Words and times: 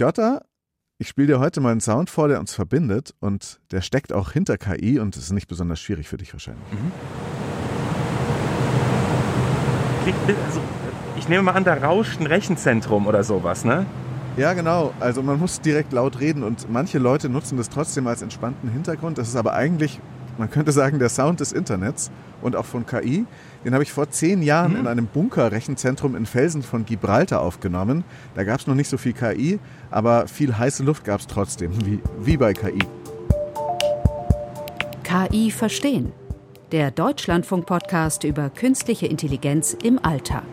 Piotr. 0.00 0.40
Ich 0.96 1.08
spiele 1.08 1.26
dir 1.26 1.40
heute 1.40 1.60
mal 1.60 1.72
einen 1.72 1.82
Sound 1.82 2.08
vor, 2.08 2.28
der 2.28 2.40
uns 2.40 2.54
verbindet 2.54 3.14
und 3.20 3.60
der 3.70 3.82
steckt 3.82 4.14
auch 4.14 4.32
hinter 4.32 4.56
KI 4.56 4.98
und 4.98 5.14
ist 5.14 5.30
nicht 5.30 5.46
besonders 5.46 5.78
schwierig 5.78 6.08
für 6.08 6.16
dich 6.16 6.32
wahrscheinlich. 6.32 6.64
Mhm. 6.72 6.92
Also, 10.46 10.60
ich 11.18 11.28
nehme 11.28 11.42
mal 11.42 11.52
an, 11.52 11.64
da 11.64 11.74
rauscht 11.74 12.18
ein 12.18 12.26
Rechenzentrum 12.26 13.06
oder 13.06 13.22
sowas, 13.24 13.66
ne? 13.66 13.84
Ja, 14.38 14.54
genau. 14.54 14.94
Also 15.00 15.22
man 15.22 15.38
muss 15.38 15.60
direkt 15.60 15.92
laut 15.92 16.18
reden 16.18 16.44
und 16.44 16.70
manche 16.70 16.98
Leute 16.98 17.28
nutzen 17.28 17.58
das 17.58 17.68
trotzdem 17.68 18.06
als 18.06 18.22
entspannten 18.22 18.70
Hintergrund. 18.70 19.18
Das 19.18 19.28
ist 19.28 19.36
aber 19.36 19.52
eigentlich, 19.52 20.00
man 20.40 20.50
könnte 20.50 20.72
sagen, 20.72 20.98
der 20.98 21.10
Sound 21.10 21.38
des 21.38 21.52
Internets 21.52 22.10
und 22.42 22.56
auch 22.56 22.64
von 22.64 22.86
KI. 22.86 23.26
Den 23.64 23.74
habe 23.74 23.84
ich 23.84 23.92
vor 23.92 24.10
zehn 24.10 24.42
Jahren 24.42 24.72
mhm. 24.72 24.80
in 24.80 24.86
einem 24.86 25.06
Bunker-Rechenzentrum 25.06 26.16
in 26.16 26.26
Felsen 26.26 26.62
von 26.62 26.86
Gibraltar 26.86 27.42
aufgenommen. 27.42 28.04
Da 28.34 28.42
gab 28.42 28.58
es 28.58 28.66
noch 28.66 28.74
nicht 28.74 28.88
so 28.88 28.96
viel 28.96 29.12
KI, 29.12 29.60
aber 29.90 30.26
viel 30.26 30.56
heiße 30.56 30.82
Luft 30.82 31.04
gab 31.04 31.20
es 31.20 31.26
trotzdem, 31.26 31.72
wie, 31.84 32.00
wie 32.22 32.36
bei 32.36 32.54
KI. 32.54 32.78
KI 35.04 35.50
verstehen. 35.50 36.12
Der 36.72 36.90
Deutschlandfunk-Podcast 36.90 38.24
über 38.24 38.48
künstliche 38.48 39.06
Intelligenz 39.06 39.76
im 39.82 40.02
Alltag. 40.02 40.44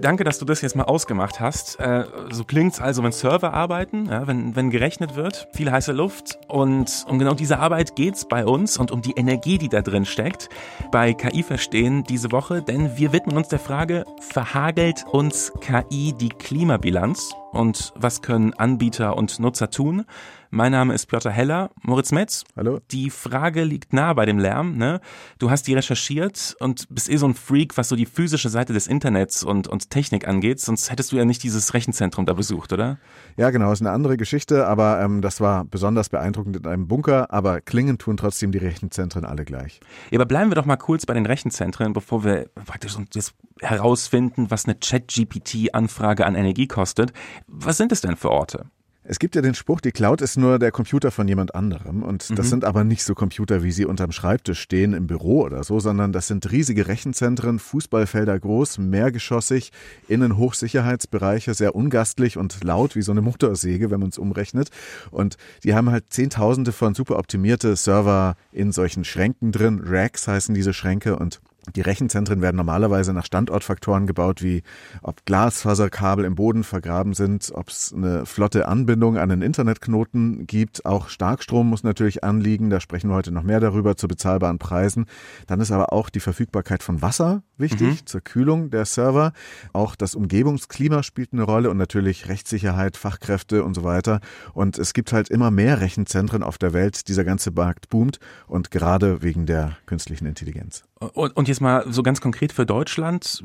Danke, 0.00 0.24
dass 0.24 0.38
du 0.38 0.44
das 0.44 0.60
jetzt 0.62 0.76
mal 0.76 0.84
ausgemacht 0.84 1.40
hast. 1.40 1.78
Äh, 1.78 2.04
so 2.30 2.44
klingt's 2.44 2.80
also, 2.80 3.02
wenn 3.02 3.12
Server 3.12 3.52
arbeiten, 3.52 4.06
ja, 4.06 4.26
wenn, 4.26 4.56
wenn 4.56 4.70
gerechnet 4.70 5.14
wird, 5.14 5.48
viel 5.52 5.70
heiße 5.70 5.92
Luft. 5.92 6.38
Und 6.48 7.04
um 7.08 7.18
genau 7.18 7.34
diese 7.34 7.58
Arbeit 7.58 7.96
geht's 7.96 8.26
bei 8.26 8.44
uns 8.44 8.78
und 8.78 8.90
um 8.90 9.02
die 9.02 9.12
Energie, 9.12 9.58
die 9.58 9.68
da 9.68 9.82
drin 9.82 10.04
steckt, 10.04 10.48
bei 10.90 11.14
KI 11.14 11.42
Verstehen 11.42 12.04
diese 12.04 12.32
Woche. 12.32 12.62
Denn 12.62 12.96
wir 12.96 13.12
widmen 13.12 13.36
uns 13.36 13.48
der 13.48 13.58
Frage, 13.58 14.04
verhagelt 14.20 15.04
uns 15.10 15.52
KI 15.60 16.12
die 16.12 16.30
Klimabilanz? 16.30 17.32
Und 17.52 17.92
was 17.96 18.22
können 18.22 18.54
Anbieter 18.54 19.16
und 19.16 19.40
Nutzer 19.40 19.70
tun? 19.70 20.04
Mein 20.52 20.72
Name 20.72 20.94
ist 20.94 21.06
Piotr 21.06 21.30
Heller. 21.30 21.70
Moritz 21.82 22.10
Metz. 22.10 22.42
Hallo. 22.56 22.80
Die 22.90 23.10
Frage 23.10 23.62
liegt 23.62 23.92
nah 23.92 24.12
bei 24.14 24.26
dem 24.26 24.40
Lärm. 24.40 24.76
Ne? 24.76 25.00
Du 25.38 25.48
hast 25.48 25.68
die 25.68 25.74
recherchiert 25.74 26.56
und 26.58 26.92
bist 26.92 27.08
eh 27.08 27.18
so 27.18 27.28
ein 27.28 27.34
Freak, 27.34 27.78
was 27.78 27.88
so 27.88 27.94
die 27.94 28.04
physische 28.04 28.48
Seite 28.48 28.72
des 28.72 28.88
Internets 28.88 29.44
und, 29.44 29.68
und 29.68 29.90
Technik 29.90 30.26
angeht. 30.26 30.58
Sonst 30.58 30.90
hättest 30.90 31.12
du 31.12 31.16
ja 31.16 31.24
nicht 31.24 31.44
dieses 31.44 31.72
Rechenzentrum 31.72 32.26
da 32.26 32.32
besucht, 32.32 32.72
oder? 32.72 32.98
Ja, 33.36 33.50
genau. 33.50 33.70
Ist 33.70 33.80
eine 33.80 33.92
andere 33.92 34.16
Geschichte, 34.16 34.66
aber 34.66 35.00
ähm, 35.00 35.22
das 35.22 35.40
war 35.40 35.64
besonders 35.64 36.08
beeindruckend 36.08 36.56
in 36.56 36.66
einem 36.66 36.88
Bunker. 36.88 37.32
Aber 37.32 37.60
klingen 37.60 37.98
tun 37.98 38.16
trotzdem 38.16 38.50
die 38.50 38.58
Rechenzentren 38.58 39.24
alle 39.24 39.44
gleich. 39.44 39.78
Ja, 40.10 40.18
aber 40.18 40.26
bleiben 40.26 40.50
wir 40.50 40.56
doch 40.56 40.66
mal 40.66 40.74
kurz 40.74 41.06
bei 41.06 41.14
den 41.14 41.26
Rechenzentren, 41.26 41.92
bevor 41.92 42.24
wir 42.24 42.48
praktisch 42.66 42.96
jetzt 43.14 43.34
herausfinden, 43.60 44.50
was 44.50 44.64
eine 44.64 44.80
Chat-GPT-Anfrage 44.80 46.26
an 46.26 46.34
Energie 46.34 46.66
kostet. 46.66 47.12
Was 47.46 47.76
sind 47.76 47.92
es 47.92 48.00
denn 48.00 48.16
für 48.16 48.32
Orte? 48.32 48.66
Es 49.10 49.18
gibt 49.18 49.34
ja 49.34 49.42
den 49.42 49.54
Spruch, 49.54 49.80
die 49.80 49.90
Cloud 49.90 50.20
ist 50.20 50.36
nur 50.36 50.60
der 50.60 50.70
Computer 50.70 51.10
von 51.10 51.26
jemand 51.26 51.56
anderem. 51.56 52.04
Und 52.04 52.30
das 52.30 52.46
mhm. 52.46 52.50
sind 52.50 52.64
aber 52.64 52.84
nicht 52.84 53.02
so 53.02 53.16
Computer, 53.16 53.64
wie 53.64 53.72
sie 53.72 53.84
unterm 53.84 54.12
Schreibtisch 54.12 54.60
stehen 54.60 54.92
im 54.92 55.08
Büro 55.08 55.42
oder 55.42 55.64
so, 55.64 55.80
sondern 55.80 56.12
das 56.12 56.28
sind 56.28 56.48
riesige 56.52 56.86
Rechenzentren, 56.86 57.58
Fußballfelder 57.58 58.38
groß, 58.38 58.78
mehrgeschossig, 58.78 59.72
innen 60.06 60.36
Hochsicherheitsbereiche, 60.36 61.54
sehr 61.54 61.74
ungastlich 61.74 62.36
und 62.36 62.62
laut 62.62 62.94
wie 62.94 63.02
so 63.02 63.10
eine 63.10 63.20
Motorsäge, 63.20 63.90
wenn 63.90 63.98
man 63.98 64.10
es 64.10 64.18
umrechnet. 64.18 64.70
Und 65.10 65.38
die 65.64 65.74
haben 65.74 65.90
halt 65.90 66.04
Zehntausende 66.10 66.70
von 66.70 66.94
super 66.94 67.18
optimierte 67.18 67.74
Server 67.74 68.36
in 68.52 68.70
solchen 68.70 69.02
Schränken 69.02 69.50
drin. 69.50 69.82
Racks 69.84 70.28
heißen 70.28 70.54
diese 70.54 70.72
Schränke 70.72 71.16
und 71.16 71.40
die 71.74 71.82
Rechenzentren 71.82 72.40
werden 72.40 72.56
normalerweise 72.56 73.12
nach 73.12 73.24
Standortfaktoren 73.24 74.06
gebaut, 74.06 74.42
wie 74.42 74.62
ob 75.02 75.24
Glasfaserkabel 75.26 76.24
im 76.24 76.34
Boden 76.34 76.64
vergraben 76.64 77.12
sind, 77.12 77.52
ob 77.54 77.68
es 77.68 77.92
eine 77.94 78.26
flotte 78.26 78.66
Anbindung 78.66 79.18
an 79.18 79.30
einen 79.30 79.42
Internetknoten 79.42 80.46
gibt. 80.46 80.86
Auch 80.86 81.08
Starkstrom 81.08 81.68
muss 81.68 81.82
natürlich 81.82 82.24
anliegen. 82.24 82.70
Da 82.70 82.80
sprechen 82.80 83.10
wir 83.10 83.14
heute 83.14 83.30
noch 83.30 83.42
mehr 83.42 83.60
darüber 83.60 83.96
zu 83.96 84.08
bezahlbaren 84.08 84.58
Preisen. 84.58 85.06
Dann 85.46 85.60
ist 85.60 85.70
aber 85.70 85.92
auch 85.92 86.08
die 86.08 86.20
Verfügbarkeit 86.20 86.82
von 86.82 87.02
Wasser 87.02 87.42
wichtig 87.58 88.00
mhm. 88.00 88.06
zur 88.06 88.20
Kühlung 88.22 88.70
der 88.70 88.86
Server. 88.86 89.32
Auch 89.72 89.94
das 89.94 90.14
Umgebungsklima 90.14 91.02
spielt 91.02 91.32
eine 91.32 91.42
Rolle 91.42 91.70
und 91.70 91.76
natürlich 91.76 92.28
Rechtssicherheit, 92.28 92.96
Fachkräfte 92.96 93.64
und 93.64 93.74
so 93.74 93.84
weiter. 93.84 94.20
Und 94.54 94.78
es 94.78 94.94
gibt 94.94 95.12
halt 95.12 95.28
immer 95.28 95.50
mehr 95.50 95.80
Rechenzentren 95.80 96.42
auf 96.42 96.58
der 96.58 96.72
Welt. 96.72 97.08
Dieser 97.08 97.24
ganze 97.24 97.50
Markt 97.50 97.90
boomt 97.90 98.18
und 98.46 98.70
gerade 98.70 99.22
wegen 99.22 99.46
der 99.46 99.76
künstlichen 99.86 100.26
Intelligenz. 100.26 100.84
Und, 101.00 101.34
und 101.36 101.48
jetzt 101.50 101.60
mal 101.60 101.84
so 101.90 102.02
ganz 102.02 102.20
konkret 102.20 102.52
für 102.52 102.66
Deutschland, 102.66 103.44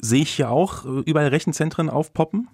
sehe 0.00 0.22
ich 0.22 0.30
hier 0.30 0.50
auch 0.50 0.84
äh, 0.84 1.02
überall 1.04 1.28
Rechenzentren 1.28 1.90
aufpoppen? 1.90 2.48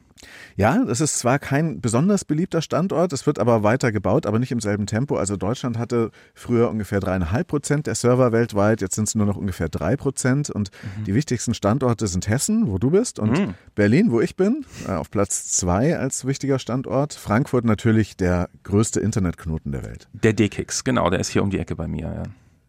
Ja, 0.56 0.84
das 0.84 1.00
ist 1.00 1.18
zwar 1.18 1.38
kein 1.38 1.80
besonders 1.80 2.24
beliebter 2.24 2.62
Standort, 2.62 3.12
es 3.12 3.26
wird 3.26 3.38
aber 3.38 3.62
weiter 3.62 3.92
gebaut, 3.92 4.26
aber 4.26 4.38
nicht 4.38 4.52
im 4.52 4.60
selben 4.60 4.86
Tempo. 4.86 5.16
Also 5.16 5.36
Deutschland 5.36 5.78
hatte 5.78 6.10
früher 6.34 6.70
ungefähr 6.70 7.00
dreieinhalb 7.00 7.48
Prozent 7.48 7.86
der 7.86 7.94
Server 7.94 8.32
weltweit, 8.32 8.80
jetzt 8.80 8.94
sind 8.94 9.08
es 9.08 9.14
nur 9.14 9.26
noch 9.26 9.36
ungefähr 9.36 9.68
drei 9.68 9.96
Prozent. 9.96 10.50
Und 10.50 10.70
mhm. 10.98 11.04
die 11.04 11.14
wichtigsten 11.14 11.54
Standorte 11.54 12.06
sind 12.06 12.28
Hessen, 12.28 12.68
wo 12.68 12.78
du 12.78 12.90
bist, 12.90 13.18
und 13.18 13.38
mhm. 13.38 13.54
Berlin, 13.74 14.10
wo 14.10 14.20
ich 14.20 14.36
bin, 14.36 14.64
äh, 14.86 14.92
auf 14.92 15.10
Platz 15.10 15.48
zwei 15.48 15.98
als 15.98 16.24
wichtiger 16.24 16.58
Standort. 16.58 17.14
Frankfurt 17.14 17.64
natürlich 17.64 18.16
der 18.16 18.48
größte 18.62 19.00
Internetknoten 19.00 19.72
der 19.72 19.84
Welt. 19.84 20.08
Der 20.12 20.32
D-Kicks, 20.32 20.84
genau, 20.84 21.10
der 21.10 21.20
ist 21.20 21.28
hier 21.28 21.42
um 21.42 21.50
die 21.50 21.58
Ecke 21.58 21.76
bei 21.76 21.88
mir, 21.88 22.04
ja. 22.04 22.22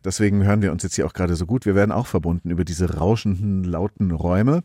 Deswegen 0.05 0.43
hören 0.43 0.61
wir 0.61 0.71
uns 0.71 0.83
jetzt 0.83 0.95
hier 0.95 1.05
auch 1.05 1.13
gerade 1.13 1.35
so 1.35 1.45
gut. 1.45 1.65
Wir 1.65 1.75
werden 1.75 1.91
auch 1.91 2.07
verbunden 2.07 2.51
über 2.51 2.63
diese 2.63 2.97
rauschenden, 2.97 3.63
lauten 3.63 4.11
Räume. 4.11 4.63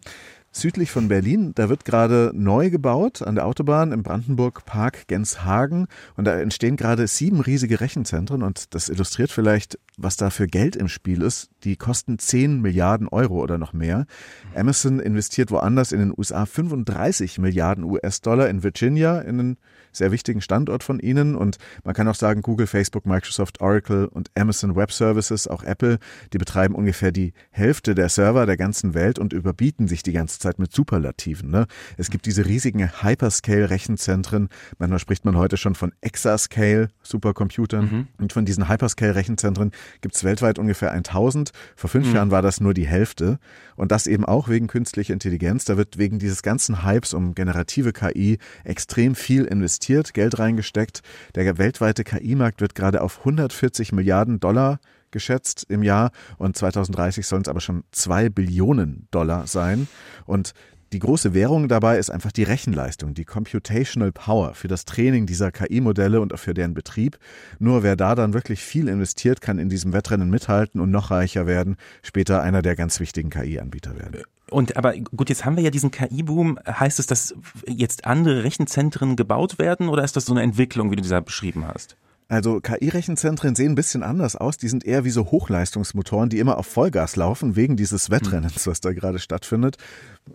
Südlich 0.52 0.90
von 0.90 1.06
Berlin, 1.06 1.52
da 1.54 1.68
wird 1.68 1.84
gerade 1.84 2.32
neu 2.34 2.70
gebaut 2.70 3.22
an 3.22 3.36
der 3.36 3.46
Autobahn 3.46 3.92
im 3.92 4.02
Brandenburg 4.02 4.64
Park 4.64 5.06
Genshagen 5.06 5.86
und 6.16 6.24
da 6.24 6.40
entstehen 6.40 6.76
gerade 6.76 7.06
sieben 7.06 7.40
riesige 7.40 7.80
Rechenzentren 7.80 8.42
und 8.42 8.74
das 8.74 8.88
illustriert 8.88 9.30
vielleicht, 9.30 9.78
was 10.02 10.16
da 10.16 10.30
für 10.30 10.46
Geld 10.46 10.76
im 10.76 10.88
Spiel 10.88 11.22
ist. 11.22 11.50
Die 11.64 11.76
kosten 11.76 12.18
10 12.18 12.60
Milliarden 12.60 13.08
Euro 13.08 13.40
oder 13.42 13.58
noch 13.58 13.72
mehr. 13.72 14.06
Amazon 14.54 15.00
investiert 15.00 15.50
woanders 15.50 15.92
in 15.92 16.00
den 16.00 16.12
USA 16.16 16.46
35 16.46 17.38
Milliarden 17.38 17.84
US-Dollar 17.84 18.48
in 18.48 18.62
Virginia, 18.62 19.20
in 19.20 19.40
einen 19.40 19.56
sehr 19.92 20.12
wichtigen 20.12 20.40
Standort 20.40 20.84
von 20.84 21.00
ihnen 21.00 21.34
und 21.34 21.58
man 21.84 21.94
kann 21.94 22.08
auch 22.08 22.14
sagen, 22.14 22.42
Google, 22.42 22.66
Facebook, 22.66 23.06
Microsoft, 23.06 23.60
Oracle 23.60 24.06
und 24.06 24.30
Amazon 24.36 24.76
Web 24.76 24.92
Services, 24.92 25.48
auch 25.48 25.62
Apple, 25.62 25.98
die 26.32 26.38
betreiben 26.38 26.74
ungefähr 26.74 27.12
die 27.12 27.32
Hälfte 27.50 27.94
der 27.94 28.08
Server 28.08 28.46
der 28.46 28.56
ganzen 28.56 28.94
Welt 28.94 29.18
und 29.18 29.32
überbieten 29.32 29.88
sich 29.88 30.02
die 30.02 30.12
ganze 30.12 30.38
Zeit 30.38 30.58
mit 30.58 30.72
Superlativen. 30.72 31.50
Ne? 31.50 31.66
Es 31.96 32.10
gibt 32.10 32.26
diese 32.26 32.46
riesigen 32.46 32.88
Hyperscale-Rechenzentren. 33.02 34.48
Manchmal 34.78 34.98
spricht 34.98 35.24
man 35.24 35.36
heute 35.36 35.56
schon 35.56 35.74
von 35.74 35.92
Exascale 36.00 36.88
Supercomputern. 37.02 37.84
Mhm. 37.84 38.08
Und 38.18 38.32
von 38.32 38.44
diesen 38.44 38.68
Hyperscale-Rechenzentren 38.68 39.72
gibt 40.00 40.14
es 40.14 40.24
weltweit 40.24 40.58
ungefähr 40.58 40.92
1000. 40.92 41.52
Vor 41.76 41.90
fünf 41.90 42.08
mhm. 42.08 42.14
Jahren 42.14 42.30
war 42.30 42.42
das 42.42 42.60
nur 42.60 42.74
die 42.74 42.86
Hälfte. 42.86 43.38
Und 43.76 43.92
das 43.92 44.06
eben 44.06 44.24
auch 44.24 44.48
wegen 44.48 44.66
künstlicher 44.66 45.12
Intelligenz. 45.12 45.64
Da 45.64 45.76
wird 45.76 45.98
wegen 45.98 46.18
dieses 46.18 46.42
ganzen 46.42 46.84
Hypes 46.84 47.14
um 47.14 47.34
generative 47.34 47.92
KI 47.92 48.38
extrem 48.64 49.14
viel 49.14 49.44
investiert, 49.44 50.14
Geld 50.14 50.38
reingesteckt. 50.38 51.02
Der 51.34 51.58
weltweite 51.58 52.04
KI-Markt 52.04 52.60
wird 52.60 52.74
gerade 52.74 53.02
auf 53.02 53.20
140 53.20 53.92
Milliarden 53.92 54.40
Dollar 54.40 54.80
geschätzt 55.10 55.66
im 55.68 55.82
Jahr 55.82 56.12
und 56.38 56.56
2030 56.56 57.26
sollen 57.26 57.42
es 57.42 57.48
aber 57.48 57.60
schon 57.60 57.84
zwei 57.90 58.28
Billionen 58.28 59.08
Dollar 59.10 59.46
sein. 59.46 59.88
Und 60.26 60.52
die 60.92 60.98
große 60.98 61.34
Währung 61.34 61.68
dabei 61.68 61.98
ist 61.98 62.10
einfach 62.10 62.32
die 62.32 62.42
Rechenleistung, 62.42 63.14
die 63.14 63.24
Computational 63.24 64.10
Power 64.10 64.54
für 64.54 64.66
das 64.66 64.84
Training 64.84 65.26
dieser 65.26 65.52
KI-Modelle 65.52 66.20
und 66.20 66.34
auch 66.34 66.38
für 66.38 66.52
deren 66.52 66.74
Betrieb. 66.74 67.18
Nur 67.58 67.82
wer 67.82 67.94
da 67.94 68.14
dann 68.14 68.34
wirklich 68.34 68.60
viel 68.60 68.88
investiert, 68.88 69.40
kann 69.40 69.58
in 69.58 69.68
diesem 69.68 69.92
Wettrennen 69.92 70.30
mithalten 70.30 70.80
und 70.80 70.90
noch 70.90 71.10
reicher 71.10 71.46
werden, 71.46 71.76
später 72.02 72.42
einer 72.42 72.62
der 72.62 72.74
ganz 72.74 72.98
wichtigen 72.98 73.30
KI-Anbieter 73.30 73.96
werden. 73.98 74.22
Und 74.50 74.76
aber 74.76 74.94
gut, 74.96 75.28
jetzt 75.28 75.44
haben 75.44 75.56
wir 75.56 75.62
ja 75.62 75.70
diesen 75.70 75.92
KI-Boom. 75.92 76.58
Heißt 76.66 76.98
es, 76.98 77.06
dass 77.06 77.34
jetzt 77.68 78.04
andere 78.04 78.42
Rechenzentren 78.42 79.14
gebaut 79.14 79.60
werden 79.60 79.88
oder 79.88 80.02
ist 80.02 80.16
das 80.16 80.26
so 80.26 80.32
eine 80.32 80.42
Entwicklung, 80.42 80.90
wie 80.90 80.96
du 80.96 81.08
das 81.08 81.24
beschrieben 81.24 81.66
hast? 81.68 81.96
Also 82.30 82.60
KI-Rechenzentren 82.60 83.56
sehen 83.56 83.72
ein 83.72 83.74
bisschen 83.74 84.04
anders 84.04 84.36
aus. 84.36 84.56
Die 84.56 84.68
sind 84.68 84.84
eher 84.84 85.04
wie 85.04 85.10
so 85.10 85.32
Hochleistungsmotoren, 85.32 86.28
die 86.28 86.38
immer 86.38 86.58
auf 86.58 86.66
Vollgas 86.66 87.16
laufen, 87.16 87.56
wegen 87.56 87.76
dieses 87.76 88.08
Wettrennens, 88.08 88.68
was 88.68 88.80
da 88.80 88.92
gerade 88.92 89.18
stattfindet 89.18 89.78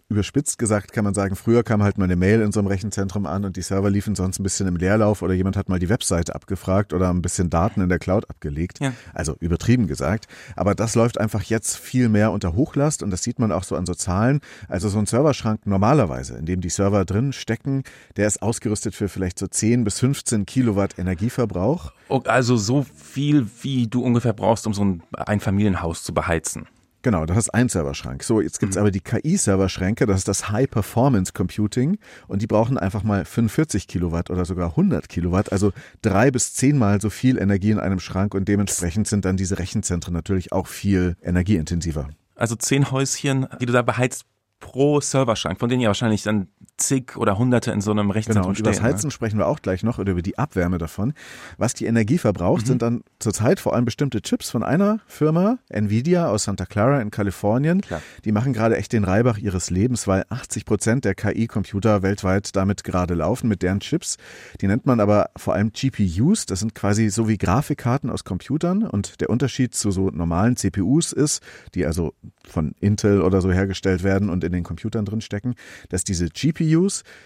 überspitzt 0.10 0.60
gesagt 0.60 0.94
kann 0.94 1.04
man 1.04 1.14
sagen, 1.14 1.36
früher 1.36 1.64
kam 1.64 1.84
halt 1.84 1.98
mal 1.98 2.06
eine 2.06 2.16
Mail 2.16 2.42
in 2.42 2.52
so 2.52 2.60
einem 2.60 2.68
Rechenzentrum 2.68 3.26
an 3.26 3.46
und 3.46 3.58
die 3.58 3.62
Server 3.62 3.90
liefen 3.90 4.16
sonst 4.16 4.40
ein 4.40 4.44
bisschen 4.44 4.68
im 4.68 4.76
Leerlauf 4.76 5.22
oder 5.22 5.34
jemand 5.34 5.58
hat 5.58 5.70
mal 5.70 5.80
die 5.80 5.90
Webseite 5.90 6.36
abgefragt 6.36 6.94
oder 6.94 7.10
ein 7.10 7.22
bisschen 7.22 7.50
Daten 7.50 7.82
in 7.82 7.90
der 7.90 8.00
Cloud 8.00 8.30
abgelegt. 8.30 8.80
Ja. 8.80 8.94
Also 9.14 9.36
übertrieben 9.40 9.88
gesagt. 9.88 10.28
Aber 10.56 10.76
das 10.76 10.96
läuft 10.96 11.20
einfach 11.20 11.44
jetzt 11.44 11.78
viel 11.78 12.10
mehr 12.10 12.32
unter 12.32 12.54
Hochlast 12.56 13.04
und 13.04 13.10
das 13.12 13.24
sieht 13.24 13.40
man 13.40 13.52
auch 13.52 13.64
so 13.64 13.76
an 13.76 13.86
so 13.86 13.94
Zahlen. 13.94 14.42
Also 14.68 14.90
so 14.90 15.00
ein 15.00 15.06
Serverschrank 15.06 15.66
normalerweise, 15.66 16.38
in 16.38 16.46
dem 16.46 16.62
die 16.62 16.70
Server 16.70 17.06
drin 17.06 17.34
stecken, 17.34 17.84
der 18.18 18.28
ist 18.28 18.42
ausgerüstet 18.42 18.96
für 18.96 19.10
vielleicht 19.10 19.40
so 19.40 19.48
10 19.48 19.84
bis 19.84 20.00
15 20.00 20.46
Kilowatt 20.46 21.00
Energieverbrauch. 21.00 21.92
Also 22.26 22.58
so 22.58 22.86
viel, 22.96 23.48
wie 23.62 23.88
du 23.88 24.04
ungefähr 24.04 24.34
brauchst, 24.34 24.68
um 24.68 24.74
so 24.74 24.84
ein 24.84 25.04
Einfamilienhaus 25.14 26.04
zu 26.04 26.14
beheizen. 26.14 26.68
Genau, 27.06 27.28
das 27.28 27.38
ist 27.38 27.50
ein 27.54 27.69
Serverschrank. 27.69 28.24
So, 28.24 28.42
jetzt 28.42 28.60
gibt's 28.60 28.78
mhm. 28.78 28.81
aber 28.81 28.90
die 28.90 29.00
KI-Serverschränke, 29.00 30.07
das 30.07 30.18
ist 30.18 30.28
das 30.28 30.50
High 30.50 30.68
Performance 30.68 31.34
Computing 31.34 32.00
und 32.28 32.42
die 32.42 32.48
brauchen 32.48 32.80
einfach 32.80 33.04
mal 33.04 33.25
45 33.25 33.88
Kilowatt 33.88 34.31
oder 34.31 34.44
sogar 34.44 34.69
100 34.69 35.07
Kilowatt, 35.07 35.52
also 35.52 35.72
drei 36.02 36.31
bis 36.31 36.56
zehnmal 36.56 37.00
so 37.00 37.12
viel 37.12 37.38
Energie 37.38 37.69
in 37.69 37.80
einem 37.80 38.00
Schrank 38.00 38.34
und 38.34 38.48
dementsprechend 38.48 39.07
sind 39.07 39.24
dann 39.24 39.38
diese 39.38 39.60
Rechenzentren 39.60 40.16
natürlich 40.16 40.52
auch 40.52 40.66
viel 40.66 41.16
energieintensiver. 41.22 42.10
Also 42.34 42.56
zehn 42.56 42.90
Häuschen, 42.90 43.46
die 43.62 43.68
du 43.68 43.74
da 43.74 43.84
beheizt 43.84 44.25
pro 44.60 45.00
Serverschrank, 45.00 45.60
von 45.60 45.69
denen 45.69 45.81
ja 45.81 45.90
wahrscheinlich 45.90 46.24
dann 46.24 46.48
zig 46.77 47.16
oder 47.16 47.38
hunderte 47.38 47.72
in 47.72 47.81
so 47.81 47.92
einem 47.92 48.12
Rechenzentrum 48.12 48.44
genau, 48.44 48.50
und 48.50 48.56
stehen. 48.56 48.66
Über 48.66 48.72
das 48.72 48.81
Heizen 48.81 49.07
ne? 49.07 49.12
sprechen 49.12 49.38
wir 49.38 49.48
auch 49.48 49.62
gleich 49.62 49.83
noch 49.83 49.98
oder 49.98 50.12
über 50.12 50.22
die 50.22 50.38
Abwärme 50.38 50.77
davon. 50.77 51.13
Was 51.57 51.74
die 51.74 51.86
Energie 51.86 52.18
verbraucht, 52.18 52.63
mhm. 52.63 52.68
sind 52.68 52.81
dann 52.81 53.04
zurzeit 53.19 53.60
vor 53.60 53.74
allem 53.74 53.86
bestimmte 53.86 54.22
Chips 54.22 54.50
von 54.50 54.63
einer 54.63 55.00
Firma, 55.07 55.57
Nvidia 55.69 56.27
aus 56.27 56.44
Santa 56.44 56.66
Clara 56.66 57.01
in 57.01 57.12
Kalifornien. 57.12 57.81
Klar. 57.81 58.01
Die 58.25 58.31
machen 58.31 58.54
gerade 58.54 58.77
echt 58.77 58.92
den 58.94 59.04
Reibach 59.04 59.38
ihres 59.38 59.69
Lebens, 59.69 60.07
weil 60.07 60.25
80 60.30 60.66
Prozent 60.66 61.06
der 61.06 61.16
KI-Computer 61.16 62.01
weltweit 62.01 62.56
damit 62.56 62.83
gerade 62.83 63.13
laufen, 63.13 63.48
mit 63.48 63.62
deren 63.62 63.80
Chips. 63.80 64.18
Die 64.62 64.68
nennt 64.68 64.86
man 64.86 65.00
aber 65.00 65.30
vor 65.38 65.54
allem 65.54 65.71
GPUs. 65.71 66.45
Das 66.45 66.60
sind 66.60 66.75
quasi 66.75 67.10
so 67.10 67.28
wie 67.28 67.38
Grafikkarten 67.38 68.10
aus 68.10 68.24
Computern. 68.24 68.83
Und 68.83 69.21
der 69.21 69.30
Unterschied 69.30 69.74
zu 69.74 69.92
so 69.92 70.10
normalen 70.10 70.57
CPUs 70.57 71.13
ist, 71.13 71.42
die 71.74 71.86
also 71.86 72.13
von 72.45 72.74
Intel 72.80 73.21
oder 73.21 73.42
so 73.42 73.51
hergestellt 73.51 74.04
werden 74.04 74.30
und 74.30 74.44
in 74.44 74.51
den 74.51 74.63
Computern 74.63 75.06
drin 75.06 75.21
stecken, 75.21 75.56
dass 75.89 76.04
diese 76.04 76.30
GPUs 76.30 76.65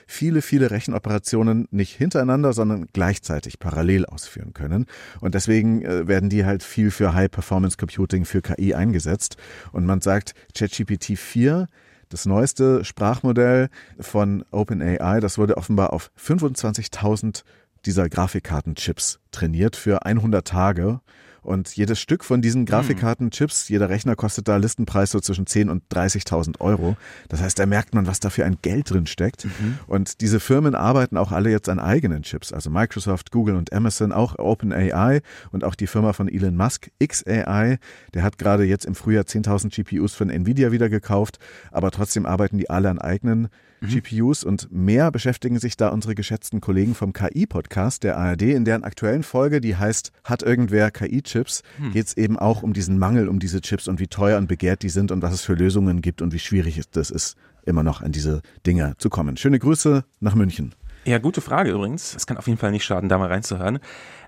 viele, 0.07 0.41
viele 0.41 0.71
Rechenoperationen 0.71 1.67
nicht 1.71 1.95
hintereinander, 1.95 2.53
sondern 2.53 2.87
gleichzeitig 2.93 3.59
parallel 3.59 4.05
ausführen 4.05 4.53
können. 4.53 4.85
Und 5.21 5.35
deswegen 5.35 5.83
äh, 5.83 6.07
werden 6.07 6.29
die 6.29 6.45
halt 6.45 6.63
viel 6.63 6.91
für 6.91 7.13
High 7.13 7.31
Performance 7.31 7.77
Computing, 7.77 8.25
für 8.25 8.41
KI 8.41 8.73
eingesetzt. 8.73 9.37
Und 9.71 9.85
man 9.85 10.01
sagt, 10.01 10.33
ChatGPT 10.53 11.17
4 11.17 11.67
das 12.09 12.25
neueste 12.25 12.83
Sprachmodell 12.83 13.69
von 13.99 14.43
OpenAI, 14.49 15.19
das 15.19 15.37
wurde 15.37 15.57
offenbar 15.57 15.93
auf 15.93 16.09
25.000 16.19 17.43
dieser 17.85 18.09
Grafikkartenchips 18.09 19.19
trainiert 19.31 19.75
für 19.75 20.05
100 20.05 20.45
Tage. 20.45 21.01
Und 21.41 21.75
jedes 21.75 21.99
Stück 21.99 22.23
von 22.23 22.41
diesen 22.41 22.61
hm. 22.61 22.65
Grafikkartenchips, 22.65 23.69
jeder 23.69 23.89
Rechner 23.89 24.15
kostet 24.15 24.47
da 24.47 24.57
Listenpreis 24.57 25.11
so 25.11 25.19
zwischen 25.19 25.45
10 25.45 25.69
und 25.69 25.83
30.000 25.91 26.59
Euro. 26.59 26.97
Das 27.27 27.41
heißt, 27.41 27.57
da 27.59 27.65
merkt 27.65 27.93
man, 27.93 28.07
was 28.07 28.19
da 28.19 28.29
für 28.29 28.45
ein 28.45 28.57
Geld 28.61 28.89
drin 28.89 29.07
steckt. 29.07 29.45
Mhm. 29.45 29.79
Und 29.87 30.21
diese 30.21 30.39
Firmen 30.39 30.75
arbeiten 30.75 31.17
auch 31.17 31.31
alle 31.31 31.49
jetzt 31.49 31.69
an 31.69 31.79
eigenen 31.79 32.23
Chips. 32.23 32.53
Also 32.53 32.69
Microsoft, 32.69 33.31
Google 33.31 33.55
und 33.55 33.73
Amazon, 33.73 34.11
auch 34.11 34.37
OpenAI 34.37 35.21
und 35.51 35.63
auch 35.63 35.75
die 35.75 35.87
Firma 35.87 36.13
von 36.13 36.27
Elon 36.27 36.55
Musk, 36.55 36.91
XAI, 37.03 37.77
der 38.13 38.23
hat 38.23 38.37
gerade 38.37 38.63
jetzt 38.63 38.85
im 38.85 38.95
Frühjahr 38.95 39.23
10.000 39.23 39.69
GPUs 39.69 40.13
von 40.13 40.29
Nvidia 40.29 40.71
wieder 40.71 40.89
gekauft. 40.89 41.39
Aber 41.71 41.91
trotzdem 41.91 42.25
arbeiten 42.25 42.57
die 42.57 42.69
alle 42.69 42.89
an 42.89 42.99
eigenen 42.99 43.49
mhm. 43.81 43.87
GPUs 43.87 44.43
und 44.43 44.71
mehr 44.71 45.11
beschäftigen 45.11 45.59
sich 45.59 45.77
da 45.77 45.89
unsere 45.89 46.15
geschätzten 46.15 46.61
Kollegen 46.61 46.95
vom 46.95 47.13
KI-Podcast 47.13 48.03
der 48.03 48.17
ARD, 48.17 48.43
in 48.43 48.65
deren 48.65 48.83
aktuellen 48.83 49.23
Folge, 49.23 49.61
die 49.61 49.75
heißt 49.75 50.11
Hat 50.23 50.43
irgendwer 50.43 50.91
KI-Chips, 50.91 51.63
mhm. 51.77 51.91
geht 51.91 52.07
es 52.07 52.17
eben 52.17 52.37
auch 52.37 52.63
um 52.63 52.73
diesen 52.73 52.97
Mangel 52.99 53.27
um 53.27 53.39
diese 53.39 53.61
Chips 53.61 53.87
und 53.87 53.99
wie 53.99 54.07
teuer 54.07 54.37
und 54.37 54.47
begehrt 54.47 54.83
die 54.83 54.89
sind 54.89 55.11
und 55.11 55.21
was 55.21 55.33
es 55.33 55.41
für 55.41 55.53
Lösungen 55.53 56.01
gibt 56.01 56.21
und 56.21 56.33
wie 56.33 56.39
schwierig 56.39 56.79
es 56.95 57.11
ist, 57.11 57.35
immer 57.65 57.83
noch 57.83 58.01
an 58.01 58.11
diese 58.11 58.41
Dinge 58.65 58.95
zu 58.97 59.09
kommen. 59.09 59.37
Schöne 59.37 59.59
Grüße 59.59 60.03
nach 60.19 60.35
München. 60.35 60.75
Ja, 61.05 61.17
gute 61.17 61.41
Frage 61.41 61.71
übrigens. 61.71 62.15
Es 62.15 62.27
kann 62.27 62.37
auf 62.37 62.47
jeden 62.47 62.59
Fall 62.59 62.71
nicht 62.71 62.83
schaden, 62.83 63.09
da 63.09 63.17
mal 63.17 63.29
reinzuhören. 63.29 63.79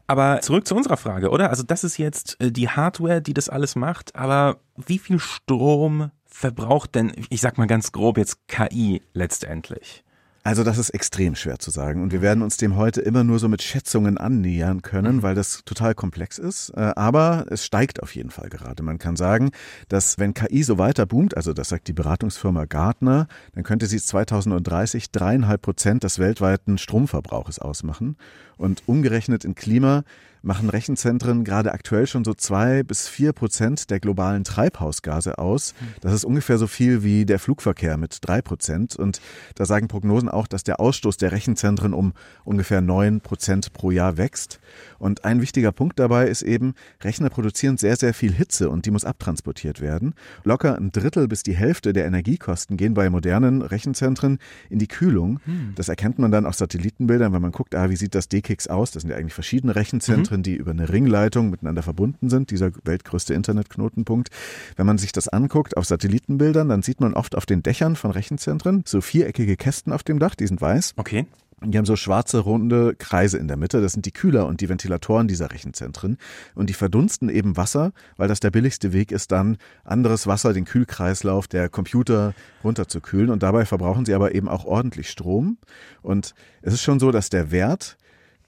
Aber 0.07 0.42
zurück 0.42 0.68
zu 0.68 0.75
unserer 0.75 0.98
Frage, 0.98 1.30
oder? 1.30 1.50
Also 1.50 1.63
das 1.63 1.83
ist 1.83 1.98
jetzt 1.98 2.42
äh, 2.42 2.51
die 2.51 2.69
Hardware, 2.69 3.21
die 3.21 3.33
das 3.33 3.50
alles 3.50 3.75
macht, 3.75 4.15
aber 4.15 4.57
wie 4.75 5.00
viel 5.00 5.19
Strom 5.19 6.12
verbraucht 6.31 6.95
denn, 6.95 7.12
ich 7.30 7.42
sag 7.42 7.57
mal 7.57 7.68
ganz 7.68 7.92
grob 7.92 8.18
jetzt 8.18 8.48
KI 8.48 9.01
letztendlich? 9.13 10.04
Also 10.44 10.63
das 10.63 10.80
ist 10.80 10.89
extrem 10.89 11.36
schwer 11.36 11.60
zu 11.60 11.69
sagen 11.69 12.01
und 12.01 12.12
wir 12.12 12.24
werden 12.24 12.42
uns 12.42 12.57
dem 12.57 12.75
heute 12.75 13.00
immer 13.01 13.24
nur 13.24 13.38
so 13.38 13.48
mit 13.48 13.62
Schätzungen 13.62 14.18
annähern 14.18 14.81
können, 14.81 15.18
mhm. 15.18 15.24
weil 15.24 15.36
das 15.36 15.62
total 15.66 15.94
komplex 15.94 16.39
ist. 16.39 16.72
Äh, 16.72 16.94
aber 16.95 17.45
es 17.51 17.63
steigt 17.63 18.01
auf 18.01 18.16
jeden 18.16 18.31
Fall 18.31 18.50
gerade. 18.50 18.81
Man 18.81 18.98
kann 18.98 19.16
sagen, 19.16 19.51
dass 19.88 20.18
wenn 20.18 20.33
KI 20.33 20.63
so 20.63 20.80
weiter 20.80 21.06
boomt, 21.06 21.38
also 21.38 21.54
das 21.54 21.69
sagt 21.69 21.88
die 21.88 21.94
Beratungsfirma 21.94 22.66
Gartner, 22.66 23.27
dann 23.54 23.63
könnte 23.63 23.86
sie 23.86 24.00
2030 24.00 25.12
dreieinhalb 25.12 25.62
Prozent 25.62 26.04
des 26.04 26.18
weltweiten 26.18 26.80
Stromverbrauches 26.80 27.60
ausmachen 27.60 28.18
und 28.57 28.81
umgerechnet 28.88 29.45
in 29.45 29.54
Klima 29.54 30.04
machen 30.43 30.69
Rechenzentren 30.69 31.43
gerade 31.43 31.71
aktuell 31.71 32.07
schon 32.07 32.23
so 32.23 32.33
zwei 32.33 32.83
bis 32.83 33.07
vier 33.07 33.33
Prozent 33.33 33.89
der 33.89 33.99
globalen 33.99 34.43
Treibhausgase 34.43 35.38
aus. 35.38 35.73
Das 36.01 36.13
ist 36.13 36.25
ungefähr 36.25 36.57
so 36.57 36.67
viel 36.67 37.03
wie 37.03 37.25
der 37.25 37.39
Flugverkehr 37.39 37.97
mit 37.97 38.17
drei 38.21 38.41
Prozent. 38.41 38.95
Und 38.95 39.21
da 39.55 39.65
sagen 39.65 39.88
Prognosen 39.88 40.29
auch, 40.29 40.47
dass 40.47 40.63
der 40.63 40.79
Ausstoß 40.79 41.17
der 41.17 41.31
Rechenzentren 41.31 41.93
um 41.93 42.13
ungefähr 42.43 42.81
neun 42.81 43.21
Prozent 43.21 43.73
pro 43.73 43.91
Jahr 43.91 44.17
wächst. 44.17 44.59
Und 44.97 45.25
ein 45.25 45.41
wichtiger 45.41 45.71
Punkt 45.71 45.99
dabei 45.99 46.27
ist 46.27 46.41
eben, 46.41 46.73
Rechner 47.01 47.29
produzieren 47.29 47.77
sehr, 47.77 47.95
sehr 47.95 48.13
viel 48.13 48.33
Hitze 48.33 48.69
und 48.69 48.85
die 48.85 48.91
muss 48.91 49.05
abtransportiert 49.05 49.81
werden. 49.81 50.15
Locker 50.43 50.75
ein 50.75 50.91
Drittel 50.91 51.27
bis 51.27 51.43
die 51.43 51.55
Hälfte 51.55 51.93
der 51.93 52.05
Energiekosten 52.05 52.77
gehen 52.77 52.93
bei 52.93 53.09
modernen 53.09 53.61
Rechenzentren 53.61 54.39
in 54.69 54.79
die 54.79 54.88
Kühlung. 54.88 55.39
Hm. 55.45 55.73
Das 55.75 55.89
erkennt 55.89 56.17
man 56.19 56.31
dann 56.31 56.45
auf 56.45 56.55
Satellitenbildern, 56.55 57.33
wenn 57.33 57.41
man 57.41 57.51
guckt, 57.51 57.75
ah, 57.75 57.89
wie 57.89 57.95
sieht 57.95 58.15
das 58.15 58.27
DKIX 58.27 58.67
aus? 58.67 58.91
Das 58.91 59.01
sind 59.01 59.11
ja 59.11 59.17
eigentlich 59.17 59.33
verschiedene 59.33 59.75
Rechenzentren. 59.75 60.29
Mhm 60.29 60.31
Zentren, 60.31 60.44
die 60.44 60.56
über 60.56 60.72
eine 60.72 60.88
Ringleitung 60.88 61.50
miteinander 61.50 61.83
verbunden 61.83 62.30
sind, 62.30 62.51
dieser 62.51 62.72
weltgrößte 62.86 63.33
Internetknotenpunkt. 63.33 64.30
Wenn 64.78 64.86
man 64.86 64.98
sich 64.98 65.12
das 65.12 65.28
anguckt 65.28 65.75
auf 65.75 65.86
Satellitenbildern, 65.86 66.69
dann 66.69 66.81
sieht 66.81 67.01
man 67.01 67.13
oft 67.13 67.36
auf 67.36 67.45
den 67.45 67.63
Dächern 67.63 67.98
von 67.98 68.12
Rechenzentren 68.12 68.83
so 68.86 69.01
viereckige 69.01 69.57
Kästen 69.57 69.92
auf 69.92 70.04
dem 70.04 70.19
Dach, 70.19 70.36
die 70.36 70.48
sind 70.48 70.62
weiß. 70.62 70.94
Okay. 70.95 71.25
Die 71.63 71.78
haben 71.78 71.86
so 71.86 71.95
schwarze, 71.95 72.39
runde 72.39 72.95
Kreise 72.95 73.38
in 73.38 73.48
der 73.48 73.56
Mitte. 73.56 73.81
Das 73.81 73.92
sind 73.92 74.07
die 74.07 74.12
Kühler 74.12 74.48
und 74.48 74.62
die 74.62 74.69
Ventilatoren 74.69 75.28
dieser 75.28 75.51
Rechenzentren. 75.51 76.18
Und 76.56 76.72
die 76.72 76.74
verdunsten 76.74 77.30
eben 77.30 77.56
Wasser, 77.56 77.92
weil 78.18 78.27
das 78.27 78.39
der 78.39 78.50
billigste 78.50 78.94
Weg 78.94 79.12
ist, 79.12 79.31
dann 79.31 79.57
anderes 79.84 80.25
Wasser, 80.25 80.54
den 80.54 80.66
Kühlkreislauf 80.66 81.48
der 81.48 81.69
Computer 81.69 82.34
runterzukühlen. 82.63 83.30
Und 83.30 83.44
dabei 83.44 83.66
verbrauchen 83.66 84.06
sie 84.06 84.16
aber 84.16 84.34
eben 84.34 84.48
auch 84.48 84.66
ordentlich 84.66 85.12
Strom. 85.12 85.57
Und 86.01 86.34
es 86.63 86.74
ist 86.74 86.81
schon 86.81 87.00
so, 87.00 87.12
dass 87.12 87.30
der 87.30 87.51
Wert 87.51 87.98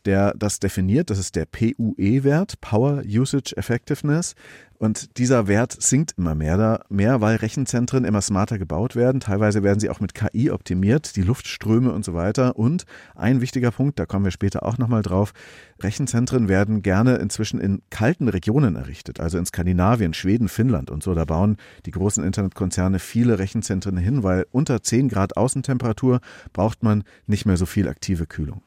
der 0.06 0.34
das 0.36 0.60
definiert. 0.60 1.10
Das 1.10 1.20
ist 1.20 1.36
der 1.36 1.46
PUE-Wert, 1.46 2.60
Power 2.62 3.04
Usage 3.06 3.56
Effectiveness. 3.56 4.36
Und 4.84 5.18
dieser 5.18 5.48
Wert 5.48 5.82
sinkt 5.82 6.16
immer 6.18 6.36
mehr, 6.36 6.58
da 6.58 6.84
mehr, 6.90 7.22
weil 7.22 7.38
Rechenzentren 7.38 8.04
immer 8.04 8.20
smarter 8.20 8.58
gebaut 8.58 8.98
werden. 8.98 9.22
Teilweise 9.22 9.64
werden 9.64 9.80
sie 9.80 9.90
auch 9.90 10.02
mit 10.02 10.14
KI 10.14 10.52
optimiert, 10.52 11.16
die 11.16 11.22
Luftströme 11.22 11.94
und 11.94 12.04
so 12.04 12.14
weiter. 12.14 12.58
Und 12.58 12.84
ein 13.16 13.40
wichtiger 13.40 13.72
Punkt, 13.72 13.98
da 13.98 14.06
kommen 14.06 14.26
wir 14.26 14.32
später 14.32 14.64
auch 14.64 14.78
nochmal 14.78 15.02
drauf, 15.02 15.32
Rechenzentren 15.80 16.50
werden 16.50 16.82
gerne 16.82 17.16
inzwischen 17.16 17.62
in 17.62 17.82
kalten 17.92 18.28
Regionen 18.28 18.76
errichtet, 18.76 19.22
also 19.22 19.38
in 19.38 19.46
Skandinavien, 19.46 20.14
Schweden, 20.14 20.50
Finnland 20.50 20.92
und 20.92 21.02
so. 21.02 21.14
Da 21.14 21.24
bauen 21.24 21.56
die 21.86 21.92
großen 21.92 22.22
Internetkonzerne 22.22 23.00
viele 23.00 23.40
Rechenzentren 23.40 23.96
hin, 23.96 24.24
weil 24.24 24.48
unter 24.52 24.84
10 24.84 25.08
Grad 25.08 25.38
Außentemperatur 25.38 26.20
braucht 26.52 26.84
man 26.84 27.06
nicht 27.26 27.46
mehr 27.46 27.56
so 27.56 27.66
viel 27.66 27.88
aktive 27.88 28.26
Kühlung. 28.26 28.62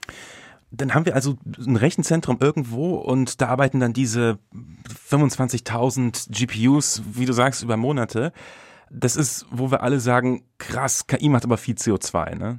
Dann 0.71 0.95
haben 0.95 1.07
wir 1.07 1.15
also 1.15 1.37
ein 1.59 1.77
Rechenzentrum 1.77 2.39
irgendwo 2.41 2.97
und 2.97 3.41
da 3.41 3.49
arbeiten 3.49 3.81
dann 3.81 3.93
diese 3.93 4.39
25.000 5.11 6.31
GPUs, 6.31 7.03
wie 7.13 7.25
du 7.25 7.33
sagst, 7.33 7.63
über 7.63 7.77
Monate. 7.77 8.33
Das 8.91 9.17
ist, 9.17 9.47
wo 9.51 9.71
wir 9.71 9.83
alle 9.83 10.01
sagen, 10.01 10.45
krass, 10.59 11.07
KI 11.07 11.29
macht 11.29 11.45
aber 11.45 11.59
viel 11.59 11.75
CO2, 11.75 12.35
ne? 12.37 12.59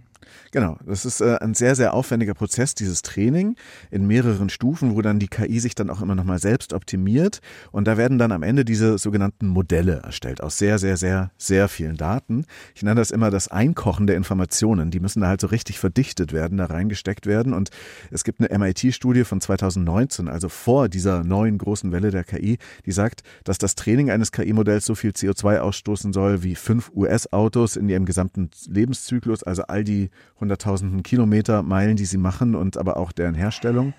Genau, 0.51 0.77
das 0.86 1.06
ist 1.06 1.22
äh, 1.22 1.38
ein 1.42 1.54
sehr, 1.54 1.75
sehr 1.75 1.94
aufwendiger 1.94 2.34
Prozess, 2.34 2.74
dieses 2.75 3.01
Training 3.01 3.56
in 3.92 4.08
mehreren 4.08 4.50
Stufen, 4.50 4.96
wo 4.96 5.01
dann 5.01 5.20
die 5.20 5.27
KI 5.27 5.60
sich 5.60 5.75
dann 5.75 5.89
auch 5.89 6.01
immer 6.01 6.16
nochmal 6.16 6.39
selbst 6.39 6.74
optimiert. 6.74 7.42
Und 7.72 7.88
da 7.88 7.98
werden 7.98 8.18
dann 8.18 8.32
am 8.32 8.44
Ende 8.44 8.63
diese 8.63 8.98
sogenannten 8.98 9.48
Modelle 9.48 10.01
erstellt 10.04 10.42
aus 10.42 10.58
sehr, 10.58 10.80
sehr, 10.80 10.98
sehr, 10.98 11.32
sehr 11.38 11.68
vielen 11.68 11.98
Daten. 11.98 12.46
Ich 12.75 12.84
nenne 12.84 13.00
das 13.00 13.12
immer 13.12 13.30
das 13.30 13.50
Einkochen 13.50 14.08
der 14.08 14.16
Informationen. 14.16 14.92
Die 14.92 15.00
müssen 15.00 15.22
da 15.22 15.27
halt 15.27 15.42
so 15.42 15.48
richtig 15.48 15.80
verdichtet 15.80 16.34
werden, 16.34 16.58
da 16.58 16.66
reingesteckt 16.66 17.25
werden. 17.25 17.54
Und 17.54 17.70
es 18.12 18.24
gibt 18.24 18.39
eine 18.39 18.58
MIT-Studie 18.58 19.25
von 19.25 19.42
2019, 19.42 20.27
also 20.27 20.50
vor 20.50 20.88
dieser 20.89 21.24
neuen 21.24 21.58
großen 21.58 21.92
Welle 21.92 22.12
der 22.12 22.24
KI, 22.24 22.58
die 22.86 22.92
sagt, 22.92 23.22
dass 23.44 23.58
das 23.58 23.75
Training 23.75 24.12
eines 24.12 24.32
KI-Modells 24.32 24.86
so 24.86 24.96
viel 24.96 25.12
CO2 25.12 25.60
ausstoßen 25.60 26.13
soll 26.13 26.44
wie 26.44 26.56
fünf 26.56 26.92
US-Autos 26.96 27.75
in 27.75 27.87
ihrem 27.89 28.06
gesamten 28.06 28.50
Lebenszyklus, 28.67 29.44
also 29.44 29.63
all 29.63 29.84
die 29.84 30.10
hunderttausenden 30.39 31.03
Kilometer, 31.03 31.63
Meilen, 31.63 31.96
die 31.96 32.06
sie 32.06 32.17
machen 32.17 32.56
und 32.56 32.77
aber 32.77 32.98
auch 32.98 33.12
deren 33.12 33.36
Herstellung. 33.36 33.94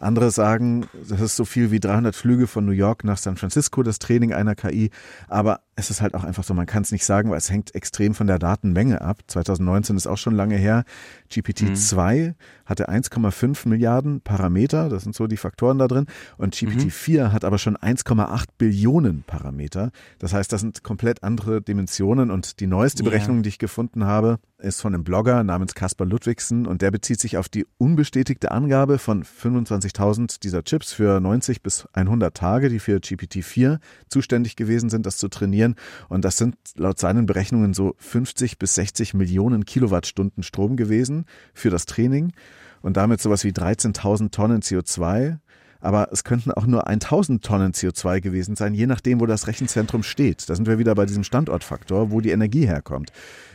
Andere 0.00 0.30
sagen, 0.30 0.86
das 1.08 1.20
ist 1.20 1.36
so 1.36 1.44
viel 1.44 1.70
wie 1.70 1.78
300 1.78 2.16
Flüge 2.16 2.46
von 2.46 2.64
New 2.64 2.72
York 2.72 3.04
nach 3.04 3.18
San 3.18 3.36
Francisco, 3.36 3.82
das 3.82 3.98
Training 3.98 4.32
einer 4.32 4.54
KI. 4.54 4.90
Aber 5.28 5.60
es 5.80 5.90
ist 5.90 6.00
halt 6.00 6.14
auch 6.14 6.24
einfach 6.24 6.44
so, 6.44 6.54
man 6.54 6.66
kann 6.66 6.82
es 6.82 6.92
nicht 6.92 7.04
sagen, 7.04 7.30
weil 7.30 7.38
es 7.38 7.50
hängt 7.50 7.74
extrem 7.74 8.14
von 8.14 8.26
der 8.26 8.38
Datenmenge 8.38 9.00
ab. 9.00 9.22
2019 9.26 9.96
ist 9.96 10.06
auch 10.06 10.18
schon 10.18 10.34
lange 10.34 10.56
her. 10.56 10.84
GPT-2 11.30 12.28
mhm. 12.28 12.34
hatte 12.66 12.88
1,5 12.88 13.68
Milliarden 13.68 14.20
Parameter, 14.20 14.88
das 14.88 15.02
sind 15.02 15.14
so 15.14 15.26
die 15.26 15.36
Faktoren 15.36 15.78
da 15.78 15.88
drin. 15.88 16.06
Und 16.36 16.54
GPT-4 16.54 17.28
mhm. 17.28 17.32
hat 17.32 17.44
aber 17.44 17.58
schon 17.58 17.76
1,8 17.76 18.44
Billionen 18.58 19.24
Parameter. 19.26 19.90
Das 20.18 20.32
heißt, 20.32 20.52
das 20.52 20.60
sind 20.60 20.84
komplett 20.84 21.22
andere 21.22 21.62
Dimensionen. 21.62 22.30
Und 22.30 22.60
die 22.60 22.66
neueste 22.66 23.02
Berechnung, 23.02 23.38
yeah. 23.38 23.42
die 23.42 23.48
ich 23.48 23.58
gefunden 23.58 24.04
habe, 24.04 24.38
ist 24.58 24.80
von 24.80 24.94
einem 24.94 25.04
Blogger 25.04 25.42
namens 25.42 25.74
Caspar 25.74 26.06
Ludwigsen 26.06 26.66
und 26.66 26.82
der 26.82 26.90
bezieht 26.90 27.20
sich 27.20 27.36
auf 27.36 27.48
die 27.48 27.66
unbestätigte 27.78 28.50
Angabe 28.50 28.98
von 28.98 29.24
25.000 29.24 30.40
dieser 30.40 30.62
Chips 30.62 30.92
für 30.92 31.20
90 31.20 31.62
bis 31.62 31.86
100 31.92 32.36
Tage, 32.36 32.68
die 32.68 32.78
für 32.78 32.98
GPT-4 32.98 33.78
zuständig 34.08 34.56
gewesen 34.56 34.90
sind, 34.90 35.06
das 35.06 35.16
zu 35.16 35.28
trainieren. 35.28 35.69
Und 36.08 36.24
das 36.24 36.36
sind 36.36 36.56
laut 36.76 36.98
seinen 36.98 37.26
Berechnungen 37.26 37.74
so 37.74 37.94
50 37.98 38.58
bis 38.58 38.74
60 38.74 39.14
Millionen 39.14 39.64
Kilowattstunden 39.64 40.42
Strom 40.42 40.76
gewesen 40.76 41.26
für 41.54 41.70
das 41.70 41.86
Training. 41.86 42.32
Und 42.82 42.96
damit 42.96 43.20
sowas 43.20 43.44
wie 43.44 43.50
13.000 43.50 44.30
Tonnen 44.30 44.62
CO2 44.62 45.38
aber 45.80 46.08
es 46.12 46.24
könnten 46.24 46.50
auch 46.50 46.66
nur 46.66 46.86
1000 46.86 47.44
Tonnen 47.44 47.72
CO2 47.72 48.20
gewesen 48.20 48.56
sein, 48.56 48.74
je 48.74 48.86
nachdem, 48.86 49.20
wo 49.20 49.26
das 49.26 49.46
Rechenzentrum 49.46 50.02
steht. 50.02 50.48
Da 50.48 50.54
sind 50.54 50.66
wir 50.66 50.78
wieder 50.78 50.94
bei 50.94 51.06
diesem 51.06 51.24
Standortfaktor, 51.24 52.10
wo 52.10 52.20
die 52.20 52.30
Energie 52.30 52.66
herkommt. 52.66 53.12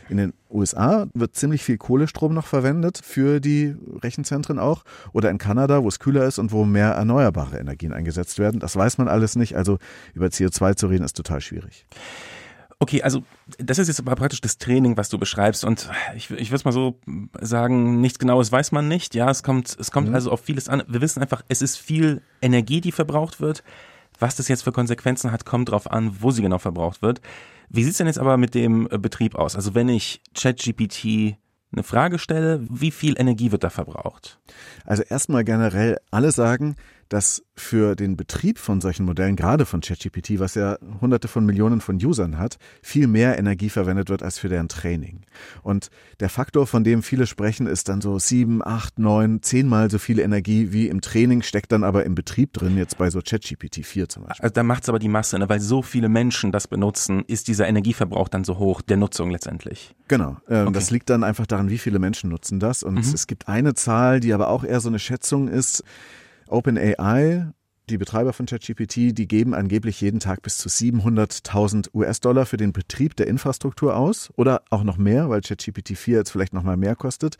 In 0.08 0.18
den 0.18 0.32
USA 0.50 1.06
wird 1.14 1.34
ziemlich 1.34 1.62
viel 1.62 1.78
Kohlestrom 1.78 2.32
noch 2.32 2.46
verwendet 2.46 3.00
für 3.02 3.40
die 3.40 3.74
Rechenzentren 4.02 4.58
auch. 4.58 4.84
Oder 5.12 5.30
in 5.30 5.38
Kanada, 5.38 5.82
wo 5.82 5.88
es 5.88 5.98
kühler 5.98 6.24
ist 6.26 6.38
und 6.38 6.52
wo 6.52 6.64
mehr 6.64 6.90
erneuerbare 6.90 7.58
Energien 7.58 7.92
eingesetzt 7.92 8.38
werden. 8.38 8.60
Das 8.60 8.76
weiß 8.76 8.98
man 8.98 9.08
alles 9.08 9.34
nicht. 9.34 9.56
Also 9.56 9.78
über 10.14 10.26
CO2 10.26 10.76
zu 10.76 10.86
reden 10.86 11.04
ist 11.04 11.16
total 11.16 11.40
schwierig. 11.40 11.86
Okay, 12.78 13.02
also 13.02 13.22
das 13.58 13.78
ist 13.78 13.88
jetzt 13.88 14.00
aber 14.00 14.14
praktisch 14.16 14.42
das 14.42 14.58
Training, 14.58 14.98
was 14.98 15.08
du 15.08 15.16
beschreibst. 15.18 15.64
Und 15.64 15.90
ich, 16.14 16.30
ich 16.30 16.50
würde 16.50 16.56
es 16.56 16.64
mal 16.64 16.72
so 16.72 17.00
sagen, 17.40 18.00
nichts 18.02 18.18
Genaues 18.18 18.52
weiß 18.52 18.72
man 18.72 18.86
nicht. 18.86 19.14
Ja, 19.14 19.30
es 19.30 19.42
kommt, 19.42 19.74
es 19.78 19.90
kommt 19.90 20.08
mhm. 20.08 20.14
also 20.14 20.30
auf 20.30 20.40
vieles 20.40 20.68
an. 20.68 20.82
Wir 20.86 21.00
wissen 21.00 21.22
einfach, 21.22 21.42
es 21.48 21.62
ist 21.62 21.78
viel 21.78 22.20
Energie, 22.42 22.82
die 22.82 22.92
verbraucht 22.92 23.40
wird. 23.40 23.62
Was 24.18 24.36
das 24.36 24.48
jetzt 24.48 24.62
für 24.62 24.72
Konsequenzen 24.72 25.32
hat, 25.32 25.46
kommt 25.46 25.68
darauf 25.68 25.90
an, 25.90 26.16
wo 26.20 26.30
sie 26.30 26.42
genau 26.42 26.58
verbraucht 26.58 27.00
wird. 27.00 27.20
Wie 27.68 27.82
sieht's 27.82 27.98
denn 27.98 28.06
jetzt 28.06 28.18
aber 28.18 28.36
mit 28.36 28.54
dem 28.54 28.88
äh, 28.90 28.98
Betrieb 28.98 29.34
aus? 29.34 29.56
Also 29.56 29.74
wenn 29.74 29.88
ich 29.88 30.20
ChatGPT 30.34 31.36
eine 31.72 31.82
Frage 31.82 32.18
stelle, 32.18 32.64
wie 32.70 32.90
viel 32.90 33.18
Energie 33.18 33.52
wird 33.52 33.64
da 33.64 33.70
verbraucht? 33.70 34.38
Also 34.84 35.02
erstmal 35.02 35.44
generell 35.44 35.98
alle 36.10 36.30
sagen, 36.30 36.76
dass 37.08 37.42
für 37.54 37.96
den 37.96 38.16
Betrieb 38.16 38.58
von 38.58 38.80
solchen 38.80 39.04
Modellen, 39.04 39.36
gerade 39.36 39.64
von 39.64 39.80
ChatGPT, 39.80 40.38
was 40.38 40.54
ja 40.54 40.76
hunderte 41.00 41.28
von 41.28 41.46
Millionen 41.46 41.80
von 41.80 41.96
Usern 41.96 42.38
hat, 42.38 42.58
viel 42.82 43.06
mehr 43.06 43.38
Energie 43.38 43.70
verwendet 43.70 44.10
wird 44.10 44.22
als 44.22 44.38
für 44.38 44.48
deren 44.48 44.68
Training. 44.68 45.22
Und 45.62 45.90
der 46.20 46.28
Faktor, 46.28 46.66
von 46.66 46.84
dem 46.84 47.02
viele 47.02 47.26
sprechen, 47.26 47.66
ist 47.66 47.88
dann 47.88 48.00
so 48.00 48.18
sieben, 48.18 48.64
acht, 48.64 48.98
neun, 48.98 49.42
zehnmal 49.42 49.90
so 49.90 49.98
viel 49.98 50.18
Energie 50.18 50.72
wie 50.72 50.88
im 50.88 51.00
Training, 51.00 51.42
steckt 51.42 51.72
dann 51.72 51.84
aber 51.84 52.04
im 52.04 52.14
Betrieb 52.14 52.52
drin, 52.52 52.76
jetzt 52.76 52.98
bei 52.98 53.10
so 53.10 53.20
ChatGPT 53.20 53.84
4 53.84 54.08
zum 54.08 54.24
Beispiel. 54.24 54.42
Also 54.42 54.52
da 54.52 54.62
macht 54.62 54.82
es 54.82 54.88
aber 54.88 54.98
die 54.98 55.08
Masse, 55.08 55.38
ne? 55.38 55.48
weil 55.48 55.60
so 55.60 55.82
viele 55.82 56.08
Menschen 56.08 56.52
das 56.52 56.68
benutzen, 56.68 57.24
ist 57.26 57.48
dieser 57.48 57.66
Energieverbrauch 57.66 58.28
dann 58.28 58.44
so 58.44 58.58
hoch, 58.58 58.82
der 58.82 58.96
Nutzung 58.96 59.30
letztendlich. 59.30 59.94
Genau. 60.08 60.36
Ähm, 60.48 60.68
okay. 60.68 60.72
Das 60.72 60.90
liegt 60.90 61.10
dann 61.10 61.24
einfach 61.24 61.46
daran, 61.46 61.70
wie 61.70 61.78
viele 61.78 61.98
Menschen 61.98 62.30
nutzen 62.30 62.60
das. 62.60 62.82
Und 62.82 62.94
mhm. 62.94 63.00
es 63.00 63.26
gibt 63.26 63.48
eine 63.48 63.74
Zahl, 63.74 64.20
die 64.20 64.32
aber 64.32 64.48
auch 64.48 64.64
eher 64.64 64.80
so 64.80 64.88
eine 64.88 64.98
Schätzung 64.98 65.48
ist, 65.48 65.82
OpenAI 66.50 67.52
die 67.88 67.98
Betreiber 67.98 68.32
von 68.32 68.46
ChatGPT, 68.46 69.16
die 69.16 69.28
geben 69.28 69.54
angeblich 69.54 70.00
jeden 70.00 70.18
Tag 70.18 70.42
bis 70.42 70.58
zu 70.58 70.68
700.000 70.68 71.90
US-Dollar 71.94 72.44
für 72.44 72.56
den 72.56 72.72
Betrieb 72.72 73.14
der 73.14 73.28
Infrastruktur 73.28 73.96
aus 73.96 74.32
oder 74.36 74.62
auch 74.70 74.82
noch 74.82 74.96
mehr, 74.96 75.30
weil 75.30 75.40
ChatGPT 75.40 75.96
4 75.96 76.18
jetzt 76.18 76.30
vielleicht 76.30 76.52
noch 76.52 76.64
mal 76.64 76.76
mehr 76.76 76.96
kostet. 76.96 77.36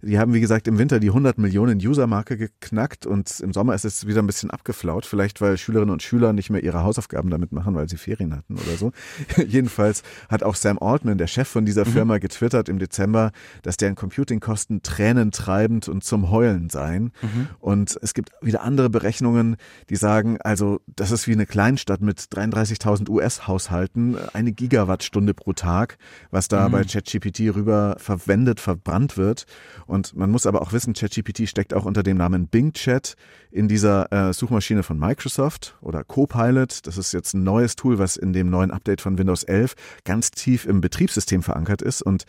Die 0.00 0.18
haben, 0.18 0.32
wie 0.32 0.40
gesagt, 0.40 0.66
im 0.66 0.78
Winter 0.78 0.98
die 0.98 1.08
100 1.08 1.36
Millionen 1.36 1.78
User-Marke 1.78 2.38
geknackt 2.38 3.04
und 3.04 3.40
im 3.40 3.52
Sommer 3.52 3.74
ist 3.74 3.84
es 3.84 4.06
wieder 4.06 4.22
ein 4.22 4.26
bisschen 4.26 4.50
abgeflaut, 4.50 5.04
vielleicht 5.04 5.42
weil 5.42 5.58
Schülerinnen 5.58 5.92
und 5.92 6.02
Schüler 6.02 6.32
nicht 6.32 6.48
mehr 6.48 6.62
ihre 6.62 6.82
Hausaufgaben 6.82 7.28
damit 7.28 7.52
machen, 7.52 7.74
weil 7.74 7.88
sie 7.88 7.98
Ferien 7.98 8.34
hatten 8.34 8.54
oder 8.54 8.76
so. 8.78 8.92
Jedenfalls 9.46 10.02
hat 10.30 10.42
auch 10.42 10.54
Sam 10.54 10.78
Altman, 10.78 11.18
der 11.18 11.26
Chef 11.26 11.48
von 11.48 11.66
dieser 11.66 11.86
mhm. 11.86 11.92
Firma, 11.92 12.18
getwittert 12.18 12.70
im 12.70 12.78
Dezember, 12.78 13.32
dass 13.60 13.76
deren 13.76 13.94
Computingkosten 13.94 14.82
tränentreibend 14.82 15.88
und 15.88 16.02
zum 16.02 16.30
Heulen 16.30 16.70
seien. 16.70 17.12
Mhm. 17.20 17.48
Und 17.60 17.98
es 18.00 18.14
gibt 18.14 18.32
wieder 18.40 18.62
andere 18.62 18.88
Berechnungen, 18.88 19.56
die 19.90 19.96
sagen, 19.96 20.38
also 20.40 20.80
das 20.86 21.10
ist 21.10 21.26
wie 21.28 21.32
eine 21.32 21.46
Kleinstadt 21.46 22.00
mit 22.00 22.18
33.000 22.18 23.08
US-Haushalten, 23.08 24.16
eine 24.32 24.52
Gigawattstunde 24.52 25.34
pro 25.34 25.52
Tag, 25.52 25.98
was 26.30 26.48
da 26.48 26.68
mhm. 26.68 26.72
bei 26.72 26.84
ChatGPT 26.84 27.54
rüber 27.54 27.96
verwendet, 27.98 28.60
verbrannt 28.60 29.16
wird. 29.16 29.46
Und 29.86 30.16
man 30.16 30.30
muss 30.30 30.46
aber 30.46 30.62
auch 30.62 30.72
wissen, 30.72 30.94
ChatGPT 30.94 31.48
steckt 31.48 31.74
auch 31.74 31.84
unter 31.84 32.02
dem 32.02 32.16
Namen 32.16 32.48
Bing 32.48 32.72
Chat 32.72 33.14
in 33.50 33.68
dieser 33.68 34.10
äh, 34.12 34.32
Suchmaschine 34.32 34.82
von 34.82 34.98
Microsoft 34.98 35.76
oder 35.80 36.04
Copilot. 36.04 36.86
Das 36.86 36.98
ist 36.98 37.12
jetzt 37.12 37.34
ein 37.34 37.42
neues 37.42 37.76
Tool, 37.76 37.98
was 37.98 38.16
in 38.16 38.32
dem 38.32 38.50
neuen 38.50 38.70
Update 38.70 39.00
von 39.00 39.18
Windows 39.18 39.42
11 39.42 39.74
ganz 40.04 40.30
tief 40.30 40.66
im 40.66 40.80
Betriebssystem 40.80 41.42
verankert 41.42 41.82
ist 41.82 42.02
und 42.02 42.24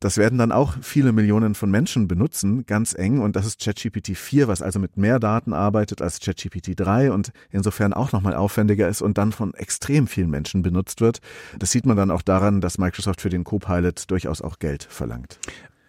das 0.00 0.16
werden 0.16 0.38
dann 0.38 0.52
auch 0.52 0.74
viele 0.80 1.12
Millionen 1.12 1.54
von 1.54 1.70
Menschen 1.70 2.08
benutzen, 2.08 2.66
ganz 2.66 2.94
eng. 2.94 3.20
Und 3.20 3.36
das 3.36 3.46
ist 3.46 3.60
ChatGPT 3.60 4.16
4, 4.16 4.48
was 4.48 4.62
also 4.62 4.78
mit 4.78 4.96
mehr 4.96 5.18
Daten 5.18 5.52
arbeitet 5.52 6.02
als 6.02 6.20
ChatGPT 6.20 6.72
3 6.76 7.12
und 7.12 7.32
insofern 7.50 7.92
auch 7.92 8.12
nochmal 8.12 8.34
aufwendiger 8.34 8.88
ist 8.88 9.02
und 9.02 9.18
dann 9.18 9.32
von 9.32 9.54
extrem 9.54 10.06
vielen 10.06 10.30
Menschen 10.30 10.62
benutzt 10.62 11.00
wird. 11.00 11.20
Das 11.58 11.70
sieht 11.70 11.86
man 11.86 11.96
dann 11.96 12.10
auch 12.10 12.22
daran, 12.22 12.60
dass 12.60 12.78
Microsoft 12.78 13.20
für 13.20 13.30
den 13.30 13.44
Copilot 13.44 14.10
durchaus 14.10 14.42
auch 14.42 14.58
Geld 14.58 14.84
verlangt. 14.84 15.38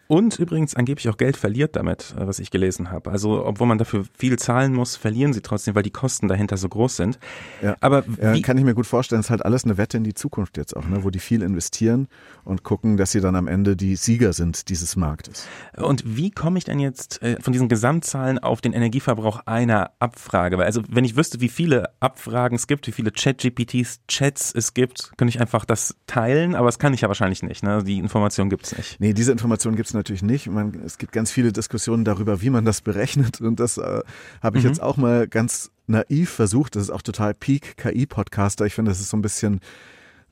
Und 0.07 0.37
übrigens 0.39 0.75
angeblich 0.75 1.09
auch 1.09 1.17
Geld 1.17 1.35
verliert 1.35 1.75
damit, 1.75 2.13
äh, 2.17 2.27
was 2.27 2.39
ich 2.39 2.51
gelesen 2.51 2.91
habe. 2.91 3.11
Also 3.11 3.45
obwohl 3.45 3.67
man 3.67 3.77
dafür 3.77 4.05
viel 4.17 4.37
zahlen 4.37 4.73
muss, 4.73 4.95
verlieren 4.95 5.33
sie 5.33 5.41
trotzdem, 5.41 5.75
weil 5.75 5.83
die 5.83 5.91
Kosten 5.91 6.27
dahinter 6.27 6.57
so 6.57 6.69
groß 6.69 6.95
sind. 6.97 7.19
Ja. 7.61 7.75
Aber 7.81 8.03
ja, 8.21 8.39
kann 8.41 8.57
ich 8.57 8.63
mir 8.63 8.75
gut 8.75 8.85
vorstellen, 8.85 9.21
es 9.21 9.27
ist 9.27 9.29
halt 9.31 9.45
alles 9.45 9.63
eine 9.63 9.77
Wette 9.77 9.97
in 9.97 10.03
die 10.03 10.13
Zukunft 10.13 10.57
jetzt 10.57 10.75
auch, 10.75 10.85
ne? 10.85 11.03
wo 11.03 11.09
die 11.09 11.19
viel 11.19 11.41
investieren 11.41 12.07
und 12.43 12.63
gucken, 12.63 12.97
dass 12.97 13.11
sie 13.11 13.21
dann 13.21 13.35
am 13.35 13.47
Ende 13.47 13.75
die 13.75 13.95
Sieger 13.95 14.33
sind 14.33 14.69
dieses 14.69 14.95
Marktes. 14.95 15.47
Und 15.75 16.03
wie 16.05 16.29
komme 16.29 16.59
ich 16.59 16.65
denn 16.65 16.79
jetzt 16.79 17.21
äh, 17.23 17.41
von 17.41 17.53
diesen 17.53 17.69
Gesamtzahlen 17.69 18.37
auf 18.37 18.61
den 18.61 18.73
Energieverbrauch 18.73 19.41
einer 19.45 19.91
Abfrage? 19.99 20.57
Weil 20.57 20.65
also 20.65 20.83
wenn 20.87 21.05
ich 21.05 21.15
wüsste, 21.15 21.41
wie 21.41 21.49
viele 21.49 21.89
Abfragen 21.99 22.55
es 22.55 22.67
gibt, 22.67 22.85
wie 22.87 22.91
viele 22.91 23.11
Chat-GPTs, 23.11 24.01
Chats 24.07 24.53
es 24.53 24.73
gibt, 24.75 25.13
könnte 25.17 25.29
ich 25.29 25.41
einfach 25.41 25.65
das 25.65 25.95
teilen, 26.05 26.53
aber 26.53 26.67
das 26.67 26.77
kann 26.77 26.93
ich 26.93 27.01
ja 27.01 27.07
wahrscheinlich 27.07 27.41
nicht. 27.41 27.63
Ne? 27.63 27.83
Die 27.83 27.97
Information 27.97 28.49
gibt 28.49 28.65
es 28.67 28.77
nicht. 28.77 28.99
Nee, 28.99 29.13
diese 29.13 29.31
Information 29.31 29.75
gibt 29.75 29.89
es 29.89 29.94
natürlich 29.95 30.21
nicht. 30.21 30.47
Man, 30.47 30.81
es 30.85 30.97
gibt 30.97 31.11
ganz 31.11 31.31
viele 31.31 31.51
Diskussionen 31.51 32.05
darüber, 32.05 32.41
wie 32.41 32.49
man 32.49 32.65
das 32.65 32.81
berechnet. 32.81 33.41
Und 33.41 33.59
das 33.59 33.77
äh, 33.77 34.01
habe 34.41 34.57
ich 34.57 34.63
mhm. 34.63 34.69
jetzt 34.69 34.81
auch 34.81 34.97
mal 34.97 35.27
ganz 35.27 35.71
naiv 35.87 36.29
versucht. 36.29 36.75
Das 36.75 36.83
ist 36.83 36.89
auch 36.91 37.01
total 37.01 37.33
Peak 37.33 37.77
KI-Podcaster. 37.77 38.65
Ich 38.65 38.73
finde, 38.73 38.91
das 38.91 38.99
ist 38.99 39.09
so 39.09 39.17
ein 39.17 39.21
bisschen 39.21 39.61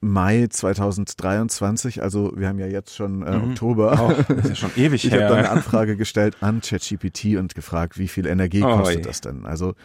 Mai 0.04 0.48
2023, 0.50 2.04
also 2.04 2.34
wir 2.36 2.50
haben 2.50 2.60
ja 2.60 2.68
jetzt 2.68 2.94
schon 2.94 3.26
äh, 3.26 3.38
mhm. 3.38 3.52
Oktober. 3.52 4.16
Oh, 4.30 4.34
das 4.34 4.46
ist 4.46 4.50
ja 4.50 4.56
schon 4.56 4.72
ewig 4.76 5.06
ich 5.06 5.12
her. 5.12 5.20
Ich 5.20 5.24
habe 5.24 5.36
dann 5.36 5.46
eine 5.46 5.50
Anfrage 5.50 5.96
gestellt 5.96 6.36
an 6.42 6.60
ChatGPT 6.60 7.38
und 7.38 7.56
gefragt, 7.56 7.98
wie 7.98 8.10
viel 8.10 8.26
Energie 8.26 8.64
oh, 8.64 8.78
kostet 8.78 8.98
je. 8.98 9.02
das 9.04 9.22
denn? 9.22 9.46
Also 9.46 9.76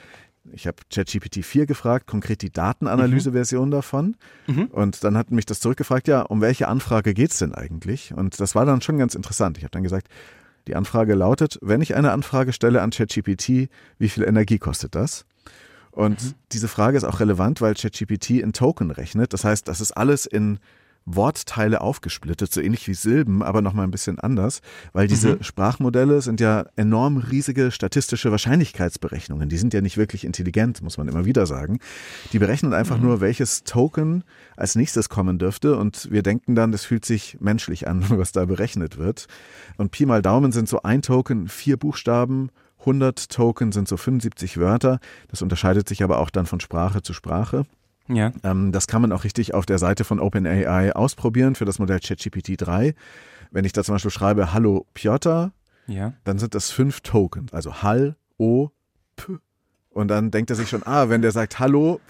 ich 0.52 0.66
habe 0.66 0.76
ChatGPT 0.92 1.44
4 1.44 1.66
gefragt, 1.66 2.06
konkret 2.06 2.42
die 2.42 2.50
Datenanalyse-Version 2.50 3.68
mhm. 3.68 3.72
davon. 3.72 4.16
Mhm. 4.46 4.66
Und 4.66 5.04
dann 5.04 5.16
hat 5.16 5.30
mich 5.30 5.46
das 5.46 5.60
zurückgefragt, 5.60 6.08
ja, 6.08 6.22
um 6.22 6.40
welche 6.40 6.68
Anfrage 6.68 7.14
geht's 7.14 7.38
denn 7.38 7.54
eigentlich? 7.54 8.12
Und 8.14 8.40
das 8.40 8.54
war 8.54 8.66
dann 8.66 8.80
schon 8.80 8.98
ganz 8.98 9.14
interessant. 9.14 9.58
Ich 9.58 9.64
habe 9.64 9.70
dann 9.70 9.82
gesagt, 9.82 10.08
die 10.66 10.76
Anfrage 10.76 11.14
lautet, 11.14 11.58
wenn 11.62 11.80
ich 11.80 11.94
eine 11.94 12.12
Anfrage 12.12 12.52
stelle 12.52 12.82
an 12.82 12.90
ChatGPT, 12.90 13.68
wie 13.98 14.08
viel 14.08 14.24
Energie 14.24 14.58
kostet 14.58 14.94
das? 14.94 15.24
Und 15.90 16.22
mhm. 16.22 16.34
diese 16.52 16.68
Frage 16.68 16.96
ist 16.96 17.04
auch 17.04 17.20
relevant, 17.20 17.60
weil 17.60 17.74
ChatGPT 17.74 18.30
in 18.30 18.52
Token 18.52 18.90
rechnet. 18.90 19.32
Das 19.32 19.44
heißt, 19.44 19.66
das 19.66 19.80
ist 19.80 19.92
alles 19.92 20.26
in 20.26 20.58
Wortteile 21.14 21.80
aufgesplittet, 21.80 22.52
so 22.52 22.60
ähnlich 22.60 22.86
wie 22.88 22.94
Silben, 22.94 23.42
aber 23.42 23.62
nochmal 23.62 23.86
ein 23.86 23.90
bisschen 23.90 24.18
anders, 24.18 24.60
weil 24.92 25.06
diese 25.06 25.36
mhm. 25.36 25.42
Sprachmodelle 25.42 26.20
sind 26.20 26.40
ja 26.40 26.66
enorm 26.76 27.16
riesige 27.16 27.70
statistische 27.70 28.30
Wahrscheinlichkeitsberechnungen. 28.30 29.48
Die 29.48 29.56
sind 29.56 29.74
ja 29.74 29.80
nicht 29.80 29.96
wirklich 29.96 30.24
intelligent, 30.24 30.82
muss 30.82 30.98
man 30.98 31.08
immer 31.08 31.24
wieder 31.24 31.46
sagen. 31.46 31.78
Die 32.32 32.38
berechnen 32.38 32.74
einfach 32.74 32.98
mhm. 32.98 33.04
nur, 33.04 33.20
welches 33.20 33.64
Token 33.64 34.24
als 34.56 34.74
nächstes 34.74 35.08
kommen 35.08 35.38
dürfte 35.38 35.76
und 35.76 36.10
wir 36.10 36.22
denken 36.22 36.54
dann, 36.54 36.72
das 36.72 36.84
fühlt 36.84 37.04
sich 37.04 37.38
menschlich 37.40 37.88
an, 37.88 38.04
was 38.08 38.32
da 38.32 38.44
berechnet 38.44 38.98
wird. 38.98 39.26
Und 39.76 39.90
Pi 39.90 40.06
mal 40.06 40.22
Daumen 40.22 40.52
sind 40.52 40.68
so 40.68 40.82
ein 40.82 41.02
Token, 41.02 41.48
vier 41.48 41.76
Buchstaben, 41.76 42.50
100 42.80 43.30
Token 43.30 43.72
sind 43.72 43.88
so 43.88 43.96
75 43.96 44.58
Wörter. 44.58 45.00
Das 45.28 45.42
unterscheidet 45.42 45.88
sich 45.88 46.02
aber 46.02 46.18
auch 46.18 46.30
dann 46.30 46.46
von 46.46 46.60
Sprache 46.60 47.02
zu 47.02 47.12
Sprache. 47.12 47.64
Ja. 48.08 48.32
Ähm, 48.42 48.72
das 48.72 48.86
kann 48.86 49.02
man 49.02 49.12
auch 49.12 49.24
richtig 49.24 49.54
auf 49.54 49.66
der 49.66 49.78
Seite 49.78 50.04
von 50.04 50.20
OpenAI 50.20 50.92
ausprobieren 50.92 51.54
für 51.54 51.64
das 51.64 51.78
Modell 51.78 52.00
ChatGPT 52.00 52.54
3. 52.56 52.94
Wenn 53.50 53.64
ich 53.64 53.72
da 53.72 53.84
zum 53.84 53.94
Beispiel 53.94 54.10
schreibe 54.10 54.52
Hallo 54.52 54.86
Piotr, 54.94 55.52
ja. 55.86 56.14
dann 56.24 56.38
sind 56.38 56.54
das 56.54 56.70
fünf 56.70 57.00
Token, 57.00 57.46
also 57.52 57.82
Hall, 57.82 58.16
O, 58.36 58.70
P, 59.16 59.36
Und 59.90 60.08
dann 60.08 60.30
denkt 60.30 60.50
er 60.50 60.56
sich 60.56 60.68
schon, 60.68 60.82
ah, 60.84 61.08
wenn 61.08 61.22
der 61.22 61.32
sagt 61.32 61.58
Hallo, 61.58 62.00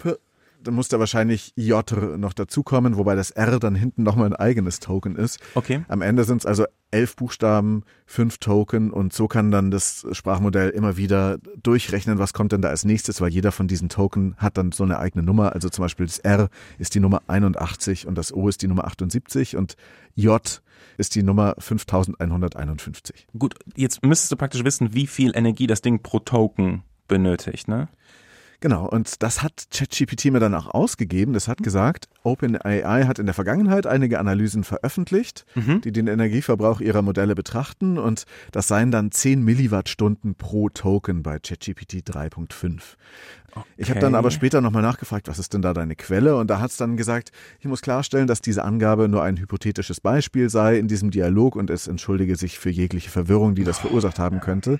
dann 0.61 0.73
muss 0.73 0.87
da 0.87 0.99
wahrscheinlich 0.99 1.53
J 1.55 1.91
noch 2.17 2.33
dazukommen, 2.33 2.97
wobei 2.97 3.15
das 3.15 3.31
R 3.31 3.59
dann 3.59 3.75
hinten 3.75 4.03
nochmal 4.03 4.27
ein 4.27 4.35
eigenes 4.35 4.79
Token 4.79 5.15
ist. 5.15 5.39
Okay. 5.55 5.83
Am 5.87 6.01
Ende 6.01 6.23
sind 6.23 6.39
es 6.39 6.45
also 6.45 6.65
elf 6.91 7.15
Buchstaben, 7.15 7.83
fünf 8.05 8.39
Token 8.39 8.91
und 8.91 9.13
so 9.13 9.27
kann 9.27 9.51
dann 9.51 9.71
das 9.71 10.05
Sprachmodell 10.11 10.69
immer 10.69 10.97
wieder 10.97 11.37
durchrechnen, 11.61 12.17
was 12.19 12.33
kommt 12.33 12.51
denn 12.51 12.61
da 12.61 12.69
als 12.69 12.83
nächstes, 12.83 13.21
weil 13.21 13.29
jeder 13.29 13.51
von 13.51 13.67
diesen 13.67 13.89
Token 13.89 14.35
hat 14.37 14.57
dann 14.57 14.71
so 14.71 14.83
eine 14.83 14.99
eigene 14.99 15.23
Nummer. 15.23 15.53
Also 15.53 15.69
zum 15.69 15.83
Beispiel 15.83 16.05
das 16.05 16.19
R 16.19 16.49
ist 16.77 16.95
die 16.95 16.99
Nummer 16.99 17.21
81 17.27 18.07
und 18.07 18.17
das 18.17 18.33
O 18.33 18.47
ist 18.47 18.61
die 18.61 18.67
Nummer 18.67 18.85
78 18.85 19.55
und 19.55 19.75
J 20.15 20.61
ist 20.97 21.15
die 21.15 21.23
Nummer 21.23 21.55
5151. 21.59 23.27
Gut, 23.37 23.55
jetzt 23.75 24.03
müsstest 24.03 24.31
du 24.31 24.35
praktisch 24.35 24.63
wissen, 24.63 24.93
wie 24.93 25.07
viel 25.07 25.35
Energie 25.35 25.67
das 25.67 25.81
Ding 25.81 26.01
pro 26.01 26.19
Token 26.19 26.83
benötigt, 27.07 27.67
ne? 27.67 27.87
Genau, 28.61 28.87
und 28.87 29.23
das 29.23 29.41
hat 29.41 29.67
ChatGPT 29.71 30.25
mir 30.25 30.39
dann 30.39 30.53
auch 30.53 30.67
ausgegeben. 30.67 31.33
Das 31.33 31.47
hat 31.47 31.59
gesagt, 31.59 32.09
OpenAI 32.23 33.05
hat 33.05 33.17
in 33.17 33.25
der 33.25 33.33
Vergangenheit 33.33 33.87
einige 33.87 34.19
Analysen 34.19 34.65
veröffentlicht, 34.65 35.45
mhm. 35.55 35.79
die 35.81 35.93
den 35.93 36.07
Energieverbrauch 36.07 36.81
ihrer 36.81 37.01
Modelle 37.01 37.35
betrachten 37.35 37.97
und 37.97 38.25
das 38.51 38.67
seien 38.67 38.91
dann 38.91 39.11
10 39.11 39.43
Milliwattstunden 39.43 40.35
pro 40.35 40.67
Token 40.69 41.23
bei 41.23 41.39
ChatGPT 41.39 42.09
3.5. 42.09 42.81
Okay. 43.51 43.65
Ich 43.77 43.89
habe 43.89 43.99
dann 43.99 44.13
aber 44.13 44.29
später 44.29 44.61
nochmal 44.61 44.83
nachgefragt, 44.83 45.27
was 45.27 45.39
ist 45.39 45.53
denn 45.53 45.61
da 45.61 45.73
deine 45.73 45.95
Quelle? 45.95 46.35
Und 46.35 46.49
da 46.49 46.59
hat 46.59 46.71
es 46.71 46.77
dann 46.77 46.97
gesagt, 46.97 47.31
ich 47.59 47.65
muss 47.65 47.81
klarstellen, 47.81 48.27
dass 48.27 48.41
diese 48.41 48.63
Angabe 48.63 49.07
nur 49.07 49.23
ein 49.23 49.37
hypothetisches 49.37 50.01
Beispiel 50.01 50.49
sei 50.49 50.77
in 50.77 50.87
diesem 50.87 51.11
Dialog 51.11 51.55
und 51.55 51.69
es 51.69 51.87
entschuldige 51.87 52.35
sich 52.35 52.59
für 52.59 52.69
jegliche 52.69 53.09
Verwirrung, 53.09 53.55
die 53.55 53.63
das 53.63 53.79
verursacht 53.79 54.19
haben 54.19 54.39
könnte. 54.39 54.79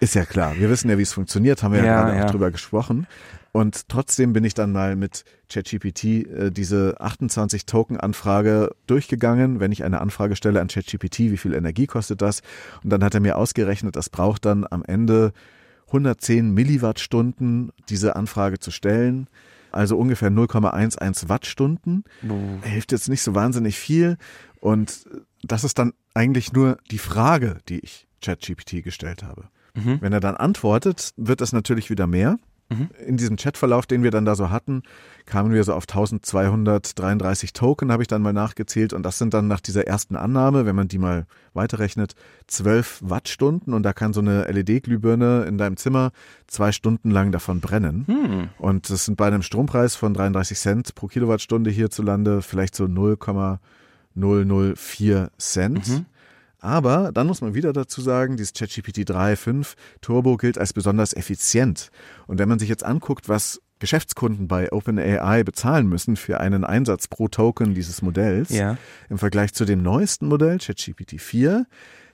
Ist 0.00 0.14
ja 0.14 0.24
klar. 0.24 0.56
Wir 0.56 0.70
wissen 0.70 0.88
ja, 0.90 0.98
wie 0.98 1.02
es 1.02 1.12
funktioniert, 1.12 1.62
haben 1.62 1.72
wir 1.72 1.80
ja, 1.80 1.86
ja 1.86 2.02
gerade 2.02 2.18
ja. 2.18 2.24
auch 2.24 2.30
drüber 2.30 2.50
gesprochen. 2.50 3.06
Und 3.52 3.88
trotzdem 3.88 4.32
bin 4.32 4.44
ich 4.44 4.54
dann 4.54 4.72
mal 4.72 4.96
mit 4.96 5.24
ChatGPT 5.48 6.04
äh, 6.04 6.50
diese 6.50 7.00
28 7.00 7.66
Token-Anfrage 7.66 8.70
durchgegangen. 8.86 9.60
Wenn 9.60 9.72
ich 9.72 9.84
eine 9.84 10.00
Anfrage 10.00 10.36
stelle 10.36 10.60
an 10.60 10.68
ChatGPT, 10.68 11.18
wie 11.18 11.36
viel 11.36 11.54
Energie 11.54 11.86
kostet 11.86 12.22
das? 12.22 12.42
Und 12.84 12.90
dann 12.90 13.02
hat 13.02 13.14
er 13.14 13.20
mir 13.20 13.36
ausgerechnet, 13.36 13.96
das 13.96 14.08
braucht 14.08 14.44
dann 14.44 14.66
am 14.70 14.84
Ende 14.84 15.32
110 15.88 16.52
Milliwattstunden, 16.54 17.72
diese 17.88 18.14
Anfrage 18.14 18.60
zu 18.60 18.70
stellen. 18.70 19.28
Also 19.72 19.96
ungefähr 19.98 20.30
0,11 20.30 21.28
Wattstunden. 21.28 22.04
Oh. 22.28 22.64
Hilft 22.66 22.92
jetzt 22.92 23.08
nicht 23.08 23.22
so 23.22 23.34
wahnsinnig 23.34 23.76
viel. 23.76 24.16
Und 24.60 25.08
das 25.42 25.64
ist 25.64 25.78
dann 25.78 25.92
eigentlich 26.14 26.52
nur 26.52 26.78
die 26.90 26.98
Frage, 26.98 27.58
die 27.68 27.80
ich 27.80 28.06
ChatGPT 28.22 28.84
gestellt 28.84 29.22
habe. 29.22 29.48
Mhm. 29.74 29.98
Wenn 30.00 30.12
er 30.12 30.20
dann 30.20 30.36
antwortet, 30.36 31.10
wird 31.16 31.40
das 31.40 31.52
natürlich 31.52 31.90
wieder 31.90 32.06
mehr. 32.06 32.38
Mhm. 32.70 32.88
In 33.04 33.16
diesem 33.16 33.36
Chatverlauf, 33.36 33.86
den 33.86 34.04
wir 34.04 34.12
dann 34.12 34.24
da 34.24 34.36
so 34.36 34.50
hatten, 34.50 34.82
kamen 35.26 35.52
wir 35.52 35.64
so 35.64 35.74
auf 35.74 35.88
1233 35.88 37.52
Token, 37.52 37.90
habe 37.90 38.04
ich 38.04 38.06
dann 38.06 38.22
mal 38.22 38.32
nachgezählt. 38.32 38.92
Und 38.92 39.02
das 39.02 39.18
sind 39.18 39.34
dann 39.34 39.48
nach 39.48 39.58
dieser 39.60 39.88
ersten 39.88 40.14
Annahme, 40.16 40.66
wenn 40.66 40.76
man 40.76 40.86
die 40.88 40.98
mal 40.98 41.26
weiterrechnet, 41.52 42.14
12 42.46 43.00
Wattstunden. 43.02 43.74
Und 43.74 43.82
da 43.82 43.92
kann 43.92 44.12
so 44.12 44.20
eine 44.20 44.44
LED-Glühbirne 44.44 45.46
in 45.48 45.58
deinem 45.58 45.76
Zimmer 45.76 46.12
zwei 46.46 46.70
Stunden 46.70 47.10
lang 47.10 47.32
davon 47.32 47.58
brennen. 47.60 48.04
Mhm. 48.06 48.50
Und 48.58 48.88
das 48.88 49.04
sind 49.04 49.16
bei 49.16 49.26
einem 49.26 49.42
Strompreis 49.42 49.96
von 49.96 50.14
33 50.14 50.56
Cent 50.56 50.94
pro 50.94 51.08
Kilowattstunde 51.08 51.70
hierzulande 51.70 52.40
vielleicht 52.40 52.76
so 52.76 52.86
0,004 52.86 55.30
Cent. 55.38 56.04
Mhm. 56.62 56.68
Aber 56.68 57.12
dann 57.12 57.26
muss 57.26 57.40
man 57.40 57.54
wieder 57.54 57.72
dazu 57.72 58.00
sagen, 58.00 58.36
dieses 58.36 58.52
ChatGPT 58.52 59.10
3.5 59.10 59.74
Turbo 60.00 60.36
gilt 60.36 60.58
als 60.58 60.72
besonders 60.72 61.14
effizient. 61.14 61.90
Und 62.26 62.38
wenn 62.38 62.48
man 62.48 62.58
sich 62.58 62.68
jetzt 62.68 62.84
anguckt, 62.84 63.28
was 63.28 63.60
Geschäftskunden 63.80 64.46
bei 64.46 64.70
OpenAI 64.70 65.42
bezahlen 65.42 65.88
müssen 65.88 66.16
für 66.16 66.38
einen 66.38 66.64
Einsatz 66.64 67.08
pro 67.08 67.28
Token 67.28 67.74
dieses 67.74 68.02
Modells 68.02 68.50
ja. 68.50 68.76
im 69.08 69.18
Vergleich 69.18 69.54
zu 69.54 69.64
dem 69.64 69.82
neuesten 69.82 70.26
Modell, 70.28 70.58
ChatGPT 70.58 71.20
4, 71.20 71.66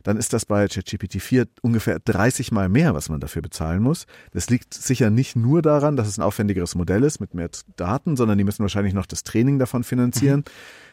dann 0.07 0.17
ist 0.17 0.33
das 0.33 0.47
bei 0.47 0.69
ChatGPT 0.69 1.21
4 1.21 1.49
ungefähr 1.63 1.99
30 1.99 2.53
mal 2.53 2.69
mehr, 2.69 2.95
was 2.95 3.09
man 3.09 3.19
dafür 3.19 3.43
bezahlen 3.43 3.83
muss. 3.83 4.07
Das 4.31 4.49
liegt 4.49 4.73
sicher 4.73 5.11
nicht 5.11 5.35
nur 5.35 5.63
daran, 5.63 5.97
dass 5.97 6.07
es 6.07 6.17
ein 6.17 6.23
aufwendigeres 6.23 6.77
Modell 6.77 7.03
ist 7.03 7.19
mit 7.19 7.35
mehr 7.35 7.51
Daten, 7.75 8.17
sondern 8.17 8.39
die 8.39 8.45
müssen 8.45 8.63
wahrscheinlich 8.63 8.95
noch 8.95 9.07
das 9.07 9.25
Training 9.25 9.59
davon 9.59 9.83
finanzieren. 9.83 10.41
Mhm. 10.41 10.45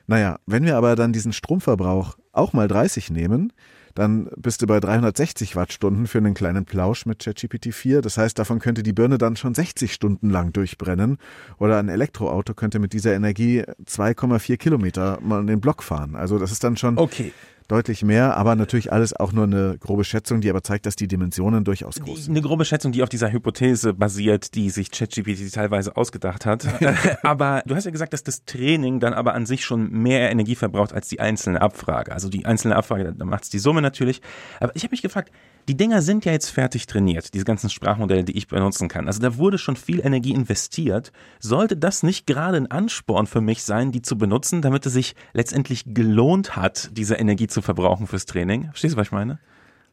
Naja, 0.08 0.40
wenn 0.48 0.66
wir 0.66 0.76
aber 0.78 0.96
dann 0.96 1.14
diesen 1.14 1.32
Stromverbrauch 1.32 2.18
auch 2.34 2.54
mal 2.54 2.68
30 2.68 3.10
nehmen, 3.10 3.54
dann 3.96 4.30
bist 4.36 4.62
du 4.62 4.68
bei 4.68 4.80
360 4.80 5.56
Wattstunden 5.56 6.08
für 6.08 6.18
einen 6.18 6.34
kleinen 6.34 6.66
Plausch 6.66 7.06
mit 7.06 7.20
ChatGPT 7.20 7.74
4. 7.74 8.02
Das 8.02 8.18
heißt, 8.18 8.38
davon 8.40 8.60
könnte 8.60 8.82
die 8.82 8.94
Birne 8.94 9.20
dann 9.20 9.36
schon 9.36 9.54
60 9.54 9.94
Stunden 9.94 10.30
lang 10.30 10.52
durchbrennen. 10.52 11.18
Oder 11.60 11.78
ein 11.78 11.90
Elektroauto 11.90 12.56
könnte 12.56 12.80
mit 12.80 12.94
dieser 12.94 13.14
Energie 13.14 13.62
2,4 13.86 14.58
Kilometer 14.58 15.20
mal 15.22 15.42
in 15.42 15.48
den 15.48 15.62
Block 15.62 15.84
fahren. 15.84 16.16
Also 16.16 16.40
das 16.40 16.52
ist 16.52 16.64
dann 16.64 16.76
schon 16.76 16.98
okay 16.98 17.32
deutlich 17.68 18.04
mehr, 18.04 18.38
aber 18.38 18.56
natürlich 18.56 18.92
alles 18.92 19.14
auch 19.14 19.32
nur 19.32 19.46
eine 19.46 19.78
grobe 19.80 20.04
Schätzung, 20.04 20.42
die 20.42 20.50
aber 20.50 20.64
zeigt, 20.64 20.86
dass 20.86 20.96
die 20.96 21.08
Dimensionen 21.08 21.64
durchaus 21.64 22.00
groß 22.00 22.26
sind. 22.26 22.34
Eine 22.34 22.42
grobe 22.42 22.66
Schätzung, 22.66 22.92
die 22.92 23.04
auf 23.04 23.10
dieser 23.10 23.32
Hypothese 23.32 23.94
basiert, 23.94 24.56
die 24.56 24.70
sich 24.70 24.92
ChatGPT 24.92 25.52
teilweise 25.54 25.96
ausgedacht 25.96 26.46
hat. 26.46 26.68
aber 27.24 27.64
du 27.66 27.76
hast 27.76 27.86
ja 27.86 27.92
gesagt, 27.92 28.14
dass 28.14 28.24
das 28.24 28.46
Training 28.46 29.00
dann 29.00 29.14
aber 29.14 29.34
an 29.34 29.46
sich 29.46 29.64
schon 29.66 29.92
mehr 29.92 30.32
Energie 30.32 30.56
verbraucht 30.56 30.94
als 30.94 31.08
die 31.08 31.20
einzelne 31.20 31.62
Abfrage. 31.62 32.12
Also 32.12 32.30
die 32.30 32.46
einzelne 32.46 32.76
Abfrage, 32.76 33.14
da 33.18 33.26
macht 33.26 33.44
es 33.44 33.50
die 33.50 33.60
Summe 33.60 33.82
natürlich. 33.82 34.22
Aber 34.60 34.76
ich 34.76 34.84
habe 34.84 34.92
mich 34.92 35.02
gefragt, 35.02 35.32
die 35.70 35.78
Dinger 35.78 36.02
sind 36.02 36.26
ja 36.26 36.34
jetzt 36.34 36.50
fertig 36.50 36.88
trainiert, 36.88 37.34
diese 37.34 37.46
ganzen 37.46 37.70
Sprachmodelle, 37.70 38.26
die 38.26 38.38
ich 38.38 38.48
benutzen 38.48 38.90
kann. 38.90 39.08
Also 39.08 39.22
da 39.22 39.38
wurde 39.38 39.58
schon 39.58 39.78
viel 39.78 40.06
Energie 40.06 40.34
investiert. 40.34 41.14
Sollte 41.40 41.78
das 41.78 42.04
nicht 42.04 42.28
gerade 42.28 42.58
ein 42.58 42.70
Ansporn 42.70 43.28
für 43.28 43.40
mich 43.40 43.64
sein, 43.64 43.94
die 43.94 44.02
zu 44.02 44.18
benutzen, 44.18 44.62
damit 44.62 44.86
es 44.86 44.94
sich 44.94 45.16
letztendlich 45.34 45.86
gelohnt 45.88 46.58
hat, 46.58 46.90
diese 46.94 47.16
Energie 47.16 47.48
zu 47.54 47.62
verbrauchen 47.62 48.08
fürs 48.08 48.26
Training? 48.26 48.66
Verstehst 48.66 48.96
du, 48.96 48.98
was 48.98 49.08
ich 49.08 49.12
meine? 49.12 49.40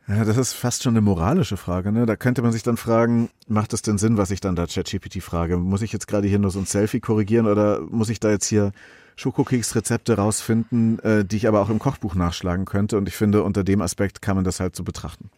Ja, 0.09 0.25
das 0.25 0.37
ist 0.37 0.55
fast 0.55 0.83
schon 0.83 0.95
eine 0.95 1.03
moralische 1.03 1.57
Frage. 1.57 1.93
Ne? 1.93 2.05
Da 2.05 2.17
könnte 2.17 2.43
man 2.43 2.51
sich 2.51 2.65
dann 2.65 2.77
fragen, 2.77 3.31
macht 3.47 3.73
es 3.73 3.83
denn 3.83 3.99
Sinn, 3.99 4.17
was 4.17 4.33
ich 4.33 4.41
dann 4.41 4.57
da 4.57 4.67
ChatGPT 4.67 5.23
frage? 5.23 5.57
Muss 5.57 5.83
ich 5.83 5.93
jetzt 5.93 6.09
gerade 6.09 6.27
hier 6.27 6.41
nur 6.41 6.51
so 6.51 6.59
ein 6.59 6.67
Selfie 6.67 6.99
korrigieren 6.99 7.47
oder 7.47 7.81
muss 7.81 8.09
ich 8.09 8.19
da 8.19 8.31
jetzt 8.31 8.47
hier 8.47 8.73
Schokokeks-Rezepte 9.17 10.17
rausfinden, 10.17 10.99
äh, 11.01 11.25
die 11.25 11.37
ich 11.37 11.47
aber 11.47 11.61
auch 11.61 11.69
im 11.69 11.79
Kochbuch 11.79 12.15
nachschlagen 12.15 12.65
könnte. 12.65 12.97
Und 12.97 13.07
ich 13.07 13.15
finde, 13.15 13.43
unter 13.43 13.63
dem 13.63 13.83
Aspekt 13.83 14.23
kann 14.23 14.35
man 14.35 14.45
das 14.45 14.59
halt 14.59 14.75
so 14.75 14.83
betrachten. 14.83 15.31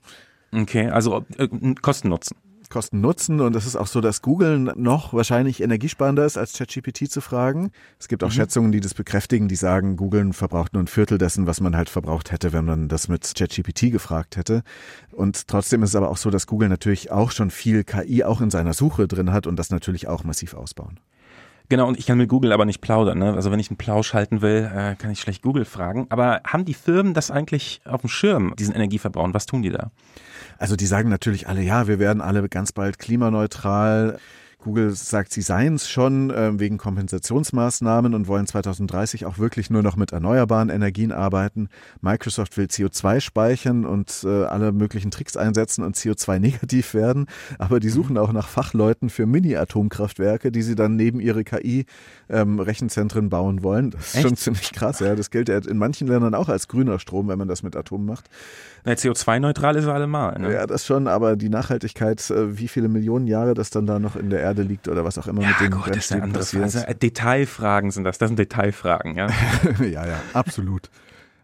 Okay, 0.52 0.88
also 0.88 1.24
äh, 1.36 1.48
Kosten-Nutzen. 2.72 3.02
Kosten-Nutzen 3.02 3.40
und 3.40 3.56
es 3.56 3.66
ist 3.66 3.76
auch 3.76 3.86
so, 3.86 4.00
dass 4.00 4.22
Google 4.22 4.58
noch 4.58 5.12
wahrscheinlich 5.12 5.62
energiesparender 5.62 6.24
ist, 6.24 6.38
als 6.38 6.54
ChatGPT 6.54 7.10
zu 7.10 7.20
fragen. 7.20 7.70
Es 7.98 8.08
gibt 8.08 8.24
auch 8.24 8.28
mhm. 8.28 8.32
Schätzungen, 8.32 8.72
die 8.72 8.80
das 8.80 8.94
bekräftigen, 8.94 9.48
die 9.48 9.56
sagen, 9.56 9.96
Google 9.96 10.32
verbraucht 10.32 10.72
nur 10.72 10.82
ein 10.82 10.86
Viertel 10.86 11.18
dessen, 11.18 11.46
was 11.46 11.60
man 11.60 11.76
halt 11.76 11.90
verbraucht 11.90 12.32
hätte, 12.32 12.52
wenn 12.52 12.64
man 12.64 12.88
das 12.88 13.08
mit 13.08 13.30
ChatGPT 13.36 13.92
gefragt 13.92 14.36
hätte. 14.36 14.62
Und 15.10 15.48
trotzdem 15.48 15.82
ist 15.82 15.90
es 15.90 15.96
aber 15.96 16.10
auch 16.10 16.16
so, 16.16 16.30
dass 16.30 16.46
Google 16.46 16.68
natürlich 16.68 17.10
auch 17.10 17.30
schon 17.30 17.50
viel 17.50 17.84
KI 17.84 18.24
auch 18.24 18.40
in 18.40 18.50
seiner 18.50 18.72
Suche 18.72 19.06
drin 19.06 19.32
hat 19.32 19.46
und 19.46 19.56
das 19.56 19.70
natürlich 19.70 20.08
auch 20.08 20.24
massiv 20.24 20.54
ausbauen. 20.54 20.98
Genau, 21.68 21.88
und 21.88 21.98
ich 21.98 22.06
kann 22.06 22.18
mit 22.18 22.28
Google 22.28 22.52
aber 22.52 22.64
nicht 22.64 22.80
plaudern. 22.80 23.18
Ne? 23.18 23.32
Also 23.32 23.50
wenn 23.50 23.60
ich 23.60 23.70
einen 23.70 23.78
Plausch 23.78 24.12
halten 24.12 24.42
will, 24.42 24.70
äh, 24.74 24.94
kann 24.96 25.10
ich 25.10 25.20
schlecht 25.20 25.42
Google 25.42 25.64
fragen. 25.64 26.06
Aber 26.10 26.40
haben 26.46 26.64
die 26.64 26.74
Firmen 26.74 27.14
das 27.14 27.30
eigentlich 27.30 27.80
auf 27.84 28.02
dem 28.02 28.10
Schirm, 28.10 28.54
diesen 28.58 28.74
Energieverbrauch? 28.74 29.28
Was 29.32 29.46
tun 29.46 29.62
die 29.62 29.70
da? 29.70 29.90
Also 30.62 30.76
die 30.76 30.86
sagen 30.86 31.08
natürlich 31.08 31.48
alle, 31.48 31.60
ja, 31.60 31.88
wir 31.88 31.98
werden 31.98 32.22
alle 32.22 32.48
ganz 32.48 32.70
bald 32.70 33.00
klimaneutral. 33.00 34.20
Google 34.62 34.90
sagt, 34.92 35.32
sie 35.32 35.42
seien 35.42 35.74
es 35.74 35.88
schon 35.88 36.30
äh, 36.30 36.58
wegen 36.58 36.78
Kompensationsmaßnahmen 36.78 38.14
und 38.14 38.28
wollen 38.28 38.46
2030 38.46 39.26
auch 39.26 39.38
wirklich 39.38 39.70
nur 39.70 39.82
noch 39.82 39.96
mit 39.96 40.12
erneuerbaren 40.12 40.70
Energien 40.70 41.12
arbeiten. 41.12 41.68
Microsoft 42.00 42.56
will 42.56 42.66
CO2 42.66 43.20
speichern 43.20 43.84
und 43.84 44.24
äh, 44.24 44.44
alle 44.44 44.72
möglichen 44.72 45.10
Tricks 45.10 45.36
einsetzen 45.36 45.84
und 45.84 45.96
CO2 45.96 46.38
negativ 46.40 46.94
werden. 46.94 47.26
Aber 47.58 47.80
die 47.80 47.88
suchen 47.88 48.16
auch 48.16 48.32
nach 48.32 48.48
Fachleuten 48.48 49.10
für 49.10 49.26
Mini-Atomkraftwerke, 49.26 50.52
die 50.52 50.62
sie 50.62 50.74
dann 50.74 50.96
neben 50.96 51.20
ihre 51.20 51.44
KI-Rechenzentren 51.44 53.24
ähm, 53.24 53.30
bauen 53.30 53.62
wollen. 53.62 53.90
Das 53.90 54.08
ist 54.08 54.14
Echt? 54.14 54.22
schon 54.28 54.36
ziemlich 54.36 54.72
krass. 54.72 55.00
Ja, 55.00 55.16
das 55.16 55.30
gilt 55.30 55.48
ja 55.48 55.58
in 55.58 55.78
manchen 55.78 56.06
Ländern 56.06 56.34
auch 56.34 56.48
als 56.48 56.68
grüner 56.68 56.98
Strom, 56.98 57.28
wenn 57.28 57.38
man 57.38 57.48
das 57.48 57.62
mit 57.62 57.76
Atom 57.76 58.06
macht. 58.06 58.30
CO2-neutral 58.86 59.76
ist 59.76 59.84
er 59.84 59.94
allemal. 59.94 60.38
Ne? 60.38 60.52
Ja, 60.52 60.66
das 60.66 60.86
schon, 60.86 61.06
aber 61.06 61.36
die 61.36 61.48
Nachhaltigkeit, 61.48 62.30
äh, 62.30 62.58
wie 62.58 62.68
viele 62.68 62.88
Millionen 62.88 63.26
Jahre 63.26 63.54
das 63.54 63.70
dann 63.70 63.86
da 63.86 63.98
noch 63.98 64.16
in 64.16 64.30
der 64.30 64.40
Erde 64.40 64.51
liegt 64.60 64.88
oder 64.88 65.04
was 65.04 65.16
auch 65.16 65.26
immer 65.26 65.42
ja, 65.42 65.48
mit 65.48 65.60
den 65.60 65.70
gut, 65.70 65.84
Brennstäben 65.84 66.32
passiert. 66.32 66.64
Also, 66.64 66.80
äh, 66.80 66.94
Detailfragen 66.94 67.90
sind 67.90 68.04
das, 68.04 68.18
das 68.18 68.28
sind 68.28 68.38
Detailfragen, 68.38 69.16
ja. 69.16 69.28
ja, 69.80 70.06
ja, 70.06 70.20
absolut. 70.34 70.90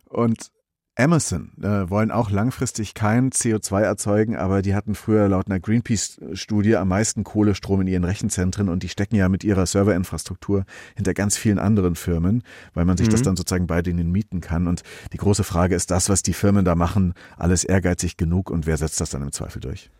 Und 0.04 0.50
Amazon 0.98 1.52
äh, 1.62 1.88
wollen 1.88 2.10
auch 2.10 2.28
langfristig 2.30 2.92
kein 2.92 3.30
CO2 3.30 3.82
erzeugen, 3.82 4.36
aber 4.36 4.62
die 4.62 4.74
hatten 4.74 4.96
früher 4.96 5.28
laut 5.28 5.46
einer 5.46 5.60
Greenpeace-Studie 5.60 6.76
am 6.76 6.88
meisten 6.88 7.22
Kohlestrom 7.22 7.82
in 7.82 7.86
ihren 7.86 8.02
Rechenzentren 8.02 8.68
und 8.68 8.82
die 8.82 8.88
stecken 8.88 9.14
ja 9.14 9.28
mit 9.28 9.44
ihrer 9.44 9.64
Serverinfrastruktur 9.64 10.64
hinter 10.96 11.14
ganz 11.14 11.36
vielen 11.36 11.60
anderen 11.60 11.94
Firmen, 11.94 12.42
weil 12.74 12.84
man 12.84 12.96
sich 12.96 13.06
mhm. 13.06 13.12
das 13.12 13.22
dann 13.22 13.36
sozusagen 13.36 13.68
bei 13.68 13.80
denen 13.80 14.10
mieten 14.10 14.40
kann. 14.40 14.66
Und 14.66 14.82
die 15.12 15.18
große 15.18 15.44
Frage 15.44 15.76
ist 15.76 15.92
das, 15.92 16.08
was 16.08 16.22
die 16.22 16.34
Firmen 16.34 16.64
da 16.64 16.74
machen, 16.74 17.14
alles 17.36 17.62
ehrgeizig 17.62 18.16
genug 18.16 18.50
und 18.50 18.66
wer 18.66 18.76
setzt 18.76 19.00
das 19.00 19.10
dann 19.10 19.22
im 19.22 19.30
Zweifel 19.30 19.60
durch? 19.60 19.90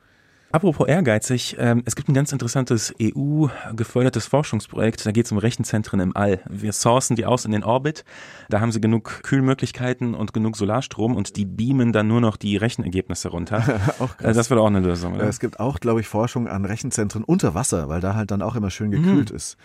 Apropos 0.51 0.89
ehrgeizig, 0.89 1.57
ähm, 1.59 1.83
es 1.85 1.95
gibt 1.95 2.09
ein 2.09 2.15
ganz 2.15 2.33
interessantes 2.33 2.95
EU-gefördertes 3.01 4.27
Forschungsprojekt, 4.27 5.05
da 5.05 5.13
geht 5.13 5.27
es 5.27 5.33
um 5.33 5.37
Rechenzentren 5.37 6.01
im 6.01 6.17
All. 6.17 6.41
Wir 6.49 6.73
sourcen 6.73 7.17
die 7.17 7.27
aus 7.27 7.45
in 7.45 7.53
den 7.53 7.65
Orbit, 7.65 8.05
da 8.49 8.61
haben 8.61 8.73
sie 8.73 8.81
genug 8.81 9.23
Kühlmöglichkeiten 9.25 10.15
und 10.15 10.33
genug 10.33 10.57
Solarstrom 10.57 11.17
und 11.17 11.37
die 11.37 11.45
beamen 11.45 11.93
dann 11.93 12.09
nur 12.09 12.23
noch 12.23 12.39
die 12.39 12.57
Rechenergebnisse 12.57 13.29
runter. 13.29 13.59
auch 13.99 14.17
krass. 14.17 14.37
Das 14.37 14.49
wird 14.49 14.59
auch 14.59 14.67
eine 14.67 14.81
Lösung. 14.81 15.17
Oder? 15.17 15.25
Es 15.25 15.39
gibt 15.39 15.61
auch, 15.61 15.81
glaube 15.81 16.01
ich, 16.01 16.09
Forschung 16.09 16.49
an 16.49 16.65
Rechenzentren 16.65 17.25
unter 17.25 17.55
Wasser, 17.55 17.91
weil 17.91 18.01
da 18.01 18.15
halt 18.15 18.31
dann 18.31 18.41
auch 18.41 18.57
immer 18.57 18.71
schön 18.71 18.91
gekühlt 18.91 19.31
mhm. 19.31 19.37
ist. 19.37 19.59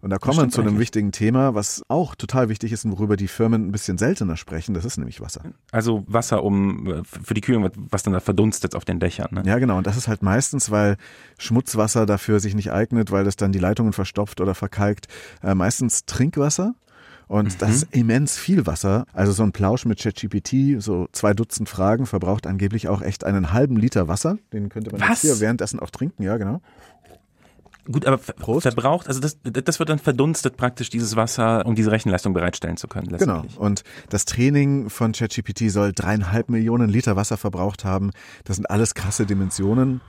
Und 0.00 0.10
da 0.10 0.18
kommen 0.18 0.38
wir 0.38 0.48
zu 0.48 0.60
einem 0.60 0.70
eigentlich. 0.70 0.80
wichtigen 0.80 1.12
Thema, 1.12 1.54
was 1.54 1.82
auch 1.88 2.14
total 2.14 2.48
wichtig 2.48 2.72
ist 2.72 2.84
und 2.84 2.92
worüber 2.92 3.16
die 3.16 3.28
Firmen 3.28 3.68
ein 3.68 3.72
bisschen 3.72 3.98
seltener 3.98 4.36
sprechen. 4.36 4.74
Das 4.74 4.84
ist 4.84 4.96
nämlich 4.98 5.20
Wasser. 5.20 5.42
Also 5.72 6.04
Wasser 6.06 6.44
um 6.44 7.02
für 7.04 7.34
die 7.34 7.40
Kühlung, 7.40 7.70
was 7.90 8.02
dann 8.02 8.12
da 8.12 8.20
verdunstet 8.20 8.74
auf 8.74 8.84
den 8.84 9.00
Dächern. 9.00 9.28
Ne? 9.32 9.42
Ja, 9.46 9.58
genau. 9.58 9.78
Und 9.78 9.86
das 9.86 9.96
ist 9.96 10.08
halt 10.08 10.22
meistens, 10.22 10.70
weil 10.70 10.96
Schmutzwasser 11.38 12.06
dafür 12.06 12.40
sich 12.40 12.54
nicht 12.54 12.72
eignet, 12.72 13.10
weil 13.10 13.24
das 13.24 13.36
dann 13.36 13.52
die 13.52 13.58
Leitungen 13.58 13.92
verstopft 13.92 14.40
oder 14.40 14.54
verkalkt. 14.54 15.08
Äh, 15.42 15.54
meistens 15.54 16.04
Trinkwasser. 16.06 16.74
Und 17.28 17.54
mhm. 17.54 17.58
das 17.58 17.70
ist 17.70 17.88
immens 17.90 18.38
viel 18.38 18.66
Wasser. 18.66 19.06
Also 19.12 19.32
so 19.32 19.42
ein 19.42 19.52
Plausch 19.52 19.84
mit 19.84 19.98
ChatGPT, 19.98 20.80
so 20.80 21.08
zwei 21.12 21.34
Dutzend 21.34 21.68
Fragen, 21.68 22.06
verbraucht 22.06 22.46
angeblich 22.46 22.88
auch 22.88 23.02
echt 23.02 23.24
einen 23.24 23.52
halben 23.52 23.76
Liter 23.76 24.06
Wasser. 24.06 24.38
Den 24.52 24.68
könnte 24.68 24.92
man 24.92 25.08
jetzt 25.08 25.22
hier 25.22 25.40
währenddessen 25.40 25.80
auch 25.80 25.90
trinken, 25.90 26.22
ja, 26.22 26.36
genau. 26.36 26.60
Gut, 27.90 28.06
aber 28.06 28.18
Prost. 28.18 28.62
verbraucht, 28.62 29.08
also 29.08 29.20
das, 29.20 29.38
das 29.42 29.78
wird 29.78 29.88
dann 29.88 29.98
verdunstet 29.98 30.56
praktisch, 30.56 30.90
dieses 30.90 31.16
Wasser, 31.16 31.64
um 31.66 31.74
diese 31.74 31.92
Rechenleistung 31.92 32.34
bereitstellen 32.34 32.76
zu 32.76 32.88
können. 32.88 33.16
Genau. 33.16 33.44
Und 33.56 33.82
das 34.08 34.24
Training 34.24 34.90
von 34.90 35.12
ChatGPT 35.12 35.70
soll 35.70 35.92
dreieinhalb 35.92 36.48
Millionen 36.48 36.88
Liter 36.88 37.16
Wasser 37.16 37.36
verbraucht 37.36 37.84
haben. 37.84 38.10
Das 38.44 38.56
sind 38.56 38.70
alles 38.70 38.94
krasse 38.94 39.26
Dimensionen. 39.26 40.00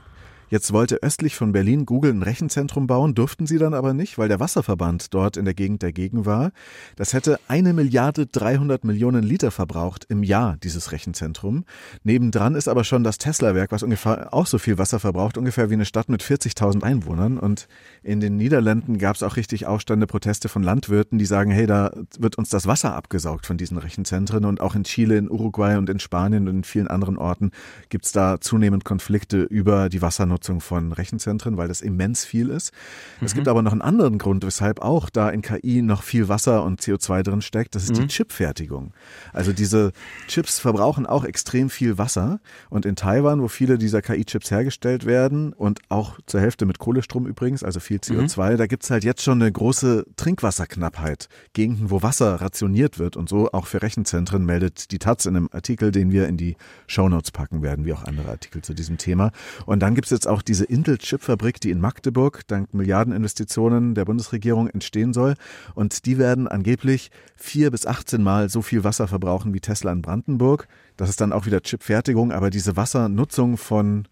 Jetzt 0.50 0.72
wollte 0.72 1.02
östlich 1.02 1.36
von 1.36 1.52
Berlin 1.52 1.84
Google 1.84 2.14
ein 2.14 2.22
Rechenzentrum 2.22 2.86
bauen, 2.86 3.14
durften 3.14 3.46
sie 3.46 3.58
dann 3.58 3.74
aber 3.74 3.92
nicht, 3.92 4.16
weil 4.16 4.28
der 4.28 4.40
Wasserverband 4.40 5.12
dort 5.12 5.36
in 5.36 5.44
der 5.44 5.52
Gegend 5.52 5.82
dagegen 5.82 6.24
war. 6.24 6.52
Das 6.96 7.12
hätte 7.12 7.38
eine 7.48 7.74
Milliarde 7.74 8.24
300 8.26 8.82
Millionen 8.82 9.22
Liter 9.22 9.50
verbraucht 9.50 10.06
im 10.08 10.22
Jahr, 10.22 10.56
dieses 10.62 10.90
Rechenzentrum. 10.90 11.66
Nebendran 12.02 12.54
ist 12.54 12.66
aber 12.66 12.84
schon 12.84 13.04
das 13.04 13.18
Tesla-Werk, 13.18 13.72
was 13.72 13.82
ungefähr 13.82 14.32
auch 14.32 14.46
so 14.46 14.56
viel 14.56 14.78
Wasser 14.78 14.98
verbraucht, 14.98 15.36
ungefähr 15.36 15.68
wie 15.68 15.74
eine 15.74 15.84
Stadt 15.84 16.08
mit 16.08 16.22
40.000 16.22 16.82
Einwohnern. 16.82 17.38
Und 17.38 17.68
in 18.02 18.20
den 18.20 18.38
Niederlanden 18.38 18.96
gab 18.96 19.16
es 19.16 19.22
auch 19.22 19.36
richtig 19.36 19.66
Aufstände, 19.66 20.06
Proteste 20.06 20.48
von 20.48 20.62
Landwirten, 20.62 21.18
die 21.18 21.26
sagen, 21.26 21.50
hey, 21.50 21.66
da 21.66 21.92
wird 22.18 22.38
uns 22.38 22.48
das 22.48 22.66
Wasser 22.66 22.94
abgesaugt 22.94 23.44
von 23.44 23.58
diesen 23.58 23.76
Rechenzentren. 23.76 24.46
Und 24.46 24.62
auch 24.62 24.74
in 24.74 24.84
Chile, 24.84 25.18
in 25.18 25.30
Uruguay 25.30 25.76
und 25.76 25.90
in 25.90 26.00
Spanien 26.00 26.48
und 26.48 26.56
in 26.56 26.64
vielen 26.64 26.88
anderen 26.88 27.18
Orten 27.18 27.50
gibt 27.90 28.06
es 28.06 28.12
da 28.12 28.40
zunehmend 28.40 28.86
Konflikte 28.86 29.42
über 29.42 29.90
die 29.90 30.00
Wassernutzung 30.00 30.37
Nutzung 30.38 30.60
von 30.60 30.92
Rechenzentren, 30.92 31.56
weil 31.56 31.66
das 31.66 31.80
immens 31.80 32.24
viel 32.24 32.50
ist. 32.50 32.72
Mhm. 33.20 33.26
Es 33.26 33.34
gibt 33.34 33.48
aber 33.48 33.62
noch 33.62 33.72
einen 33.72 33.82
anderen 33.82 34.18
Grund, 34.18 34.44
weshalb 34.46 34.80
auch 34.80 35.10
da 35.10 35.30
in 35.30 35.42
KI 35.42 35.82
noch 35.82 36.04
viel 36.04 36.28
Wasser 36.28 36.62
und 36.62 36.80
CO2 36.80 37.24
drin 37.24 37.42
steckt. 37.42 37.74
Das 37.74 37.82
ist 37.82 37.90
mhm. 37.90 38.02
die 38.02 38.06
Chipfertigung. 38.06 38.92
Also 39.32 39.52
diese 39.52 39.92
Chips 40.28 40.60
verbrauchen 40.60 41.06
auch 41.06 41.24
extrem 41.24 41.70
viel 41.70 41.98
Wasser. 41.98 42.40
Und 42.70 42.86
in 42.86 42.94
Taiwan, 42.94 43.42
wo 43.42 43.48
viele 43.48 43.78
dieser 43.78 44.00
KI-Chips 44.00 44.50
hergestellt 44.50 45.06
werden 45.06 45.52
und 45.52 45.80
auch 45.88 46.18
zur 46.26 46.40
Hälfte 46.40 46.66
mit 46.66 46.78
Kohlestrom 46.78 47.26
übrigens, 47.26 47.64
also 47.64 47.80
viel 47.80 47.98
CO2, 47.98 48.52
mhm. 48.52 48.56
da 48.58 48.66
gibt's 48.66 48.90
halt 48.90 49.02
jetzt 49.02 49.22
schon 49.22 49.42
eine 49.42 49.50
große 49.50 50.04
Trinkwasserknappheit. 50.16 51.28
Gegenden, 51.52 51.90
wo 51.90 52.02
Wasser 52.02 52.36
rationiert 52.40 53.00
wird 53.00 53.16
und 53.16 53.28
so 53.28 53.50
auch 53.52 53.66
für 53.66 53.82
Rechenzentren 53.82 54.44
meldet 54.44 54.92
die 54.92 55.00
Taz 55.00 55.26
in 55.26 55.36
einem 55.36 55.48
Artikel, 55.50 55.90
den 55.90 56.12
wir 56.12 56.28
in 56.28 56.36
die 56.36 56.56
Shownotes 56.86 57.32
packen 57.32 57.62
werden, 57.62 57.84
wie 57.84 57.92
auch 57.92 58.04
andere 58.04 58.28
Artikel 58.28 58.62
zu 58.62 58.74
diesem 58.74 58.98
Thema. 58.98 59.32
Und 59.66 59.80
dann 59.80 59.96
gibt's 59.96 60.10
jetzt 60.10 60.27
auch 60.28 60.42
diese 60.42 60.64
Intel-Chip-Fabrik, 60.64 61.60
die 61.60 61.70
in 61.70 61.80
Magdeburg 61.80 62.46
dank 62.46 62.72
Milliardeninvestitionen 62.74 63.94
der 63.94 64.04
Bundesregierung 64.04 64.68
entstehen 64.68 65.12
soll. 65.12 65.34
Und 65.74 66.06
die 66.06 66.18
werden 66.18 66.46
angeblich 66.46 67.10
vier 67.36 67.70
bis 67.70 67.86
18 67.86 68.22
Mal 68.22 68.48
so 68.48 68.62
viel 68.62 68.84
Wasser 68.84 69.08
verbrauchen 69.08 69.54
wie 69.54 69.60
Tesla 69.60 69.92
in 69.92 70.02
Brandenburg. 70.02 70.68
Das 70.96 71.08
ist 71.08 71.20
dann 71.20 71.32
auch 71.32 71.46
wieder 71.46 71.60
Chipfertigung, 71.62 72.32
aber 72.32 72.50
diese 72.50 72.76
Wassernutzung 72.76 73.56
von 73.56 74.06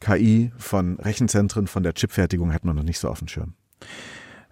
KI, 0.00 0.52
von 0.56 0.98
Rechenzentren, 0.98 1.66
von 1.66 1.82
der 1.82 1.94
Chipfertigung 1.94 2.52
hat 2.52 2.64
man 2.64 2.76
noch 2.76 2.84
nicht 2.84 2.98
so 2.98 3.08
auf 3.08 3.18
dem 3.18 3.28
Schirm. 3.28 3.54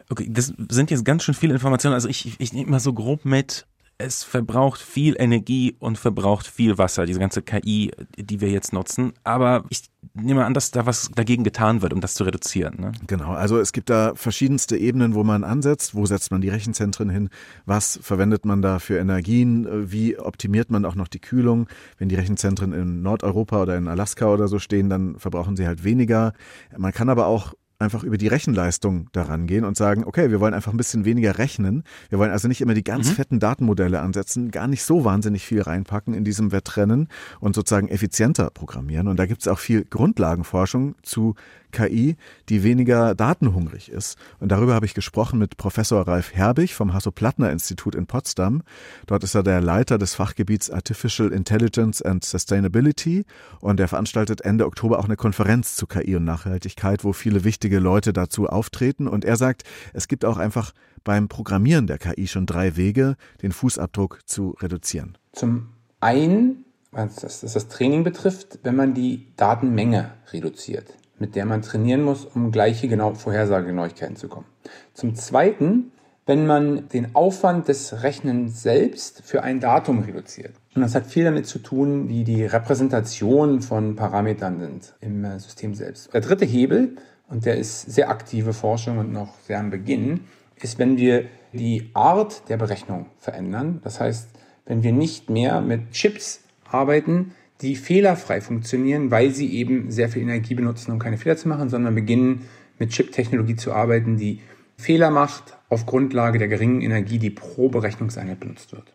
Okay, 0.08 0.28
das 0.30 0.52
sind 0.70 0.90
jetzt 0.90 1.04
ganz 1.04 1.24
schön 1.24 1.34
viele 1.34 1.54
Informationen. 1.54 1.94
Also 1.94 2.08
ich, 2.08 2.26
ich, 2.26 2.40
ich 2.40 2.52
nehme 2.52 2.70
mal 2.70 2.80
so 2.80 2.92
grob 2.92 3.24
mit, 3.24 3.66
es 3.98 4.24
verbraucht 4.24 4.80
viel 4.80 5.16
Energie 5.18 5.76
und 5.78 5.96
verbraucht 5.96 6.46
viel 6.46 6.76
Wasser, 6.76 7.06
diese 7.06 7.18
ganze 7.18 7.42
KI, 7.42 7.92
die 8.18 8.40
wir 8.40 8.50
jetzt 8.50 8.72
nutzen. 8.72 9.14
Aber 9.24 9.64
ich 9.70 9.84
nehme 10.14 10.44
an, 10.44 10.54
dass 10.54 10.70
da 10.70 10.86
was 10.86 11.10
dagegen 11.14 11.44
getan 11.44 11.82
wird, 11.82 11.92
um 11.92 12.00
das 12.00 12.14
zu 12.14 12.24
reduzieren. 12.24 12.74
Ne? 12.78 12.92
Genau, 13.06 13.32
also 13.32 13.58
es 13.58 13.72
gibt 13.72 13.88
da 13.88 14.14
verschiedenste 14.14 14.76
Ebenen, 14.76 15.14
wo 15.14 15.24
man 15.24 15.44
ansetzt. 15.44 15.94
Wo 15.94 16.04
setzt 16.04 16.30
man 16.30 16.40
die 16.40 16.50
Rechenzentren 16.50 17.08
hin? 17.08 17.30
Was 17.64 17.98
verwendet 18.02 18.44
man 18.44 18.60
da 18.60 18.78
für 18.78 18.98
Energien? 18.98 19.90
Wie 19.90 20.18
optimiert 20.18 20.70
man 20.70 20.84
auch 20.84 20.94
noch 20.94 21.08
die 21.08 21.20
Kühlung? 21.20 21.68
Wenn 21.98 22.08
die 22.08 22.16
Rechenzentren 22.16 22.72
in 22.72 23.02
Nordeuropa 23.02 23.62
oder 23.62 23.76
in 23.76 23.88
Alaska 23.88 24.26
oder 24.26 24.48
so 24.48 24.58
stehen, 24.58 24.90
dann 24.90 25.18
verbrauchen 25.18 25.56
sie 25.56 25.66
halt 25.66 25.84
weniger. 25.84 26.32
Man 26.76 26.92
kann 26.92 27.08
aber 27.08 27.26
auch 27.26 27.54
einfach 27.78 28.02
über 28.02 28.16
die 28.16 28.28
Rechenleistung 28.28 29.08
daran 29.12 29.46
gehen 29.46 29.64
und 29.64 29.76
sagen, 29.76 30.04
okay, 30.04 30.30
wir 30.30 30.40
wollen 30.40 30.54
einfach 30.54 30.72
ein 30.72 30.76
bisschen 30.76 31.04
weniger 31.04 31.38
rechnen. 31.38 31.84
Wir 32.08 32.18
wollen 32.18 32.30
also 32.30 32.48
nicht 32.48 32.60
immer 32.60 32.74
die 32.74 32.84
ganz 32.84 33.10
mhm. 33.10 33.14
fetten 33.14 33.40
Datenmodelle 33.40 34.00
ansetzen, 34.00 34.50
gar 34.50 34.66
nicht 34.66 34.82
so 34.82 35.04
wahnsinnig 35.04 35.44
viel 35.44 35.62
reinpacken 35.62 36.14
in 36.14 36.24
diesem 36.24 36.52
Wettrennen 36.52 37.08
und 37.40 37.54
sozusagen 37.54 37.88
effizienter 37.88 38.50
programmieren. 38.50 39.08
Und 39.08 39.18
da 39.18 39.26
gibt 39.26 39.42
es 39.42 39.48
auch 39.48 39.58
viel 39.58 39.84
Grundlagenforschung 39.84 40.94
zu 41.02 41.34
KI, 41.76 42.16
die 42.48 42.62
weniger 42.62 43.14
datenhungrig 43.14 43.90
ist. 43.90 44.16
Und 44.40 44.50
darüber 44.50 44.72
habe 44.72 44.86
ich 44.86 44.94
gesprochen 44.94 45.38
mit 45.38 45.58
Professor 45.58 46.08
Ralf 46.08 46.32
Herbig 46.32 46.74
vom 46.74 46.94
Hasso-Plattner-Institut 46.94 47.94
in 47.94 48.06
Potsdam. 48.06 48.62
Dort 49.06 49.24
ist 49.24 49.34
er 49.34 49.42
der 49.42 49.60
Leiter 49.60 49.98
des 49.98 50.14
Fachgebiets 50.14 50.70
Artificial 50.70 51.32
Intelligence 51.32 52.00
and 52.00 52.24
Sustainability 52.24 53.26
und 53.60 53.78
er 53.78 53.88
veranstaltet 53.88 54.40
Ende 54.40 54.64
Oktober 54.64 54.98
auch 54.98 55.04
eine 55.04 55.16
Konferenz 55.16 55.76
zu 55.76 55.86
KI 55.86 56.16
und 56.16 56.24
Nachhaltigkeit, 56.24 57.04
wo 57.04 57.12
viele 57.12 57.44
wichtige 57.44 57.78
Leute 57.78 58.14
dazu 58.14 58.46
auftreten. 58.46 59.06
Und 59.06 59.26
er 59.26 59.36
sagt, 59.36 59.64
es 59.92 60.08
gibt 60.08 60.24
auch 60.24 60.38
einfach 60.38 60.72
beim 61.04 61.28
Programmieren 61.28 61.86
der 61.86 61.98
KI 61.98 62.26
schon 62.26 62.46
drei 62.46 62.76
Wege, 62.76 63.16
den 63.42 63.52
Fußabdruck 63.52 64.20
zu 64.24 64.56
reduzieren. 64.60 65.18
Zum 65.32 65.68
einen, 66.00 66.64
was 66.90 67.16
das 67.16 67.68
Training 67.68 68.02
betrifft, 68.02 68.60
wenn 68.62 68.76
man 68.76 68.94
die 68.94 69.26
Datenmenge 69.36 70.12
reduziert 70.32 70.94
mit 71.18 71.34
der 71.34 71.46
man 71.46 71.62
trainieren 71.62 72.02
muss, 72.02 72.24
um 72.24 72.52
gleiche 72.52 72.88
genau 72.88 73.14
Vorhersageneuigkeiten 73.14 74.16
zu 74.16 74.28
kommen. 74.28 74.46
Zum 74.94 75.14
Zweiten, 75.14 75.92
wenn 76.26 76.46
man 76.46 76.88
den 76.88 77.14
Aufwand 77.14 77.68
des 77.68 78.02
Rechnens 78.02 78.62
selbst 78.62 79.22
für 79.22 79.42
ein 79.42 79.60
Datum 79.60 80.00
reduziert. 80.00 80.54
Und 80.74 80.82
das 80.82 80.94
hat 80.94 81.06
viel 81.06 81.24
damit 81.24 81.46
zu 81.46 81.60
tun, 81.60 82.08
wie 82.08 82.24
die 82.24 82.44
Repräsentation 82.44 83.62
von 83.62 83.94
Parametern 83.94 84.58
sind 84.60 84.94
im 85.00 85.24
äh, 85.24 85.38
System 85.38 85.74
selbst. 85.74 86.12
Der 86.12 86.20
dritte 86.20 86.44
Hebel, 86.44 86.96
und 87.28 87.46
der 87.46 87.56
ist 87.56 87.90
sehr 87.90 88.10
aktive 88.10 88.52
Forschung 88.52 88.98
und 88.98 89.12
noch 89.12 89.34
sehr 89.46 89.58
am 89.58 89.70
Beginn, 89.70 90.24
ist, 90.60 90.78
wenn 90.78 90.96
wir 90.96 91.26
die 91.52 91.90
Art 91.94 92.48
der 92.48 92.56
Berechnung 92.56 93.06
verändern. 93.18 93.80
Das 93.82 94.00
heißt, 94.00 94.28
wenn 94.64 94.82
wir 94.82 94.92
nicht 94.92 95.30
mehr 95.30 95.60
mit 95.60 95.92
Chips 95.92 96.40
arbeiten, 96.70 97.32
die 97.62 97.76
fehlerfrei 97.76 98.40
funktionieren, 98.40 99.10
weil 99.10 99.30
sie 99.30 99.52
eben 99.54 99.90
sehr 99.90 100.08
viel 100.08 100.22
Energie 100.22 100.54
benutzen, 100.54 100.92
um 100.92 100.98
keine 100.98 101.18
Fehler 101.18 101.36
zu 101.36 101.48
machen, 101.48 101.68
sondern 101.68 101.94
beginnen 101.94 102.42
mit 102.78 102.90
Chip-Technologie 102.90 103.56
zu 103.56 103.72
arbeiten, 103.72 104.16
die 104.16 104.40
Fehler 104.76 105.10
macht 105.10 105.56
auf 105.68 105.86
Grundlage 105.86 106.38
der 106.38 106.48
geringen 106.48 106.82
Energie, 106.82 107.18
die 107.18 107.30
pro 107.30 107.68
Berechnungseinheit 107.68 108.40
benutzt 108.40 108.72
wird. 108.72 108.92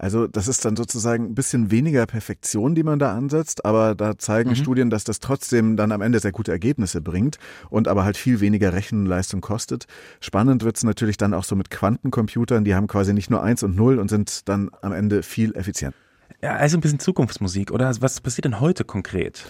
Also 0.00 0.26
das 0.26 0.48
ist 0.48 0.64
dann 0.64 0.76
sozusagen 0.76 1.24
ein 1.24 1.34
bisschen 1.34 1.70
weniger 1.70 2.06
Perfektion, 2.06 2.74
die 2.74 2.82
man 2.82 2.98
da 2.98 3.14
ansetzt, 3.14 3.66
aber 3.66 3.94
da 3.94 4.16
zeigen 4.16 4.50
mhm. 4.50 4.54
Studien, 4.54 4.88
dass 4.88 5.04
das 5.04 5.20
trotzdem 5.20 5.76
dann 5.76 5.92
am 5.92 6.00
Ende 6.00 6.20
sehr 6.20 6.32
gute 6.32 6.50
Ergebnisse 6.50 7.02
bringt 7.02 7.36
und 7.68 7.86
aber 7.86 8.02
halt 8.02 8.16
viel 8.16 8.40
weniger 8.40 8.72
Rechenleistung 8.72 9.42
kostet. 9.42 9.84
Spannend 10.20 10.64
wird's 10.64 10.84
natürlich 10.84 11.18
dann 11.18 11.34
auch 11.34 11.44
so 11.44 11.54
mit 11.54 11.68
Quantencomputern, 11.68 12.64
die 12.64 12.74
haben 12.74 12.86
quasi 12.86 13.12
nicht 13.12 13.28
nur 13.28 13.42
eins 13.42 13.62
und 13.62 13.76
null 13.76 13.98
und 13.98 14.08
sind 14.08 14.48
dann 14.48 14.70
am 14.80 14.92
Ende 14.92 15.22
viel 15.22 15.54
effizienter. 15.54 15.98
Ja, 16.42 16.56
also 16.56 16.78
ein 16.78 16.80
bisschen 16.80 16.98
Zukunftsmusik, 16.98 17.70
oder? 17.70 17.94
Was 18.00 18.20
passiert 18.20 18.46
denn 18.46 18.60
heute 18.60 18.84
konkret? 18.84 19.44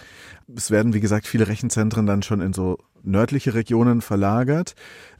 Es 0.55 0.71
werden, 0.71 0.93
wie 0.93 0.99
gesagt, 0.99 1.27
viele 1.27 1.47
Rechenzentren 1.47 2.05
dann 2.05 2.23
schon 2.23 2.41
in 2.41 2.53
so 2.53 2.77
nördliche 3.03 3.53
Regionen 3.53 4.01
verlagert. 4.01 4.75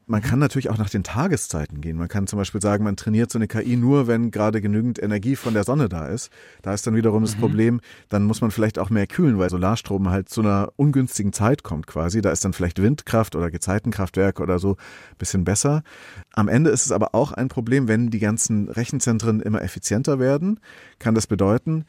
Man 0.08 0.22
kann 0.22 0.40
natürlich 0.40 0.70
auch 0.70 0.78
nach 0.78 0.90
den 0.90 1.04
Tageszeiten 1.04 1.80
gehen. 1.80 1.96
Man 1.96 2.10
kann 2.10 2.28
zum 2.28 2.38
Beispiel 2.38 2.62
sagen, 2.62 2.84
man 2.84 2.98
trainiert 2.98 3.32
so 3.32 3.38
eine 3.38 3.48
KI 3.48 3.78
nur, 3.78 4.08
wenn 4.08 4.32
gerade 4.32 4.60
genügend 4.60 5.02
Energie 5.02 5.38
von 5.38 5.54
der 5.54 5.64
Sonne 5.64 5.88
da 5.88 6.08
ist. 6.08 6.32
Da 6.64 6.74
ist 6.74 6.86
dann 6.86 6.96
wiederum 6.96 7.24
das 7.24 7.38
mhm. 7.38 7.40
Problem, 7.40 7.82
dann 8.10 8.24
muss 8.24 8.42
man 8.42 8.52
vielleicht 8.52 8.78
auch 8.78 8.90
mehr 8.90 9.08
kühlen, 9.08 9.38
weil 9.38 9.50
Solarstrom 9.50 10.10
halt 10.10 10.28
zu 10.28 10.42
einer 10.42 10.74
ungünstigen 10.76 11.32
Zeit 11.32 11.64
kommt 11.64 11.88
quasi. 11.88 12.22
Da 12.22 12.32
ist 12.32 12.44
dann 12.44 12.52
vielleicht 12.52 12.82
Windkraft 12.82 13.36
oder 13.38 13.52
Gezeitenkraftwerke 13.52 14.44
oder 14.44 14.60
so 14.60 14.72
ein 14.72 15.18
bisschen 15.18 15.46
besser. 15.46 15.84
Am 16.34 16.50
Ende 16.50 16.72
ist 16.72 16.86
es 16.86 16.92
aber 16.92 17.16
auch 17.16 17.32
ein 17.32 17.48
Problem, 17.48 17.88
wenn 17.88 18.10
die 18.10 18.20
ganzen 18.20 18.68
Rechenzentren 18.68 19.40
immer 19.40 19.62
effizienter 19.62 20.20
werden, 20.20 20.60
kann 21.00 21.16
das 21.16 21.28
bedeuten, 21.28 21.86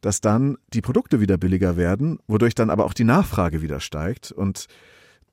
dass 0.00 0.20
dann 0.20 0.56
die 0.72 0.80
Produkte 0.80 1.20
wieder 1.20 1.38
billiger 1.38 1.76
werden, 1.76 2.18
wodurch 2.26 2.54
dann 2.54 2.70
aber 2.70 2.84
auch 2.84 2.94
die 2.94 3.04
Nachfrage 3.04 3.62
wieder 3.62 3.80
steigt 3.80 4.32
und 4.32 4.66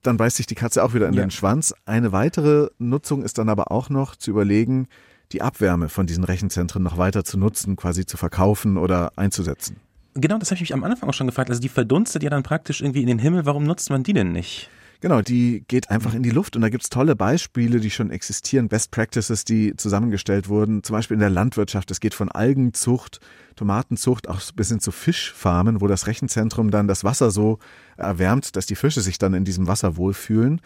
dann 0.02 0.16
beißt 0.16 0.36
sich 0.36 0.46
die 0.46 0.54
Katze 0.54 0.84
auch 0.84 0.94
wieder 0.94 1.08
in 1.08 1.14
ja. 1.14 1.22
den 1.22 1.30
Schwanz. 1.30 1.74
Eine 1.86 2.12
weitere 2.12 2.68
Nutzung 2.78 3.22
ist 3.22 3.38
dann 3.38 3.48
aber 3.48 3.70
auch 3.70 3.88
noch 3.88 4.16
zu 4.16 4.30
überlegen, 4.30 4.86
die 5.32 5.42
Abwärme 5.42 5.88
von 5.88 6.06
diesen 6.06 6.24
Rechenzentren 6.24 6.82
noch 6.82 6.98
weiter 6.98 7.24
zu 7.24 7.38
nutzen, 7.38 7.76
quasi 7.76 8.06
zu 8.06 8.16
verkaufen 8.16 8.76
oder 8.76 9.12
einzusetzen. 9.16 9.76
Genau, 10.14 10.38
das 10.38 10.50
habe 10.50 10.56
ich 10.56 10.60
mich 10.60 10.74
am 10.74 10.84
Anfang 10.84 11.08
auch 11.08 11.14
schon 11.14 11.26
gefragt. 11.26 11.50
Also 11.50 11.60
die 11.60 11.68
verdunstet 11.68 12.22
ja 12.22 12.30
dann 12.30 12.42
praktisch 12.42 12.80
irgendwie 12.80 13.00
in 13.00 13.08
den 13.08 13.18
Himmel. 13.18 13.46
Warum 13.46 13.64
nutzt 13.64 13.90
man 13.90 14.04
die 14.04 14.12
denn 14.12 14.32
nicht? 14.32 14.70
Genau, 15.00 15.22
die 15.22 15.64
geht 15.66 15.90
einfach 15.90 16.14
in 16.14 16.22
die 16.22 16.30
Luft 16.30 16.56
und 16.56 16.62
da 16.62 16.68
gibt's 16.68 16.88
tolle 16.88 17.16
Beispiele, 17.16 17.80
die 17.80 17.90
schon 17.90 18.10
existieren, 18.10 18.68
Best 18.68 18.90
Practices, 18.90 19.44
die 19.44 19.76
zusammengestellt 19.76 20.48
wurden, 20.48 20.82
zum 20.82 20.94
Beispiel 20.94 21.16
in 21.16 21.20
der 21.20 21.30
Landwirtschaft. 21.30 21.90
Es 21.90 22.00
geht 22.00 22.14
von 22.14 22.30
Algenzucht, 22.30 23.20
Tomatenzucht 23.56 24.28
auch 24.28 24.40
bis 24.54 24.68
hin 24.68 24.80
zu 24.80 24.92
Fischfarmen, 24.92 25.80
wo 25.80 25.86
das 25.86 26.06
Rechenzentrum 26.06 26.70
dann 26.70 26.88
das 26.88 27.04
Wasser 27.04 27.30
so 27.30 27.58
erwärmt, 27.96 28.56
dass 28.56 28.66
die 28.66 28.76
Fische 28.76 29.00
sich 29.00 29.18
dann 29.18 29.34
in 29.34 29.44
diesem 29.44 29.66
Wasser 29.66 29.96
wohlfühlen. 29.96 30.60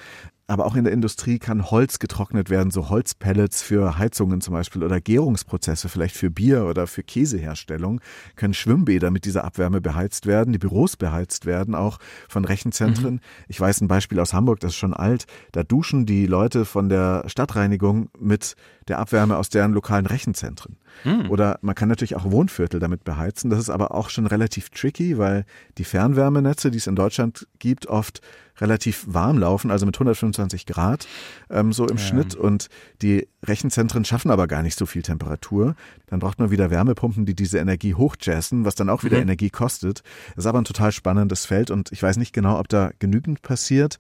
Aber 0.51 0.65
auch 0.65 0.77
in 0.77 0.85
der 0.85 0.95
Industrie 0.95 1.39
kann 1.39 1.71
Holz 1.71 1.99
getrocknet 1.99 2.49
werden, 2.49 2.71
so 2.71 2.89
Holzpellets 2.89 3.61
für 3.61 3.99
Heizungen 3.99 4.41
zum 4.41 4.55
Beispiel 4.55 4.83
oder 4.83 4.99
Gärungsprozesse, 4.99 5.91
vielleicht 5.91 6.17
für 6.17 6.31
Bier 6.31 6.65
oder 6.65 6.87
für 6.87 7.03
Käseherstellung, 7.03 8.01
können 8.35 8.55
Schwimmbäder 8.55 9.11
mit 9.11 9.27
dieser 9.27 9.45
Abwärme 9.45 9.83
beheizt 9.83 10.25
werden, 10.25 10.55
die 10.55 10.59
Büros 10.59 10.97
beheizt 10.97 11.45
werden, 11.45 11.75
auch 11.75 11.99
von 12.31 12.47
Rechenzentren. 12.47 13.15
Mhm. 13.15 13.21
Ich 13.49 13.61
weiß 13.61 13.83
ein 13.83 13.89
Beispiel 13.89 14.19
aus 14.21 14.33
Hamburg, 14.33 14.61
das 14.61 14.71
ist 14.71 14.79
schon 14.79 14.95
alt, 14.95 15.27
da 15.53 15.63
duschen 15.63 16.07
die 16.07 16.25
Leute 16.25 16.65
von 16.65 16.89
der 16.89 17.25
Stadtreinigung 17.27 18.09
mit 18.19 18.57
der 18.89 19.01
Abwärme 19.01 19.37
aus 19.37 19.51
deren 19.51 19.75
lokalen 19.75 20.07
Rechenzentren. 20.07 20.79
Mhm. 21.05 21.31
Oder 21.31 21.59
man 21.61 21.75
kann 21.75 21.91
natürlich 21.91 22.17
auch 22.17 22.31
Wohnviertel 22.31 22.78
damit 22.79 23.05
beheizen. 23.05 23.51
Das 23.51 23.59
ist 23.59 23.71
aber 23.71 23.95
auch 23.95 24.11
schon 24.11 24.27
relativ 24.27 24.71
tricky, 24.71 25.19
weil 25.19 25.45
die 25.79 25.85
Fernwärmenetze, 25.85 26.71
die 26.71 26.79
es 26.79 26.87
in 26.87 26.97
Deutschland 26.97 27.47
gibt, 27.59 27.87
oft 27.87 28.21
relativ 28.61 29.05
warm 29.07 29.39
laufen, 29.39 29.71
also 29.71 29.87
mit 29.87 29.97
125 29.97 30.67
Grad 30.67 31.07
ähm, 31.51 31.73
so 31.73 31.87
im 31.87 31.97
ja. 31.97 32.03
Schnitt. 32.03 32.35
Und 32.35 32.69
die 33.03 33.29
Rechenzentren 33.45 34.05
schaffen 34.05 34.31
aber 34.31 34.47
gar 34.47 34.63
nicht 34.63 34.79
so 34.79 34.87
viel 34.87 35.03
Temperatur. 35.03 35.75
Dann 36.07 36.19
braucht 36.19 36.39
man 36.39 36.51
wieder 36.51 36.71
Wärmepumpen, 36.71 37.27
die 37.27 37.35
diese 37.35 37.59
Energie 37.59 37.95
hochjazzen, 37.95 38.65
was 38.65 38.75
dann 38.75 38.91
auch 38.91 39.05
wieder 39.05 39.17
mhm. 39.17 39.23
Energie 39.23 39.51
kostet. 39.51 40.03
Das 40.35 40.45
ist 40.45 40.47
aber 40.47 40.61
ein 40.61 40.65
total 40.65 40.93
spannendes 40.93 41.47
Feld 41.47 41.71
und 41.71 41.93
ich 41.93 42.03
weiß 42.03 42.17
nicht 42.17 42.33
genau, 42.33 42.59
ob 42.59 42.69
da 42.69 42.91
genügend 42.99 43.43
passiert. 43.43 43.99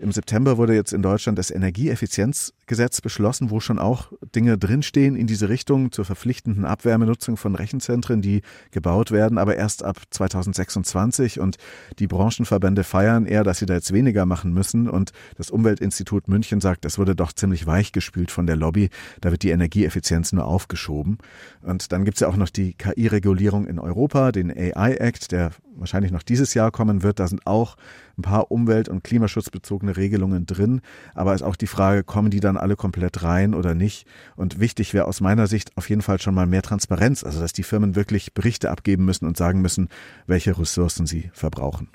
Im 0.00 0.12
September 0.12 0.56
wurde 0.56 0.74
jetzt 0.74 0.94
in 0.94 1.02
Deutschland 1.02 1.38
das 1.38 1.50
Energieeffizienzgesetz 1.50 3.02
beschlossen, 3.02 3.50
wo 3.50 3.60
schon 3.60 3.78
auch 3.78 4.10
Dinge 4.34 4.56
drinstehen 4.56 5.14
in 5.14 5.26
diese 5.26 5.50
Richtung 5.50 5.92
zur 5.92 6.06
verpflichtenden 6.06 6.64
Abwärmenutzung 6.64 7.36
von 7.36 7.54
Rechenzentren, 7.54 8.22
die 8.22 8.40
gebaut 8.70 9.10
werden, 9.10 9.36
aber 9.36 9.56
erst 9.56 9.84
ab 9.84 9.98
2026. 10.08 11.38
Und 11.38 11.58
die 11.98 12.06
Branchenverbände 12.06 12.82
feiern 12.82 13.26
eher, 13.26 13.44
dass 13.44 13.58
sie 13.58 13.66
da 13.66 13.74
jetzt 13.74 13.92
weniger 13.92 14.24
machen 14.24 14.54
müssen. 14.54 14.88
Und 14.88 15.12
das 15.36 15.50
Umweltinstitut 15.50 16.28
München 16.28 16.62
sagt, 16.62 16.86
das 16.86 16.96
wurde 16.96 17.14
doch 17.14 17.34
ziemlich 17.34 17.66
weichgespült 17.66 18.30
von 18.30 18.46
der 18.46 18.56
Lobby. 18.56 18.88
Da 19.20 19.30
wird 19.30 19.42
die 19.42 19.50
Energieeffizienz 19.50 20.32
nur 20.32 20.46
aufgeschoben. 20.46 21.18
Und 21.60 21.92
dann 21.92 22.06
gibt's 22.06 22.20
ja 22.20 22.28
auch 22.28 22.36
noch 22.36 22.48
die 22.48 22.72
KI-Regulierung 22.72 23.66
in 23.66 23.78
Europa, 23.78 24.32
den 24.32 24.50
AI-Act, 24.50 25.30
der 25.32 25.50
wahrscheinlich 25.80 26.12
noch 26.12 26.22
dieses 26.22 26.54
Jahr 26.54 26.70
kommen 26.70 27.02
wird. 27.02 27.18
Da 27.18 27.26
sind 27.26 27.46
auch 27.46 27.76
ein 28.18 28.22
paar 28.22 28.50
umwelt- 28.50 28.88
und 28.88 29.02
klimaschutzbezogene 29.02 29.96
Regelungen 29.96 30.46
drin. 30.46 30.80
Aber 31.14 31.34
ist 31.34 31.42
auch 31.42 31.56
die 31.56 31.66
Frage, 31.66 32.04
kommen 32.04 32.30
die 32.30 32.40
dann 32.40 32.56
alle 32.56 32.76
komplett 32.76 33.22
rein 33.22 33.54
oder 33.54 33.74
nicht? 33.74 34.06
Und 34.36 34.60
wichtig 34.60 34.94
wäre 34.94 35.06
aus 35.06 35.20
meiner 35.20 35.46
Sicht 35.46 35.76
auf 35.76 35.88
jeden 35.88 36.02
Fall 36.02 36.20
schon 36.20 36.34
mal 36.34 36.46
mehr 36.46 36.62
Transparenz, 36.62 37.24
also 37.24 37.40
dass 37.40 37.52
die 37.52 37.62
Firmen 37.62 37.96
wirklich 37.96 38.34
Berichte 38.34 38.70
abgeben 38.70 39.04
müssen 39.04 39.26
und 39.26 39.36
sagen 39.36 39.60
müssen, 39.60 39.88
welche 40.26 40.56
Ressourcen 40.58 41.06
sie 41.06 41.30
verbrauchen. 41.32 41.88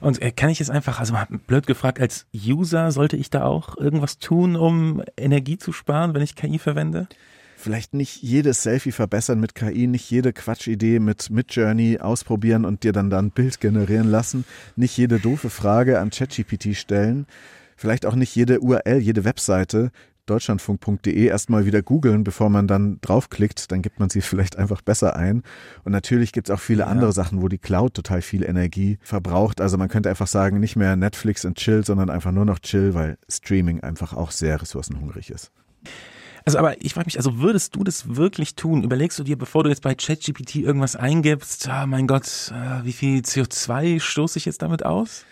Und 0.00 0.20
äh, 0.20 0.32
kann 0.32 0.50
ich 0.50 0.60
es 0.60 0.70
einfach, 0.70 1.00
also 1.00 1.14
blöd 1.46 1.66
gefragt, 1.66 2.00
als 2.00 2.26
User 2.34 2.92
sollte 2.92 3.16
ich 3.16 3.30
da 3.30 3.44
auch 3.44 3.76
irgendwas 3.76 4.18
tun, 4.18 4.56
um 4.56 5.02
Energie 5.16 5.56
zu 5.56 5.72
sparen, 5.72 6.14
wenn 6.14 6.22
ich 6.22 6.34
KI 6.34 6.58
verwende? 6.58 7.08
Vielleicht 7.64 7.94
nicht 7.94 8.22
jedes 8.22 8.62
Selfie 8.62 8.92
verbessern 8.92 9.40
mit 9.40 9.54
KI, 9.54 9.86
nicht 9.86 10.10
jede 10.10 10.34
Quatschidee 10.34 10.98
mit 10.98 11.30
Midjourney 11.30 11.98
ausprobieren 11.98 12.66
und 12.66 12.84
dir 12.84 12.92
dann 12.92 13.08
da 13.08 13.18
ein 13.18 13.30
Bild 13.30 13.58
generieren 13.58 14.10
lassen, 14.10 14.44
nicht 14.76 14.96
jede 14.98 15.18
doofe 15.18 15.48
Frage 15.48 15.98
an 15.98 16.10
ChatGPT 16.10 16.76
stellen, 16.76 17.26
vielleicht 17.76 18.04
auch 18.04 18.16
nicht 18.16 18.36
jede 18.36 18.60
URL, 18.60 18.98
jede 18.98 19.24
Webseite 19.24 19.90
deutschlandfunk.de 20.26 21.26
erstmal 21.26 21.66
wieder 21.66 21.82
googeln, 21.82 22.22
bevor 22.22 22.50
man 22.50 22.66
dann 22.66 22.98
draufklickt, 23.00 23.72
dann 23.72 23.82
gibt 23.82 23.98
man 23.98 24.10
sie 24.10 24.20
vielleicht 24.20 24.56
einfach 24.56 24.82
besser 24.82 25.16
ein. 25.16 25.42
Und 25.84 25.92
natürlich 25.92 26.32
gibt 26.32 26.48
es 26.48 26.54
auch 26.54 26.60
viele 26.60 26.80
ja. 26.80 26.86
andere 26.86 27.12
Sachen, 27.12 27.42
wo 27.42 27.48
die 27.48 27.58
Cloud 27.58 27.94
total 27.94 28.22
viel 28.22 28.42
Energie 28.42 28.98
verbraucht. 29.02 29.60
Also 29.60 29.76
man 29.76 29.88
könnte 29.88 30.10
einfach 30.10 30.26
sagen, 30.26 30.60
nicht 30.60 30.76
mehr 30.76 30.96
Netflix 30.96 31.44
und 31.44 31.56
Chill, 31.56 31.84
sondern 31.84 32.10
einfach 32.10 32.32
nur 32.32 32.44
noch 32.44 32.58
Chill, 32.58 32.94
weil 32.94 33.18
Streaming 33.28 33.80
einfach 33.80 34.12
auch 34.14 34.30
sehr 34.30 34.60
ressourcenhungrig 34.60 35.30
ist. 35.30 35.50
Also, 36.44 36.58
aber 36.58 36.82
ich 36.84 36.92
frage 36.92 37.06
mich, 37.06 37.16
also 37.16 37.38
würdest 37.38 37.74
du 37.74 37.84
das 37.84 38.16
wirklich 38.16 38.54
tun? 38.54 38.82
Überlegst 38.82 39.18
du 39.18 39.24
dir, 39.24 39.38
bevor 39.38 39.64
du 39.64 39.70
jetzt 39.70 39.82
bei 39.82 39.94
ChatGPT 39.94 40.56
irgendwas 40.56 40.94
eingibst, 40.94 41.68
oh 41.68 41.86
mein 41.86 42.06
Gott, 42.06 42.52
äh, 42.54 42.84
wie 42.84 42.92
viel 42.92 43.20
CO2 43.20 43.98
stoße 43.98 44.38
ich 44.38 44.44
jetzt 44.44 44.60
damit 44.60 44.84
aus? 44.84 45.24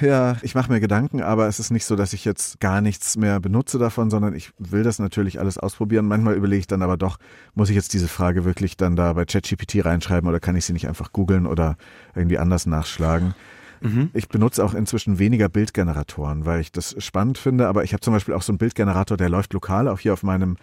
Ja, 0.00 0.36
ich 0.40 0.54
mache 0.54 0.72
mir 0.72 0.80
Gedanken, 0.80 1.22
aber 1.22 1.46
es 1.46 1.60
ist 1.60 1.70
nicht 1.70 1.84
so, 1.84 1.94
dass 1.94 2.14
ich 2.14 2.24
jetzt 2.24 2.58
gar 2.58 2.80
nichts 2.80 3.18
mehr 3.18 3.38
benutze 3.38 3.78
davon, 3.78 4.08
sondern 4.08 4.34
ich 4.34 4.50
will 4.58 4.82
das 4.82 4.98
natürlich 4.98 5.38
alles 5.40 5.58
ausprobieren. 5.58 6.06
Manchmal 6.06 6.34
überlege 6.36 6.60
ich 6.60 6.66
dann 6.66 6.80
aber 6.80 6.96
doch, 6.96 7.18
muss 7.54 7.68
ich 7.68 7.76
jetzt 7.76 7.92
diese 7.92 8.08
Frage 8.08 8.46
wirklich 8.46 8.78
dann 8.78 8.96
da 8.96 9.12
bei 9.12 9.26
ChatGPT 9.26 9.84
reinschreiben 9.84 10.28
oder 10.28 10.40
kann 10.40 10.56
ich 10.56 10.64
sie 10.64 10.72
nicht 10.72 10.88
einfach 10.88 11.12
googeln 11.12 11.46
oder 11.46 11.76
irgendwie 12.14 12.38
anders 12.38 12.64
nachschlagen? 12.64 13.34
Mhm. 13.80 14.10
Ich 14.12 14.28
benutze 14.28 14.64
auch 14.64 14.74
inzwischen 14.74 15.18
weniger 15.18 15.48
Bildgeneratoren, 15.48 16.46
weil 16.46 16.60
ich 16.60 16.72
das 16.72 16.94
spannend 16.98 17.38
finde. 17.38 17.68
Aber 17.68 17.84
ich 17.84 17.92
habe 17.92 18.00
zum 18.00 18.12
Beispiel 18.12 18.34
auch 18.34 18.42
so 18.42 18.52
einen 18.52 18.58
Bildgenerator, 18.58 19.16
der 19.16 19.28
läuft 19.28 19.52
lokal, 19.52 19.88
auch 19.88 19.98
hier 19.98 20.12
auf 20.12 20.22
meinem 20.22 20.56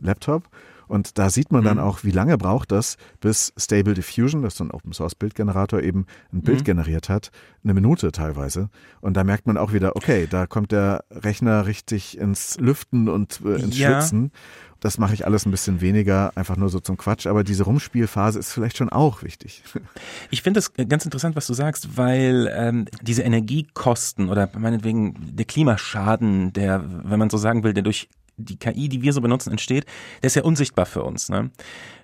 Laptop. 0.00 0.48
Und 0.88 1.16
da 1.16 1.30
sieht 1.30 1.52
man 1.52 1.64
dann 1.64 1.78
mhm. 1.78 1.84
auch, 1.84 2.04
wie 2.04 2.10
lange 2.10 2.36
braucht 2.36 2.70
das, 2.70 2.98
bis 3.20 3.54
Stable 3.56 3.94
Diffusion, 3.94 4.42
das 4.42 4.52
ist 4.52 4.58
so 4.58 4.64
ein 4.64 4.70
Open 4.70 4.92
Source 4.92 5.14
Bildgenerator, 5.14 5.80
eben 5.80 6.04
ein 6.34 6.42
Bild 6.42 6.60
mhm. 6.60 6.64
generiert 6.64 7.08
hat. 7.08 7.30
Eine 7.64 7.72
Minute 7.72 8.12
teilweise. 8.12 8.68
Und 9.00 9.16
da 9.16 9.24
merkt 9.24 9.46
man 9.46 9.56
auch 9.56 9.72
wieder, 9.72 9.96
okay, 9.96 10.26
da 10.28 10.46
kommt 10.46 10.70
der 10.70 11.04
Rechner 11.10 11.66
richtig 11.66 12.18
ins 12.18 12.58
Lüften 12.58 13.08
und 13.08 13.40
äh, 13.42 13.54
ins 13.54 13.78
ja. 13.78 14.00
Schwitzen. 14.00 14.32
Das 14.82 14.98
mache 14.98 15.14
ich 15.14 15.24
alles 15.24 15.46
ein 15.46 15.52
bisschen 15.52 15.80
weniger, 15.80 16.32
einfach 16.34 16.56
nur 16.56 16.68
so 16.68 16.80
zum 16.80 16.96
Quatsch. 16.96 17.28
Aber 17.28 17.44
diese 17.44 17.62
Rumspielphase 17.62 18.40
ist 18.40 18.52
vielleicht 18.52 18.76
schon 18.76 18.88
auch 18.88 19.22
wichtig. 19.22 19.62
Ich 20.30 20.42
finde 20.42 20.58
das 20.58 20.74
ganz 20.74 21.04
interessant, 21.04 21.36
was 21.36 21.46
du 21.46 21.54
sagst, 21.54 21.96
weil 21.96 22.50
ähm, 22.52 22.86
diese 23.00 23.22
Energiekosten 23.22 24.28
oder 24.28 24.50
meinetwegen 24.58 25.14
der 25.36 25.44
Klimaschaden, 25.44 26.52
der, 26.52 26.82
wenn 27.04 27.18
man 27.18 27.30
so 27.30 27.36
sagen 27.36 27.62
will, 27.62 27.74
der 27.74 27.84
durch 27.84 28.08
die 28.36 28.56
KI, 28.56 28.88
die 28.88 29.02
wir 29.02 29.12
so 29.12 29.20
benutzen, 29.20 29.50
entsteht, 29.50 29.86
der 30.20 30.26
ist 30.26 30.34
ja 30.34 30.42
unsichtbar 30.42 30.86
für 30.86 31.04
uns. 31.04 31.28
Ne? 31.28 31.50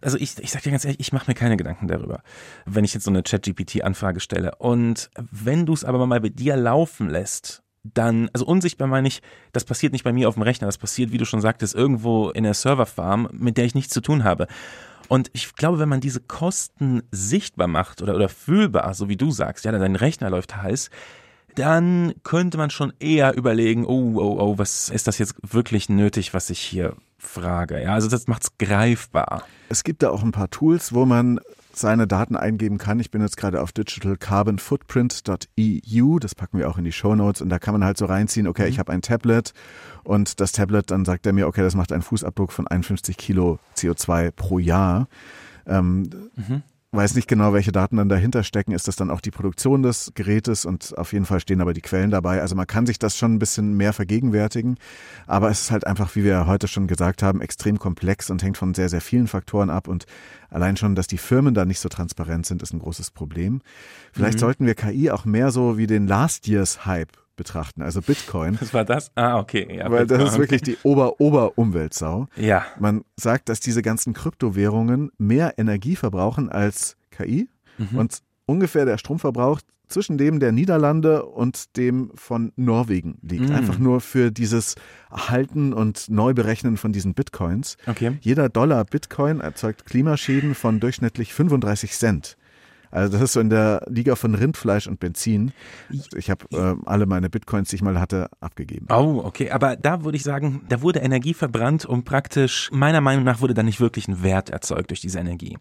Also 0.00 0.16
ich, 0.18 0.38
ich 0.38 0.52
sage 0.52 0.64
dir 0.64 0.70
ganz 0.70 0.84
ehrlich, 0.84 1.00
ich 1.00 1.12
mache 1.12 1.28
mir 1.28 1.34
keine 1.34 1.56
Gedanken 1.56 1.88
darüber, 1.88 2.22
wenn 2.64 2.84
ich 2.84 2.94
jetzt 2.94 3.04
so 3.04 3.10
eine 3.10 3.24
Chat-GPT-Anfrage 3.24 4.20
stelle. 4.20 4.54
Und 4.58 5.10
wenn 5.32 5.66
du 5.66 5.72
es 5.72 5.84
aber 5.84 6.06
mal 6.06 6.20
bei 6.20 6.28
dir 6.28 6.56
laufen 6.56 7.08
lässt, 7.08 7.62
dann, 7.94 8.30
also 8.32 8.46
unsichtbar 8.46 8.88
meine 8.88 9.08
ich, 9.08 9.22
das 9.52 9.64
passiert 9.64 9.92
nicht 9.92 10.04
bei 10.04 10.12
mir 10.12 10.28
auf 10.28 10.34
dem 10.34 10.42
Rechner, 10.42 10.66
das 10.66 10.78
passiert, 10.78 11.12
wie 11.12 11.18
du 11.18 11.24
schon 11.24 11.40
sagtest, 11.40 11.74
irgendwo 11.74 12.30
in 12.30 12.44
der 12.44 12.54
Serverfarm, 12.54 13.28
mit 13.32 13.56
der 13.56 13.64
ich 13.64 13.74
nichts 13.74 13.92
zu 13.92 14.00
tun 14.00 14.24
habe. 14.24 14.46
Und 15.08 15.30
ich 15.32 15.54
glaube, 15.54 15.78
wenn 15.78 15.88
man 15.88 16.00
diese 16.00 16.20
Kosten 16.20 17.02
sichtbar 17.10 17.66
macht 17.66 18.02
oder, 18.02 18.14
oder 18.14 18.28
fühlbar, 18.28 18.92
so 18.94 19.08
wie 19.08 19.16
du 19.16 19.30
sagst, 19.30 19.64
ja, 19.64 19.72
dein 19.72 19.96
Rechner 19.96 20.30
läuft 20.30 20.56
heiß, 20.56 20.90
dann 21.54 22.14
könnte 22.22 22.58
man 22.58 22.70
schon 22.70 22.92
eher 23.00 23.34
überlegen, 23.36 23.84
oh, 23.84 24.12
oh, 24.16 24.36
oh, 24.38 24.58
was 24.58 24.90
ist 24.90 25.06
das 25.06 25.18
jetzt 25.18 25.34
wirklich 25.42 25.88
nötig, 25.88 26.34
was 26.34 26.50
ich 26.50 26.60
hier 26.60 26.94
frage? 27.18 27.82
Ja, 27.82 27.94
also 27.94 28.08
das 28.08 28.28
macht's 28.28 28.56
greifbar. 28.58 29.42
Es 29.68 29.82
gibt 29.82 30.02
da 30.02 30.10
auch 30.10 30.22
ein 30.22 30.30
paar 30.30 30.50
Tools, 30.50 30.92
wo 30.92 31.04
man 31.04 31.40
seine 31.78 32.06
Daten 32.06 32.36
eingeben 32.36 32.78
kann. 32.78 33.00
Ich 33.00 33.10
bin 33.10 33.22
jetzt 33.22 33.36
gerade 33.36 33.62
auf 33.62 33.72
digitalcarbonfootprint.eu, 33.72 36.18
das 36.18 36.34
packen 36.34 36.58
wir 36.58 36.68
auch 36.68 36.78
in 36.78 36.84
die 36.84 36.92
Show 36.92 37.14
Notes 37.14 37.42
und 37.42 37.48
da 37.48 37.58
kann 37.58 37.74
man 37.74 37.84
halt 37.84 37.98
so 37.98 38.06
reinziehen, 38.06 38.46
okay, 38.46 38.64
mhm. 38.64 38.68
ich 38.68 38.78
habe 38.78 38.92
ein 38.92 39.02
Tablet 39.02 39.52
und 40.04 40.40
das 40.40 40.52
Tablet, 40.52 40.90
dann 40.90 41.04
sagt 41.04 41.26
er 41.26 41.32
mir, 41.32 41.46
okay, 41.46 41.62
das 41.62 41.74
macht 41.74 41.92
einen 41.92 42.02
Fußabdruck 42.02 42.52
von 42.52 42.66
51 42.66 43.16
Kilo 43.16 43.58
CO2 43.76 44.30
pro 44.30 44.58
Jahr. 44.58 45.08
Ähm, 45.66 46.10
mhm 46.36 46.62
weiß 46.92 47.14
nicht 47.16 47.28
genau, 47.28 47.52
welche 47.52 47.70
Daten 47.70 47.98
dann 47.98 48.08
dahinter 48.08 48.42
stecken. 48.42 48.72
Ist 48.72 48.88
das 48.88 48.96
dann 48.96 49.10
auch 49.10 49.20
die 49.20 49.30
Produktion 49.30 49.82
des 49.82 50.12
Gerätes? 50.14 50.64
Und 50.64 50.96
auf 50.96 51.12
jeden 51.12 51.26
Fall 51.26 51.40
stehen 51.40 51.60
aber 51.60 51.74
die 51.74 51.82
Quellen 51.82 52.10
dabei. 52.10 52.40
Also 52.40 52.54
man 52.54 52.66
kann 52.66 52.86
sich 52.86 52.98
das 52.98 53.16
schon 53.16 53.34
ein 53.34 53.38
bisschen 53.38 53.76
mehr 53.76 53.92
vergegenwärtigen. 53.92 54.78
Aber 55.26 55.50
es 55.50 55.62
ist 55.62 55.70
halt 55.70 55.86
einfach, 55.86 56.16
wie 56.16 56.24
wir 56.24 56.46
heute 56.46 56.66
schon 56.66 56.86
gesagt 56.86 57.22
haben, 57.22 57.42
extrem 57.42 57.78
komplex 57.78 58.30
und 58.30 58.42
hängt 58.42 58.56
von 58.56 58.72
sehr, 58.72 58.88
sehr 58.88 59.02
vielen 59.02 59.26
Faktoren 59.26 59.68
ab. 59.68 59.86
Und 59.86 60.06
allein 60.48 60.76
schon, 60.78 60.94
dass 60.94 61.06
die 61.06 61.18
Firmen 61.18 61.52
da 61.52 61.66
nicht 61.66 61.80
so 61.80 61.90
transparent 61.90 62.46
sind, 62.46 62.62
ist 62.62 62.72
ein 62.72 62.80
großes 62.80 63.10
Problem. 63.10 63.60
Vielleicht 64.12 64.38
mhm. 64.38 64.40
sollten 64.40 64.66
wir 64.66 64.74
KI 64.74 65.10
auch 65.10 65.26
mehr 65.26 65.50
so 65.50 65.76
wie 65.76 65.86
den 65.86 66.06
Last 66.06 66.48
Year's 66.48 66.86
Hype 66.86 67.12
betrachten, 67.38 67.80
also 67.80 68.02
Bitcoin. 68.02 68.58
Was 68.60 68.74
war 68.74 68.84
das? 68.84 69.10
Ah, 69.14 69.38
okay. 69.38 69.66
Ja, 69.74 69.90
Weil 69.90 70.00
Bitcoin. 70.04 70.20
das 70.20 70.32
ist 70.34 70.38
wirklich 70.38 70.60
die 70.60 70.76
Ober-Ober-Umweltsau. 70.82 72.26
Ja. 72.36 72.66
Man 72.78 73.04
sagt, 73.16 73.48
dass 73.48 73.60
diese 73.60 73.80
ganzen 73.80 74.12
Kryptowährungen 74.12 75.10
mehr 75.16 75.54
Energie 75.56 75.96
verbrauchen 75.96 76.50
als 76.50 76.98
KI 77.10 77.48
und 77.94 78.22
ungefähr 78.44 78.84
der 78.84 78.98
Stromverbrauch 78.98 79.60
zwischen 79.88 80.18
dem 80.18 80.38
der 80.38 80.52
Niederlande 80.52 81.24
und 81.24 81.76
dem 81.76 82.10
von 82.14 82.52
Norwegen 82.56 83.18
liegt. 83.22 83.48
Mm. 83.48 83.54
Einfach 83.54 83.78
nur 83.78 84.00
für 84.00 84.30
dieses 84.30 84.74
Halten 85.10 85.72
und 85.72 86.10
Neuberechnen 86.10 86.76
von 86.76 86.92
diesen 86.92 87.14
Bitcoins. 87.14 87.76
Okay. 87.86 88.18
Jeder 88.20 88.48
Dollar 88.48 88.84
Bitcoin 88.84 89.40
erzeugt 89.40 89.86
Klimaschäden 89.86 90.54
von 90.54 90.78
durchschnittlich 90.80 91.32
35 91.32 91.92
Cent. 91.92 92.36
Also 92.90 93.12
das 93.12 93.22
ist 93.22 93.32
so 93.32 93.40
in 93.40 93.50
der 93.50 93.82
Liga 93.88 94.16
von 94.16 94.34
Rindfleisch 94.34 94.86
und 94.86 95.00
Benzin. 95.00 95.52
Ich 96.16 96.30
habe 96.30 96.44
äh, 96.52 96.74
alle 96.86 97.06
meine 97.06 97.28
Bitcoins, 97.30 97.68
die 97.70 97.76
ich 97.76 97.82
mal 97.82 98.00
hatte, 98.00 98.28
abgegeben. 98.40 98.86
Oh, 98.90 99.22
okay. 99.24 99.50
Aber 99.50 99.76
da 99.76 100.04
würde 100.04 100.16
ich 100.16 100.22
sagen, 100.22 100.62
da 100.68 100.82
wurde 100.82 101.00
Energie 101.00 101.34
verbrannt 101.34 101.84
und 101.84 102.04
praktisch, 102.04 102.70
meiner 102.72 103.00
Meinung 103.00 103.24
nach, 103.24 103.40
wurde 103.40 103.54
da 103.54 103.62
nicht 103.62 103.80
wirklich 103.80 104.08
ein 104.08 104.22
Wert 104.22 104.50
erzeugt 104.50 104.90
durch 104.90 105.00
diese 105.00 105.18
Energie. 105.18 105.58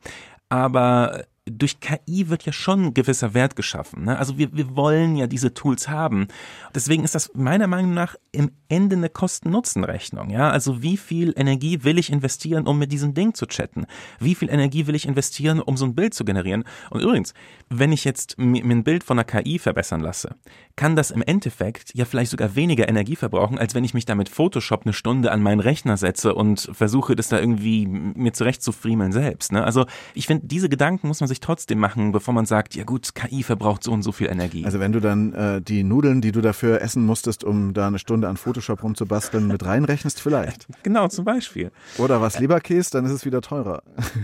Aber 0.49 1.25
durch 1.49 1.79
KI 1.79 2.29
wird 2.29 2.43
ja 2.43 2.51
schon 2.51 2.93
gewisser 2.93 3.33
Wert 3.33 3.55
geschaffen. 3.55 4.05
Ne? 4.05 4.17
Also 4.17 4.37
wir, 4.37 4.55
wir 4.55 4.75
wollen 4.75 5.15
ja 5.15 5.27
diese 5.27 5.53
Tools 5.53 5.87
haben. 5.87 6.27
Deswegen 6.73 7.03
ist 7.03 7.15
das 7.15 7.31
meiner 7.33 7.67
Meinung 7.67 7.93
nach 7.93 8.15
im 8.31 8.51
Ende 8.69 8.95
eine 8.95 9.09
Kosten-Nutzen-Rechnung. 9.09 10.29
Ja? 10.29 10.49
Also 10.49 10.81
wie 10.81 10.97
viel 10.97 11.33
Energie 11.37 11.83
will 11.83 11.97
ich 11.97 12.11
investieren, 12.11 12.67
um 12.67 12.79
mit 12.79 12.91
diesem 12.91 13.13
Ding 13.13 13.33
zu 13.33 13.45
chatten? 13.45 13.85
Wie 14.19 14.35
viel 14.35 14.49
Energie 14.49 14.87
will 14.87 14.95
ich 14.95 15.07
investieren, 15.07 15.59
um 15.59 15.77
so 15.77 15.85
ein 15.85 15.95
Bild 15.95 16.13
zu 16.13 16.25
generieren? 16.25 16.63
Und 16.89 17.01
übrigens, 17.01 17.33
wenn 17.69 17.91
ich 17.91 18.03
jetzt 18.03 18.37
mir 18.37 18.63
ein 18.63 18.83
Bild 18.83 19.03
von 19.03 19.17
einer 19.17 19.25
KI 19.25 19.59
verbessern 19.59 20.01
lasse, 20.01 20.35
kann 20.75 20.95
das 20.95 21.11
im 21.11 21.21
Endeffekt 21.21 21.93
ja 21.95 22.05
vielleicht 22.05 22.31
sogar 22.31 22.55
weniger 22.55 22.87
Energie 22.87 23.15
verbrauchen, 23.15 23.57
als 23.57 23.73
wenn 23.73 23.83
ich 23.83 23.93
mich 23.93 24.05
da 24.05 24.15
mit 24.15 24.29
Photoshop 24.29 24.83
eine 24.85 24.93
Stunde 24.93 25.31
an 25.31 25.41
meinen 25.41 25.59
Rechner 25.59 25.97
setze 25.97 26.35
und 26.35 26.69
versuche, 26.71 27.15
das 27.15 27.29
da 27.29 27.39
irgendwie 27.39 27.87
mir 27.87 28.33
zurechtzufriemeln 28.33 29.11
selbst. 29.11 29.51
Ne? 29.51 29.63
Also 29.63 29.85
ich 30.13 30.27
finde, 30.27 30.47
diese 30.47 30.69
Gedanken 30.69 31.07
muss 31.07 31.19
man 31.19 31.27
sich 31.27 31.36
trotzdem 31.39 31.79
machen, 31.79 32.11
bevor 32.11 32.33
man 32.33 32.45
sagt, 32.45 32.75
ja 32.75 32.83
gut, 32.83 33.15
KI 33.15 33.43
verbraucht 33.43 33.83
so 33.83 33.91
und 33.91 34.03
so 34.03 34.11
viel 34.11 34.27
Energie. 34.27 34.65
Also 34.65 34.79
wenn 34.79 34.91
du 34.91 34.99
dann 34.99 35.33
äh, 35.33 35.61
die 35.61 35.83
Nudeln, 35.83 36.21
die 36.21 36.31
du 36.31 36.41
dafür 36.41 36.81
essen 36.81 37.05
musstest, 37.05 37.43
um 37.43 37.73
da 37.73 37.87
eine 37.87 37.99
Stunde 37.99 38.27
an 38.27 38.37
Photoshop 38.37 38.83
rumzubasteln, 38.83 39.47
mit 39.47 39.65
reinrechnest, 39.65 40.21
vielleicht. 40.21 40.67
genau, 40.83 41.07
zum 41.07 41.25
Beispiel. 41.25 41.71
Oder 41.97 42.21
was 42.21 42.39
Leberkäse, 42.39 42.91
dann 42.91 43.05
ist 43.05 43.11
es 43.11 43.25
wieder 43.25 43.41
teurer. 43.41 43.83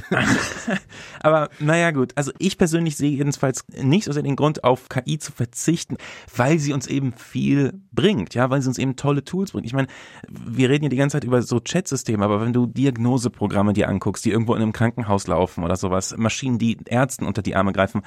Aber 1.21 1.49
naja 1.60 1.91
gut, 1.91 2.13
also 2.15 2.32
ich 2.39 2.58
persönlich 2.58 2.97
sehe 2.97 3.12
jedenfalls 3.12 3.65
nicht 3.82 4.06
so 4.06 4.12
sehr 4.12 4.23
den 4.23 4.36
Grund, 4.36 4.63
auf 4.63 4.89
KI 4.89 5.17
zu 5.19 5.32
verzichten, 5.32 5.97
weil 6.36 6.60
sie 6.60 6.73
uns 6.73 6.88
eben 6.88 7.13
viel 7.13 7.73
bringt, 7.91 8.34
ja, 8.34 8.49
weil 8.49 8.62
sie 8.62 8.67
uns 8.67 8.78
eben 8.78 8.95
tolle 8.95 9.23
Tools 9.23 9.52
bringt. 9.52 9.65
Ich 9.65 9.73
meine, 9.73 9.88
wir 10.30 10.69
reden 10.69 10.86
ja 10.86 10.89
die 10.89 10.97
ganze 10.97 11.15
Zeit 11.15 11.23
über 11.23 11.41
so 11.41 11.60
Chat-Systeme, 11.60 12.23
aber 12.23 12.41
wenn 12.41 12.54
du 12.54 12.65
Diagnoseprogramme 12.65 13.73
dir 13.73 13.89
anguckst, 13.89 14.26
die 14.26 14.32
irgendwo 14.32 14.56
in 14.56 14.62
einem 14.62 14.73
Krankenhaus 14.73 15.28
laufen 15.28 15.63
oder 15.63 15.76
sowas, 15.76 16.15
Maschinen, 16.17 16.58
die 16.58 16.78
Ärzten 17.03 17.25
unter 17.25 17.41
die 17.41 17.55
Arme 17.55 17.73
greifen, 17.73 18.01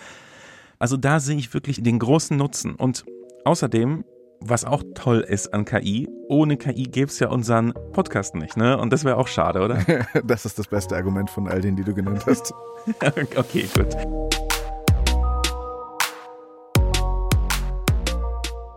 also 0.78 0.96
da 0.96 1.20
sehe 1.20 1.36
ich 1.36 1.52
wirklich 1.52 1.82
den 1.82 1.98
großen 1.98 2.36
Nutzen. 2.36 2.74
Und 2.74 3.04
außerdem 3.44 4.04
was 4.40 4.64
auch 4.64 4.82
toll 4.94 5.20
ist 5.20 5.52
an 5.54 5.64
KI, 5.64 6.08
ohne 6.28 6.56
KI 6.56 6.84
gäbe 6.84 7.10
es 7.10 7.18
ja 7.18 7.28
unseren 7.28 7.72
Podcast 7.92 8.34
nicht, 8.34 8.56
ne? 8.56 8.78
Und 8.78 8.92
das 8.92 9.04
wäre 9.04 9.16
auch 9.16 9.28
schade, 9.28 9.62
oder? 9.62 9.78
Das 10.24 10.44
ist 10.44 10.58
das 10.58 10.68
beste 10.68 10.94
Argument 10.94 11.30
von 11.30 11.48
all 11.48 11.60
denen, 11.60 11.76
die 11.76 11.84
du 11.84 11.94
genannt 11.94 12.24
hast. 12.26 12.52
okay, 13.36 13.66
gut. 13.74 13.96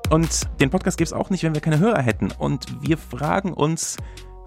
Und 0.09 0.49
den 0.59 0.69
Podcast 0.69 0.97
gäbe 0.97 1.05
es 1.05 1.13
auch 1.13 1.29
nicht, 1.29 1.43
wenn 1.43 1.53
wir 1.53 1.61
keine 1.61 1.79
Hörer 1.79 2.01
hätten. 2.01 2.31
Und 2.37 2.65
wir 2.81 2.97
fragen 2.97 3.53
uns, 3.53 3.97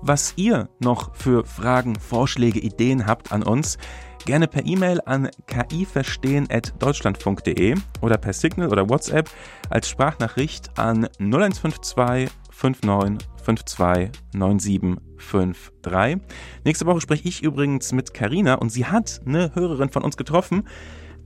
was 0.00 0.32
ihr 0.36 0.68
noch 0.80 1.14
für 1.14 1.44
Fragen, 1.44 1.96
Vorschläge, 1.96 2.58
Ideen 2.58 3.06
habt 3.06 3.30
an 3.30 3.42
uns. 3.42 3.78
Gerne 4.24 4.46
per 4.46 4.64
E-Mail 4.64 5.00
an 5.04 5.28
kiverstehen.deutschlandfunk.de 5.46 7.74
oder 8.00 8.18
per 8.18 8.32
Signal 8.32 8.68
oder 8.68 8.88
WhatsApp 8.88 9.28
als 9.68 9.88
Sprachnachricht 9.88 10.78
an 10.78 11.08
0152 11.18 12.30
59 12.52 13.28
52 13.44 14.12
9753. 14.32 16.20
Nächste 16.64 16.86
Woche 16.86 17.00
spreche 17.00 17.28
ich 17.28 17.42
übrigens 17.42 17.90
mit 17.90 18.14
Karina 18.14 18.54
und 18.54 18.70
sie 18.70 18.86
hat 18.86 19.20
eine 19.26 19.52
Hörerin 19.56 19.88
von 19.88 20.04
uns 20.04 20.16
getroffen, 20.16 20.68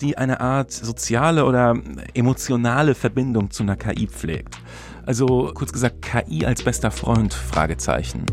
die 0.00 0.16
eine 0.16 0.40
Art 0.40 0.72
soziale 0.72 1.44
oder 1.44 1.74
emotionale 2.14 2.94
Verbindung 2.94 3.50
zu 3.50 3.62
einer 3.62 3.76
KI 3.76 4.06
pflegt. 4.06 4.56
Also 5.04 5.52
kurz 5.54 5.70
gesagt, 5.72 6.00
KI 6.00 6.46
als 6.46 6.62
bester 6.62 6.90
Freund, 6.90 7.34
Fragezeichen. 7.34 8.24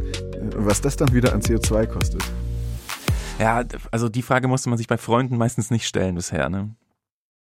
Was 0.55 0.79
das 0.79 0.95
dann 0.95 1.13
wieder 1.13 1.33
an 1.33 1.41
CO2 1.41 1.85
kostet. 1.85 2.23
Ja, 3.39 3.63
also 3.91 4.09
die 4.09 4.21
Frage 4.21 4.47
musste 4.47 4.69
man 4.69 4.77
sich 4.77 4.87
bei 4.87 4.97
Freunden 4.97 5.37
meistens 5.37 5.71
nicht 5.71 5.87
stellen 5.87 6.15
bisher, 6.15 6.49
ne? 6.49 6.75